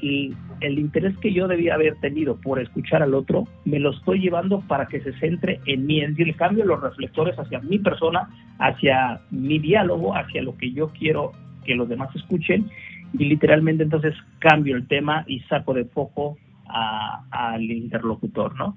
y 0.00 0.34
el 0.60 0.78
interés 0.78 1.16
que 1.18 1.32
yo 1.32 1.48
debía 1.48 1.74
haber 1.74 1.96
tenido 1.96 2.36
por 2.40 2.60
escuchar 2.60 3.02
al 3.02 3.14
otro, 3.14 3.46
me 3.64 3.78
lo 3.78 3.90
estoy 3.90 4.20
llevando 4.20 4.60
para 4.68 4.86
que 4.86 5.00
se 5.00 5.12
centre 5.18 5.60
en 5.66 5.86
mí. 5.86 6.00
Es 6.00 6.10
decir, 6.10 6.26
le 6.26 6.34
cambio 6.34 6.64
los 6.64 6.80
reflectores 6.80 7.38
hacia 7.38 7.60
mi 7.60 7.78
persona, 7.78 8.28
hacia 8.58 9.20
mi 9.30 9.58
diálogo, 9.58 10.14
hacia 10.14 10.42
lo 10.42 10.56
que 10.56 10.72
yo 10.72 10.88
quiero 10.88 11.32
que 11.64 11.74
los 11.74 11.88
demás 11.88 12.14
escuchen 12.14 12.70
y 13.18 13.24
literalmente 13.26 13.84
entonces 13.84 14.14
cambio 14.38 14.76
el 14.76 14.86
tema 14.86 15.24
y 15.26 15.40
saco 15.40 15.72
de 15.72 15.84
foco 15.84 16.36
al 16.66 17.62
interlocutor, 17.62 18.56
¿no? 18.56 18.76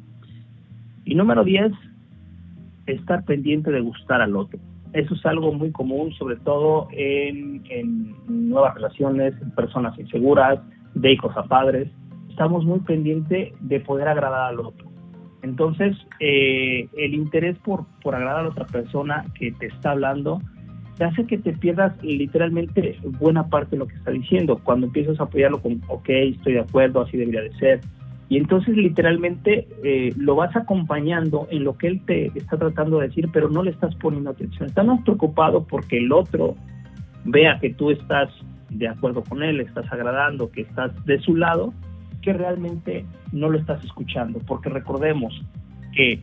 Y 1.08 1.16
número 1.16 1.46
10, 1.46 1.72
estar 2.86 3.24
pendiente 3.24 3.72
de 3.72 3.80
gustar 3.80 4.22
al 4.22 4.36
otro. 4.36 4.60
Eso 4.92 5.16
es 5.16 5.26
algo 5.26 5.54
muy 5.54 5.72
común, 5.72 6.12
sobre 6.14 6.36
todo 6.36 6.90
en, 6.92 7.64
en 7.70 8.14
nuevas 8.28 8.76
relaciones, 8.76 9.34
en 9.42 9.52
personas 9.52 9.98
inseguras, 9.98 10.60
de 10.96 11.14
hijos 11.14 11.36
a 11.38 11.44
padres. 11.44 11.88
Estamos 12.30 12.66
muy 12.66 12.80
pendientes 12.82 13.54
de 13.62 13.80
poder 13.80 14.10
agradar 14.10 14.50
al 14.50 14.60
otro. 14.60 14.86
Entonces, 15.44 15.96
eh, 16.20 16.90
el 16.98 17.14
interés 17.14 17.58
por, 17.60 17.86
por 18.04 18.14
agradar 18.14 18.40
a 18.40 18.44
la 18.44 18.50
otra 18.50 18.66
persona 18.66 19.26
que 19.40 19.54
te 19.54 19.68
está 19.68 19.92
hablando 19.92 20.42
te 20.98 21.06
hace 21.06 21.26
que 21.26 21.38
te 21.38 21.54
pierdas 21.54 21.94
literalmente 22.04 22.98
buena 23.20 23.48
parte 23.48 23.72
de 23.72 23.78
lo 23.78 23.88
que 23.88 23.96
está 23.96 24.12
diciendo. 24.12 24.60
Cuando 24.62 24.88
empiezas 24.88 25.20
a 25.20 25.24
apoyarlo 25.24 25.62
con, 25.62 25.82
ok, 25.88 26.10
estoy 26.10 26.54
de 26.54 26.62
acuerdo, 26.62 27.02
así 27.02 27.16
debería 27.16 27.44
de 27.44 27.54
ser. 27.60 27.82
Y 28.30 28.38
entonces 28.38 28.76
literalmente 28.76 29.68
eh, 29.84 30.14
lo 30.18 30.36
vas 30.36 30.56
acompañando 30.56 31.48
en 31.50 31.64
lo 31.64 31.78
que 31.78 31.88
él 31.88 32.02
te 32.06 32.28
está 32.36 32.58
tratando 32.58 33.00
de 33.00 33.08
decir, 33.08 33.30
pero 33.32 33.50
no 33.50 33.64
le 33.64 33.72
estás 33.72 33.96
poniendo 33.96 34.32
atención. 34.32 34.68
Estás 34.68 34.86
más 34.86 35.02
preocupado 35.04 35.66
porque 35.66 35.98
el 35.98 36.12
otro 36.12 36.56
vea 37.24 37.58
que 37.60 37.74
tú 37.74 37.92
estás 37.92 38.30
de 38.70 38.88
acuerdo 38.88 39.24
con 39.24 39.44
él, 39.44 39.62
estás 39.62 39.92
agradando, 39.92 40.52
que 40.52 40.62
estás 40.62 40.92
de 41.06 41.20
su 41.20 41.36
lado, 41.36 41.74
que 42.22 42.34
realmente 42.34 43.06
no 43.32 43.50
lo 43.50 43.58
estás 43.58 43.84
escuchando. 43.86 44.40
Porque 44.46 44.70
recordemos 44.70 45.34
que 45.94 46.22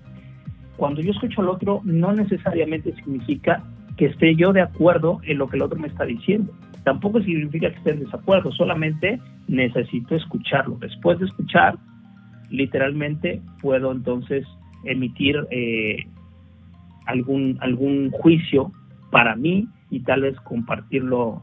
cuando 0.77 1.01
yo 1.01 1.13
escucho 1.13 1.41
al 1.41 1.49
otro, 1.49 1.81
no 1.85 2.13
necesariamente 2.13 2.95
significa 2.97 3.63
que 3.97 4.07
esté 4.07 4.35
yo 4.35 4.53
de 4.53 4.61
acuerdo 4.61 5.21
en 5.25 5.39
lo 5.39 5.49
que 5.49 5.57
el 5.57 5.63
otro 5.63 5.79
me 5.79 5.89
está 5.89 6.05
diciendo. 6.05 6.53
Tampoco 6.83 7.23
significa 7.23 7.71
que 7.71 7.79
esté 7.79 7.91
en 7.93 8.01
desacuerdo, 8.01 8.53
solamente 8.53 9.19
necesito 9.49 10.17
escucharlo. 10.17 10.77
Después 10.81 11.19
de 11.19 11.27
escuchar, 11.27 11.79
literalmente 12.55 13.41
puedo 13.61 13.93
entonces 13.93 14.47
emitir 14.85 15.47
eh, 15.51 16.07
algún, 17.07 17.59
algún 17.61 18.11
juicio 18.11 18.73
para 19.11 19.37
mí 19.37 19.69
y 19.91 20.01
tal 20.01 20.23
vez 20.23 20.37
compartirlo 20.41 21.43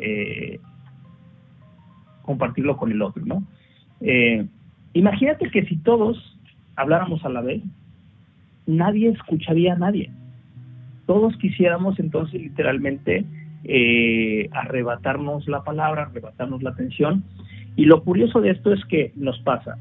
eh, 0.00 0.60
compartirlo 2.22 2.76
con 2.76 2.90
el 2.90 3.00
otro, 3.00 3.24
¿no? 3.24 3.44
Eh, 4.00 4.44
imagínate 4.92 5.50
que 5.50 5.64
si 5.64 5.76
todos 5.76 6.18
habláramos 6.74 7.24
a 7.24 7.28
la 7.28 7.40
vez, 7.40 7.62
nadie 8.66 9.10
escucharía 9.10 9.74
a 9.74 9.78
nadie. 9.78 10.10
Todos 11.06 11.36
quisiéramos 11.36 11.98
entonces 12.00 12.42
literalmente 12.42 13.24
eh, 13.64 14.48
arrebatarnos 14.52 15.46
la 15.48 15.62
palabra, 15.62 16.02
arrebatarnos 16.02 16.62
la 16.62 16.70
atención. 16.70 17.24
Y 17.76 17.84
lo 17.84 18.02
curioso 18.02 18.40
de 18.40 18.50
esto 18.50 18.72
es 18.72 18.84
que 18.86 19.12
nos 19.14 19.38
pasa. 19.40 19.78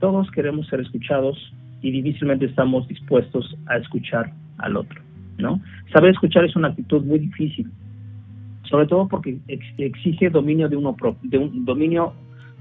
Todos 0.00 0.30
queremos 0.30 0.66
ser 0.68 0.80
escuchados 0.80 1.36
y 1.82 1.90
difícilmente 1.90 2.46
estamos 2.46 2.86
dispuestos 2.88 3.56
a 3.66 3.76
escuchar 3.78 4.32
al 4.58 4.76
otro, 4.76 5.00
¿no? 5.38 5.60
Saber 5.92 6.10
escuchar 6.12 6.44
es 6.44 6.56
una 6.56 6.68
actitud 6.68 7.04
muy 7.04 7.18
difícil, 7.20 7.70
sobre 8.64 8.86
todo 8.86 9.08
porque 9.08 9.38
ex- 9.48 9.74
exige 9.78 10.30
dominio 10.30 10.68
de 10.68 10.76
uno 10.76 10.94
pro- 10.94 11.16
de 11.22 11.38
un 11.38 11.64
dominio 11.64 12.12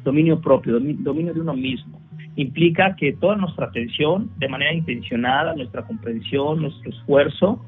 dominio 0.04 0.40
propio, 0.40 0.80
domi- 0.80 0.96
dominio 1.00 1.34
de 1.34 1.42
uno 1.42 1.54
mismo. 1.54 2.00
Implica 2.38 2.96
que 2.96 3.14
toda 3.14 3.36
nuestra 3.36 3.66
atención, 3.66 4.30
de 4.38 4.48
manera 4.48 4.74
intencionada, 4.74 5.54
nuestra 5.56 5.82
comprensión, 5.82 6.62
nuestro 6.62 6.92
esfuerzo, 6.92 7.60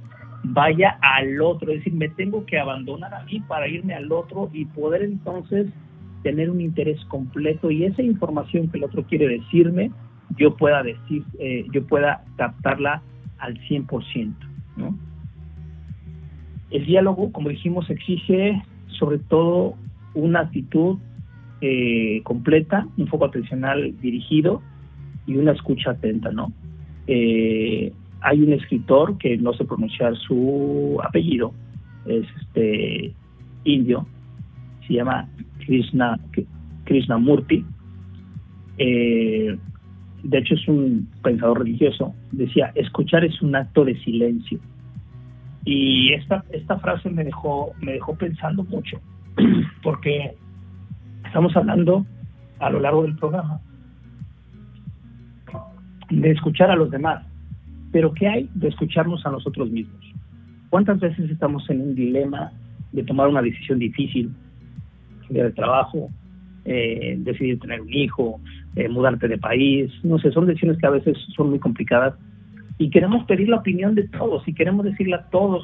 vaya 0.44 0.98
al 1.02 1.42
otro, 1.42 1.70
es 1.72 1.80
decir, 1.80 1.94
me 1.94 2.08
tengo 2.10 2.46
que 2.46 2.58
abandonar 2.58 3.14
a 3.14 3.24
mí 3.26 3.42
para 3.42 3.68
irme 3.68 3.94
al 3.94 4.10
otro 4.12 4.50
y 4.54 4.64
poder 4.66 5.02
entonces 5.02 5.68
tener 6.24 6.50
un 6.50 6.62
interés 6.62 7.04
completo 7.06 7.72
y 7.72 7.86
esa 7.86 8.02
información 8.02 8.70
que 8.70 8.78
el 8.78 8.84
otro 8.84 9.04
quiere 9.04 9.28
decirme, 9.28 9.92
yo 10.38 10.56
pueda 10.56 10.84
decir, 10.84 11.24
eh, 11.40 11.66
yo 11.72 11.86
pueda 11.86 12.24
captarla 12.38 13.02
al 13.40 13.60
100%, 13.68 14.34
¿no? 14.78 14.98
El 16.72 16.86
diálogo, 16.86 17.32
como 17.32 17.50
dijimos, 17.50 17.90
exige 17.90 18.62
sobre 18.88 19.18
todo 19.18 19.76
una 20.14 20.42
actitud 20.42 20.98
eh, 21.62 22.22
completa, 22.24 22.88
un 22.98 23.08
foco 23.08 23.26
atencional 23.26 24.00
dirigido 24.02 24.62
y 25.26 25.36
una 25.38 25.54
escucha 25.54 25.92
atenta, 25.92 26.32
¿no? 26.32 26.52
Eh, 27.08 27.92
hay 28.22 28.42
un 28.42 28.54
escritor 28.54 29.18
que 29.18 29.38
no 29.38 29.54
sé 29.54 29.66
pronunciar 29.66 30.16
su 30.18 31.00
apellido, 31.04 31.54
es 32.06 32.26
este 32.42 33.14
indio, 33.64 34.06
se 34.88 34.94
llama 34.94 35.28
Krishna, 35.70 36.20
Krishnamurti. 36.86 37.64
Eh, 38.80 39.56
de 40.24 40.38
hecho 40.38 40.56
es 40.56 40.68
un 40.68 41.08
pensador 41.22 41.60
religioso, 41.60 42.16
decía, 42.32 42.72
escuchar 42.74 43.24
es 43.24 43.40
un 43.44 43.56
acto 43.56 43.86
de 43.86 43.96
silencio. 44.00 44.60
Y 45.64 46.12
esta, 46.14 46.44
esta 46.52 46.80
frase 46.80 47.12
me 47.12 47.24
dejó, 47.24 47.74
me 47.82 47.94
dejó 47.94 48.16
pensando 48.16 48.64
mucho, 48.64 49.00
porque 49.84 50.34
estamos 51.24 51.56
hablando 51.56 52.04
a 52.58 52.72
lo 52.72 52.80
largo 52.80 53.04
del 53.04 53.16
programa 53.16 53.62
de 56.10 56.32
escuchar 56.32 56.72
a 56.72 56.76
los 56.76 56.90
demás, 56.90 57.24
pero 57.92 58.12
¿qué 58.16 58.28
hay 58.28 58.50
de 58.56 58.70
escucharnos 58.70 59.24
a 59.28 59.30
nosotros 59.30 59.70
mismos? 59.70 60.04
¿Cuántas 60.72 61.00
veces 61.00 61.30
estamos 61.30 61.70
en 61.70 61.82
un 61.82 61.94
dilema 61.94 62.52
de 62.92 63.04
tomar 63.04 63.28
una 63.28 63.44
decisión 63.44 63.78
difícil, 63.78 64.32
cambiar 65.30 65.48
de 65.48 65.54
trabajo, 65.54 66.10
eh, 66.66 67.16
decidir 67.20 67.60
tener 67.60 67.82
un 67.82 67.94
hijo, 67.94 68.42
eh, 68.76 68.90
mudarte 68.90 69.28
de 69.28 69.38
país? 69.38 69.92
No 70.04 70.20
sé, 70.20 70.32
son 70.32 70.46
decisiones 70.46 70.78
que 70.78 70.88
a 70.88 70.92
veces 70.92 71.18
son 71.36 71.52
muy 71.52 71.60
complicadas 71.60 72.16
y 72.78 72.90
queremos 72.90 73.26
pedir 73.26 73.50
la 73.50 73.58
opinión 73.58 73.94
de 73.94 74.08
todos 74.08 74.48
y 74.48 74.54
queremos 74.54 74.86
decirle 74.86 75.16
a 75.16 75.30
todos 75.30 75.64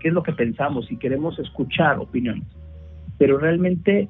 qué 0.00 0.08
es 0.08 0.14
lo 0.14 0.22
que 0.22 0.32
pensamos 0.32 0.90
y 0.90 0.96
queremos 0.96 1.38
escuchar 1.38 1.98
opiniones, 1.98 2.44
pero 3.18 3.38
realmente 3.38 4.08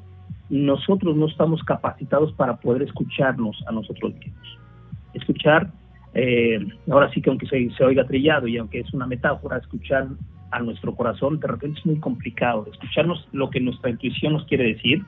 nosotros 0.48 1.16
no 1.16 1.26
estamos 1.26 1.62
capacitados 1.64 2.32
para 2.34 2.56
poder 2.56 2.82
escucharnos 2.82 3.62
a 3.66 3.72
nosotros 3.72 4.14
mismos. 4.14 4.58
Escuchar, 5.14 5.72
eh, 6.14 6.64
ahora 6.88 7.10
sí 7.12 7.20
que 7.20 7.30
aunque 7.30 7.46
se, 7.46 7.68
se 7.76 7.84
oiga 7.84 8.06
trillado 8.06 8.46
y 8.46 8.56
aunque 8.58 8.80
es 8.80 8.94
una 8.94 9.06
metáfora, 9.06 9.58
escuchar 9.58 10.06
a 10.56 10.60
nuestro 10.60 10.94
corazón 10.94 11.38
de 11.38 11.48
repente 11.48 11.78
es 11.78 11.86
muy 11.86 12.00
complicado, 12.00 12.66
escucharnos 12.72 13.28
lo 13.32 13.50
que 13.50 13.60
nuestra 13.60 13.90
intuición 13.90 14.32
nos 14.32 14.46
quiere 14.46 14.64
decir, 14.64 15.04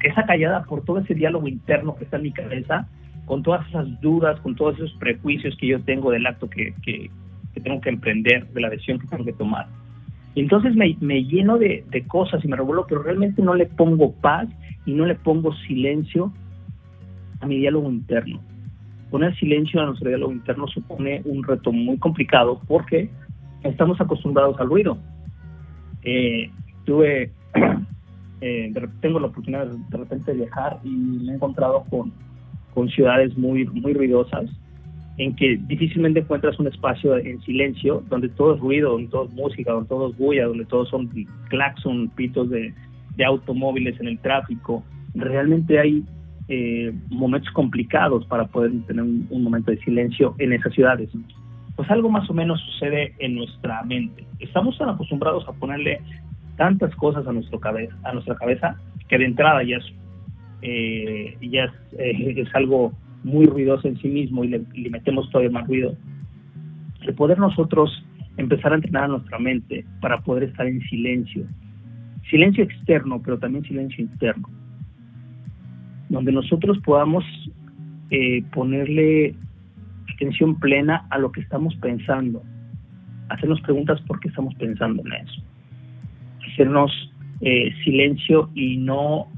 esa 0.00 0.24
callada 0.24 0.64
por 0.64 0.84
todo 0.84 0.98
ese 0.98 1.14
diálogo 1.14 1.46
interno 1.46 1.94
que 1.94 2.04
está 2.04 2.16
en 2.16 2.24
mi 2.24 2.32
cabeza, 2.32 2.88
con 3.24 3.44
todas 3.44 3.66
esas 3.68 4.00
dudas, 4.00 4.40
con 4.40 4.56
todos 4.56 4.74
esos 4.76 4.92
prejuicios 4.94 5.56
que 5.58 5.68
yo 5.68 5.80
tengo 5.82 6.10
del 6.10 6.26
acto 6.26 6.50
que, 6.50 6.74
que, 6.84 7.08
que 7.54 7.60
tengo 7.60 7.80
que 7.80 7.90
emprender, 7.90 8.48
de 8.48 8.60
la 8.60 8.70
decisión 8.70 8.98
que 8.98 9.06
tengo 9.06 9.24
que 9.24 9.32
tomar. 9.32 9.66
Y 10.34 10.40
entonces 10.40 10.74
me, 10.74 10.96
me 11.00 11.22
lleno 11.24 11.56
de, 11.56 11.84
de 11.88 12.06
cosas 12.06 12.44
y 12.44 12.48
me 12.48 12.56
revuelvo, 12.56 12.86
pero 12.88 13.02
realmente 13.02 13.42
no 13.42 13.54
le 13.54 13.66
pongo 13.66 14.12
paz 14.12 14.48
y 14.86 14.92
no 14.92 15.06
le 15.06 15.14
pongo 15.14 15.54
silencio 15.68 16.32
a 17.40 17.46
mi 17.46 17.58
diálogo 17.58 17.88
interno. 17.90 18.40
Poner 19.10 19.36
silencio 19.36 19.80
a 19.80 19.86
nuestro 19.86 20.08
diálogo 20.08 20.32
interno 20.32 20.66
supone 20.66 21.22
un 21.24 21.44
reto 21.44 21.70
muy 21.70 21.96
complicado 21.98 22.60
porque 22.66 23.08
estamos 23.62 24.00
acostumbrados 24.00 24.58
al 24.60 24.68
ruido. 24.68 24.98
Eh, 26.02 26.50
tuve 26.84 27.32
eh, 28.40 28.72
tengo 29.00 29.20
la 29.20 29.26
oportunidad 29.26 29.66
de, 29.66 29.96
repente 29.96 30.32
de 30.32 30.38
viajar 30.38 30.78
y 30.84 30.90
me 30.90 31.32
he 31.32 31.34
encontrado 31.34 31.84
con, 31.90 32.12
con 32.74 32.88
ciudades 32.88 33.36
muy, 33.36 33.66
muy 33.66 33.92
ruidosas 33.92 34.46
en 35.18 35.34
que 35.34 35.56
difícilmente 35.66 36.20
encuentras 36.20 36.58
un 36.60 36.68
espacio 36.68 37.16
en 37.16 37.40
silencio 37.42 38.04
donde 38.08 38.28
todo 38.28 38.54
es 38.54 38.60
ruido, 38.60 38.92
donde 38.92 39.08
todo 39.08 39.24
es 39.24 39.32
música, 39.32 39.72
donde 39.72 39.88
todo 39.88 40.10
es 40.10 40.16
bulla, 40.16 40.46
donde 40.46 40.64
todos 40.64 40.88
son 40.88 41.10
claxon, 41.48 42.08
pitos 42.10 42.48
de, 42.50 42.72
de 43.16 43.24
automóviles 43.24 43.98
en 44.00 44.06
el 44.06 44.18
tráfico. 44.20 44.84
Realmente 45.14 45.80
hay 45.80 46.04
eh, 46.46 46.94
momentos 47.10 47.52
complicados 47.52 48.24
para 48.26 48.46
poder 48.46 48.70
tener 48.86 49.02
un 49.02 49.42
momento 49.42 49.72
de 49.72 49.78
silencio 49.78 50.36
en 50.38 50.52
esas 50.52 50.72
ciudades. 50.72 51.10
Pues 51.78 51.88
algo 51.92 52.10
más 52.10 52.28
o 52.28 52.34
menos 52.34 52.60
sucede 52.60 53.14
en 53.20 53.36
nuestra 53.36 53.84
mente. 53.84 54.26
Estamos 54.40 54.76
tan 54.78 54.88
acostumbrados 54.88 55.46
a 55.46 55.52
ponerle 55.52 56.00
tantas 56.56 56.92
cosas 56.96 57.24
a, 57.24 57.32
nuestra 57.32 58.34
cabeza 58.34 58.76
que 59.08 59.16
de 59.16 59.24
entrada 59.24 59.62
ya 59.62 59.76
es, 59.76 59.84
eh, 60.62 61.38
ya 61.40 61.72
eh, 61.96 62.34
es 62.36 62.52
algo 62.56 62.92
muy 63.22 63.46
ruidoso 63.46 63.86
en 63.86 63.96
sí 63.98 64.08
mismo 64.08 64.42
y 64.42 64.48
le, 64.48 64.64
le 64.74 64.90
metemos 64.90 65.30
todavía 65.30 65.52
más 65.52 65.68
ruido. 65.68 65.94
El 67.02 67.14
poder 67.14 67.38
nosotros 67.38 68.04
empezar 68.38 68.72
a 68.72 68.74
entrenar 68.74 69.04
a 69.04 69.08
nuestra 69.08 69.38
mente 69.38 69.84
para 70.00 70.20
poder 70.22 70.48
estar 70.48 70.66
en 70.66 70.80
silencio. 70.88 71.46
Silencio 72.28 72.64
externo, 72.64 73.22
pero 73.24 73.38
también 73.38 73.62
silencio 73.62 74.02
interno. 74.02 74.50
Donde 76.08 76.32
nosotros 76.32 76.76
podamos 76.84 77.24
eh, 78.10 78.42
ponerle 78.52 79.36
atención 80.18 80.58
plena 80.58 81.06
a 81.10 81.18
lo 81.18 81.30
que 81.30 81.40
estamos 81.40 81.76
pensando. 81.76 82.42
Hacernos 83.28 83.60
preguntas 83.60 84.00
por 84.02 84.18
qué 84.18 84.28
estamos 84.28 84.52
pensando 84.56 85.02
en 85.06 85.12
eso. 85.12 85.42
Hacernos 86.52 86.90
eh, 87.40 87.72
silencio 87.84 88.50
y 88.54 88.78
no, 88.78 89.28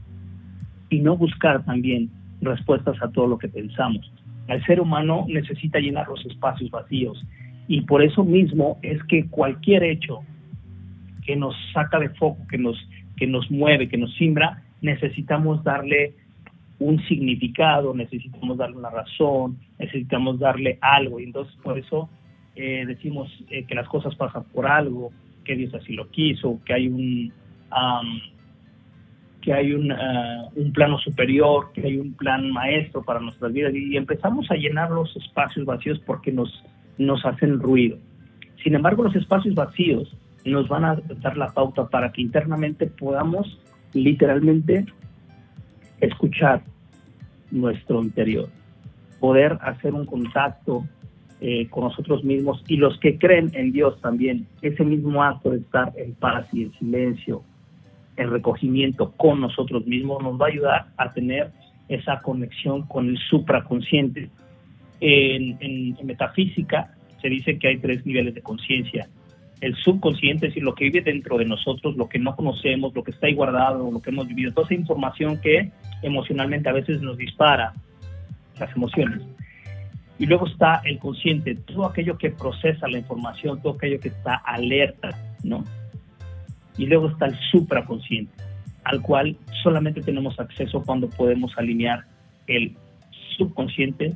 y 0.89 1.01
no 1.01 1.19
buscar 1.19 1.63
también 1.67 2.09
respuestas 2.41 2.97
a 3.03 3.11
todo 3.11 3.27
lo 3.27 3.37
que 3.37 3.49
pensamos. 3.49 4.11
El 4.49 4.65
ser 4.65 4.81
humano 4.81 5.27
necesita 5.29 5.79
llenar 5.79 6.09
los 6.09 6.25
espacios 6.25 6.71
vacíos 6.71 7.23
y 7.69 7.83
por 7.83 8.03
eso 8.03 8.25
mismo 8.25 8.79
es 8.83 9.03
que 9.05 9.27
cualquier 9.27 9.85
hecho 9.85 10.21
que 11.27 11.37
nos 11.37 11.55
saca 11.75 11.99
de 11.99 12.09
foco, 12.11 12.47
que 12.49 12.57
nos, 12.57 12.77
que 13.19 13.27
nos 13.27 13.51
mueve, 13.51 13.89
que 13.89 13.99
nos 13.99 14.15
simbra, 14.15 14.63
necesitamos 14.81 15.63
darle 15.63 16.15
un 16.81 16.99
significado, 17.07 17.95
necesitamos 17.95 18.57
darle 18.57 18.79
una 18.79 18.91
razón, 18.91 19.59
necesitamos 19.79 20.39
darle 20.39 20.79
algo. 20.81 21.21
Y 21.21 21.25
entonces 21.25 21.55
por 21.63 21.79
eso 21.79 22.09
eh, 22.57 22.85
decimos 22.87 23.31
eh, 23.51 23.65
que 23.65 23.75
las 23.75 23.87
cosas 23.89 24.15
pasan 24.17 24.45
por 24.45 24.67
algo, 24.67 25.13
que 25.45 25.55
Dios 25.57 25.73
así 25.75 25.93
lo 25.93 26.09
quiso, 26.11 26.59
que 26.65 26.73
hay 26.73 26.89
un, 26.89 27.33
um, 27.71 28.21
que 29.43 29.53
hay 29.53 29.73
un, 29.73 29.93
uh, 29.93 30.51
un 30.57 30.73
plano 30.73 30.99
superior, 30.99 31.71
que 31.75 31.83
hay 31.83 31.99
un 31.99 32.15
plan 32.15 32.51
maestro 32.51 33.03
para 33.03 33.21
nuestras 33.21 33.53
vidas. 33.53 33.75
Y 33.75 33.97
empezamos 33.97 34.51
a 34.51 34.55
llenar 34.55 34.91
los 34.91 35.15
espacios 35.17 35.67
vacíos 35.67 36.01
porque 36.07 36.33
nos, 36.33 36.65
nos 36.99 37.25
hacen 37.27 37.61
ruido. 37.61 37.99
Sin 38.63 38.75
embargo, 38.75 39.05
los 39.05 39.17
espacios 39.17 39.55
vacíos 39.55 40.15
nos 40.47 40.69
van 40.69 40.85
a 40.85 40.97
dar 41.21 41.37
la 41.37 41.53
pauta 41.53 41.89
para 41.89 42.11
que 42.13 42.23
internamente 42.23 42.87
podamos 42.87 43.59
literalmente 43.93 44.87
escuchar 46.01 46.63
nuestro 47.51 48.03
interior, 48.03 48.49
poder 49.19 49.59
hacer 49.61 49.95
un 49.95 50.07
contacto 50.07 50.85
eh, 51.41 51.69
con 51.69 51.85
nosotros 51.85 52.23
mismos 52.23 52.63
y 52.69 52.77
los 52.77 52.99
que 53.01 53.19
creen 53.19 53.51
en 53.55 53.73
Dios 53.73 54.01
también, 54.01 54.47
ese 54.61 54.85
mismo 54.85 55.23
acto 55.23 55.51
de 55.51 55.59
estar 55.59 55.93
en 55.97 56.15
paz 56.15 56.47
y 56.53 56.65
en 56.65 56.73
silencio, 56.75 57.43
en 58.17 58.31
recogimiento 58.31 59.13
con 59.13 59.41
nosotros 59.41 59.87
mismos, 59.87 60.23
nos 60.23 60.39
va 60.39 60.47
a 60.47 60.49
ayudar 60.49 60.87
a 60.97 61.13
tener 61.13 61.51
esa 61.89 62.21
conexión 62.21 62.83
con 62.83 63.09
el 63.09 63.19
supraconsciente. 63.19 64.31
En, 65.01 65.97
metafísica 66.05 66.95
se 67.21 67.29
dice 67.29 67.59
que 67.59 67.69
hay 67.69 67.79
tres 67.79 68.05
niveles 68.05 68.35
de 68.35 68.43
conciencia. 68.43 69.09
El 69.61 69.77
subconsciente, 69.77 70.47
es 70.47 70.51
decir, 70.53 70.63
lo 70.63 70.75
que 70.75 70.85
vive 70.85 71.03
dentro 71.03 71.37
de 71.37 71.45
nosotros, 71.45 71.97
lo 71.97 72.09
que 72.09 72.19
no 72.19 72.35
conocemos, 72.35 72.95
lo 72.95 73.05
que 73.05 73.11
está 73.11 73.27
ahí 73.27 73.35
guardado, 73.35 73.91
lo 73.91 74.01
que 74.01 74.11
hemos 74.11 74.27
vivido, 74.27 74.53
toda 74.53 74.67
esa 74.67 74.75
información 74.75 75.39
que 75.41 75.71
emocionalmente 76.03 76.69
a 76.69 76.73
veces 76.73 77.03
nos 77.03 77.19
dispara 77.19 77.75
las 78.59 78.75
emociones. 78.75 79.23
Y 80.19 80.27
luego 80.27 80.47
está 80.47 80.83
el 80.85 80.99
consciente, 80.99 81.55
todo 81.55 81.87
aquello 81.87 82.19
que 82.19 82.31
procesa 82.31 82.89
la 82.89 82.99
información, 82.99 83.61
todo 83.63 83.75
aquello 83.75 83.99
que 84.01 84.09
está 84.09 84.35
alerta, 84.35 85.11
¿no? 85.43 85.65
Y 86.77 86.87
luego 86.87 87.09
está 87.09 87.27
el 87.27 87.39
supraconsciente, 87.51 88.33
al 88.85 89.03
cual 89.03 89.37
solamente 89.63 90.03
tenemos 90.03 90.39
acceso 90.39 90.83
cuando 90.83 91.09
podemos 91.09 91.53
alinear 91.57 92.05
el 92.47 92.77
subconsciente, 93.37 94.15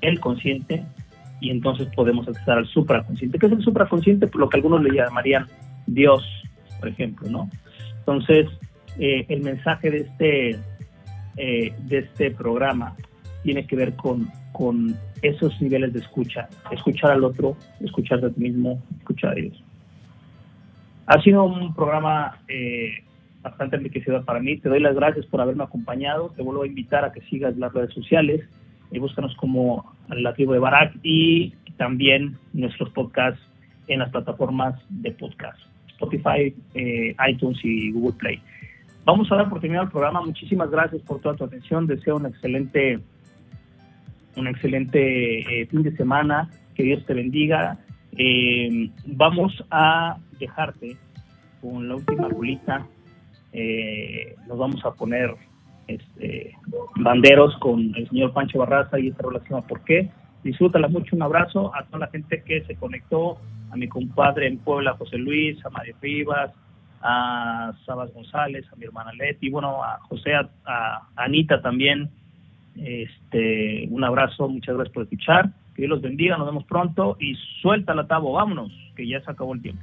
el 0.00 0.20
consciente, 0.20 0.84
y 1.40 1.50
entonces 1.50 1.88
podemos 1.94 2.26
acceder 2.28 2.58
al 2.58 2.66
supraconsciente. 2.66 3.38
¿Qué 3.38 3.46
es 3.46 3.52
el 3.52 3.62
supraconsciente? 3.62 4.28
Lo 4.34 4.48
que 4.48 4.56
algunos 4.56 4.82
le 4.82 4.90
llamarían 4.90 5.46
Dios, 5.86 6.24
por 6.78 6.88
ejemplo, 6.88 7.28
¿no? 7.28 7.50
Entonces, 7.98 8.48
eh, 8.98 9.26
el 9.28 9.42
mensaje 9.42 9.90
de 9.90 9.98
este, 9.98 10.50
eh, 11.36 11.72
de 11.86 11.98
este 11.98 12.30
programa 12.30 12.96
tiene 13.42 13.66
que 13.66 13.76
ver 13.76 13.94
con, 13.94 14.28
con 14.52 14.96
esos 15.22 15.60
niveles 15.60 15.92
de 15.92 16.00
escucha, 16.00 16.48
escuchar 16.70 17.12
al 17.12 17.24
otro, 17.24 17.56
escuchar 17.80 18.24
a 18.24 18.30
ti 18.30 18.40
mismo, 18.40 18.82
escuchar 18.98 19.32
a 19.32 19.34
Dios. 19.34 19.62
Ha 21.06 21.22
sido 21.22 21.44
un 21.44 21.74
programa 21.74 22.38
eh, 22.48 23.04
bastante 23.40 23.76
enriquecedor 23.76 24.24
para 24.24 24.40
mí. 24.40 24.58
Te 24.58 24.68
doy 24.68 24.80
las 24.80 24.94
gracias 24.94 25.24
por 25.26 25.40
haberme 25.40 25.64
acompañado. 25.64 26.30
Te 26.36 26.42
vuelvo 26.42 26.64
a 26.64 26.66
invitar 26.66 27.04
a 27.04 27.12
que 27.12 27.22
sigas 27.22 27.56
las 27.56 27.72
redes 27.72 27.94
sociales 27.94 28.42
y 28.90 28.98
búscanos 28.98 29.34
como 29.36 29.92
la 30.08 30.34
tribu 30.34 30.52
de 30.52 30.58
Barak 30.58 30.94
y 31.02 31.54
también 31.76 32.36
nuestros 32.52 32.90
podcasts 32.90 33.40
en 33.86 34.00
las 34.00 34.10
plataformas 34.10 34.74
de 34.88 35.10
podcast, 35.12 35.58
Spotify, 35.88 36.54
eh, 36.74 37.14
iTunes 37.28 37.58
y 37.62 37.90
Google 37.92 38.16
Play. 38.18 38.42
Vamos 39.04 39.30
a 39.32 39.36
dar 39.36 39.48
por 39.48 39.60
terminado 39.60 39.86
el 39.86 39.90
programa. 39.90 40.20
Muchísimas 40.20 40.70
gracias 40.70 41.00
por 41.02 41.20
toda 41.20 41.34
tu 41.34 41.44
atención. 41.44 41.86
Deseo 41.86 42.16
un 42.16 42.26
excelente, 42.26 43.00
un 44.36 44.46
excelente 44.46 45.62
eh, 45.62 45.66
fin 45.66 45.82
de 45.82 45.96
semana. 45.96 46.50
Que 46.74 46.82
Dios 46.82 47.04
te 47.06 47.14
bendiga. 47.14 47.78
Eh, 48.16 48.90
vamos 49.06 49.64
a 49.70 50.18
dejarte 50.38 50.96
con 51.62 51.88
la 51.88 51.96
última 51.96 52.28
rulita. 52.28 52.86
Nos 54.46 54.58
vamos 54.58 54.84
a 54.84 54.92
poner 54.92 55.34
este, 55.88 56.56
banderos 56.96 57.56
con 57.58 57.94
el 57.96 58.08
señor 58.08 58.32
Pancho 58.32 58.58
Barraza 58.58 58.98
y 58.98 59.08
esta 59.08 59.26
relación 59.26 59.62
¿Por 59.62 59.80
qué? 59.84 60.10
Disfrútala 60.44 60.88
mucho, 60.88 61.16
un 61.16 61.22
abrazo 61.22 61.74
a 61.74 61.84
toda 61.84 62.00
la 62.00 62.06
gente 62.08 62.42
que 62.44 62.62
se 62.64 62.76
conectó, 62.76 63.38
a 63.70 63.76
mi 63.76 63.88
compadre 63.88 64.46
en 64.46 64.58
Puebla, 64.58 64.94
José 64.94 65.18
Luis, 65.18 65.64
a 65.66 65.70
Mario 65.70 65.96
Rivas, 66.00 66.52
a 67.02 67.72
Sabas 67.84 68.12
González, 68.14 68.64
a 68.72 68.76
mi 68.76 68.84
hermana 68.84 69.12
Leti, 69.12 69.50
bueno, 69.50 69.82
a 69.82 69.98
José, 70.08 70.34
a, 70.34 70.48
a 70.64 71.08
Anita 71.16 71.60
también, 71.60 72.10
este, 72.76 73.88
un 73.90 74.04
abrazo, 74.04 74.48
muchas 74.48 74.76
gracias 74.76 74.94
por 74.94 75.02
escuchar, 75.04 75.50
que 75.74 75.82
Dios 75.82 75.90
los 75.90 76.02
bendiga, 76.02 76.36
nos 76.36 76.46
vemos 76.46 76.64
pronto 76.64 77.16
y 77.18 77.34
suelta 77.60 77.94
la 77.94 78.06
tabo, 78.06 78.32
vámonos, 78.32 78.72
que 78.94 79.06
ya 79.06 79.20
se 79.20 79.30
acabó 79.30 79.54
el 79.54 79.62
tiempo. 79.62 79.82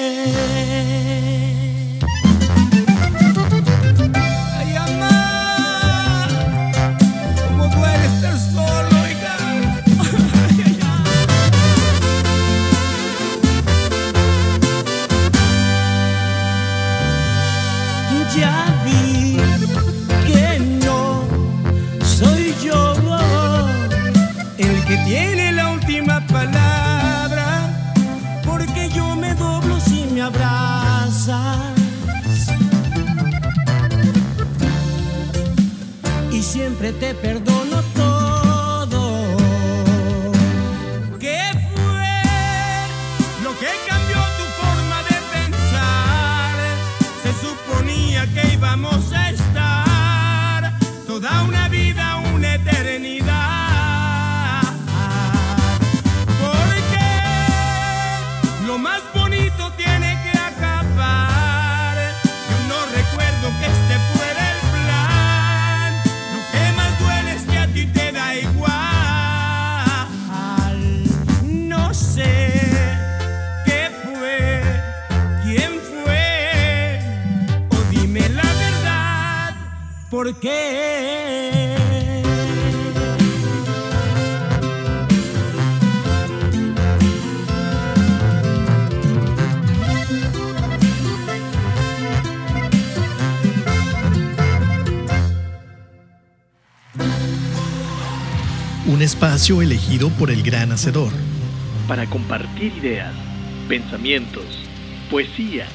Y 36.41 36.43
siempre 36.43 36.91
te 36.91 37.13
perdono 37.13 37.83
¿por 80.31 80.39
qué? 80.39 81.75
Un 98.87 99.01
espacio 99.01 99.61
elegido 99.61 100.09
por 100.11 100.31
el 100.31 100.43
gran 100.43 100.71
hacedor. 100.71 101.11
Para 101.87 102.05
compartir 102.07 102.73
ideas, 102.77 103.13
pensamientos, 103.67 104.45
poesía, 105.09 105.67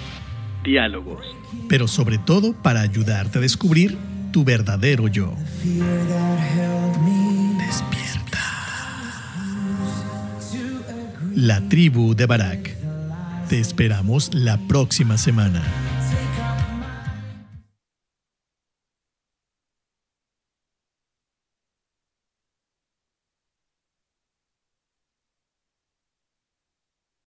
diálogos. 0.64 1.24
pero 1.68 1.88
sobre 1.88 2.18
todo 2.18 2.52
para 2.54 2.80
ayudarte 2.80 3.38
a 3.38 3.40
descubrir 3.40 3.96
tu 4.36 4.44
verdadero 4.44 5.08
yo. 5.08 5.34
Despierta. 7.56 8.38
La 11.34 11.66
tribu 11.70 12.14
de 12.14 12.26
Barak. 12.26 12.76
Te 13.48 13.58
esperamos 13.58 14.34
la 14.34 14.58
próxima 14.68 15.16
semana. 15.16 15.62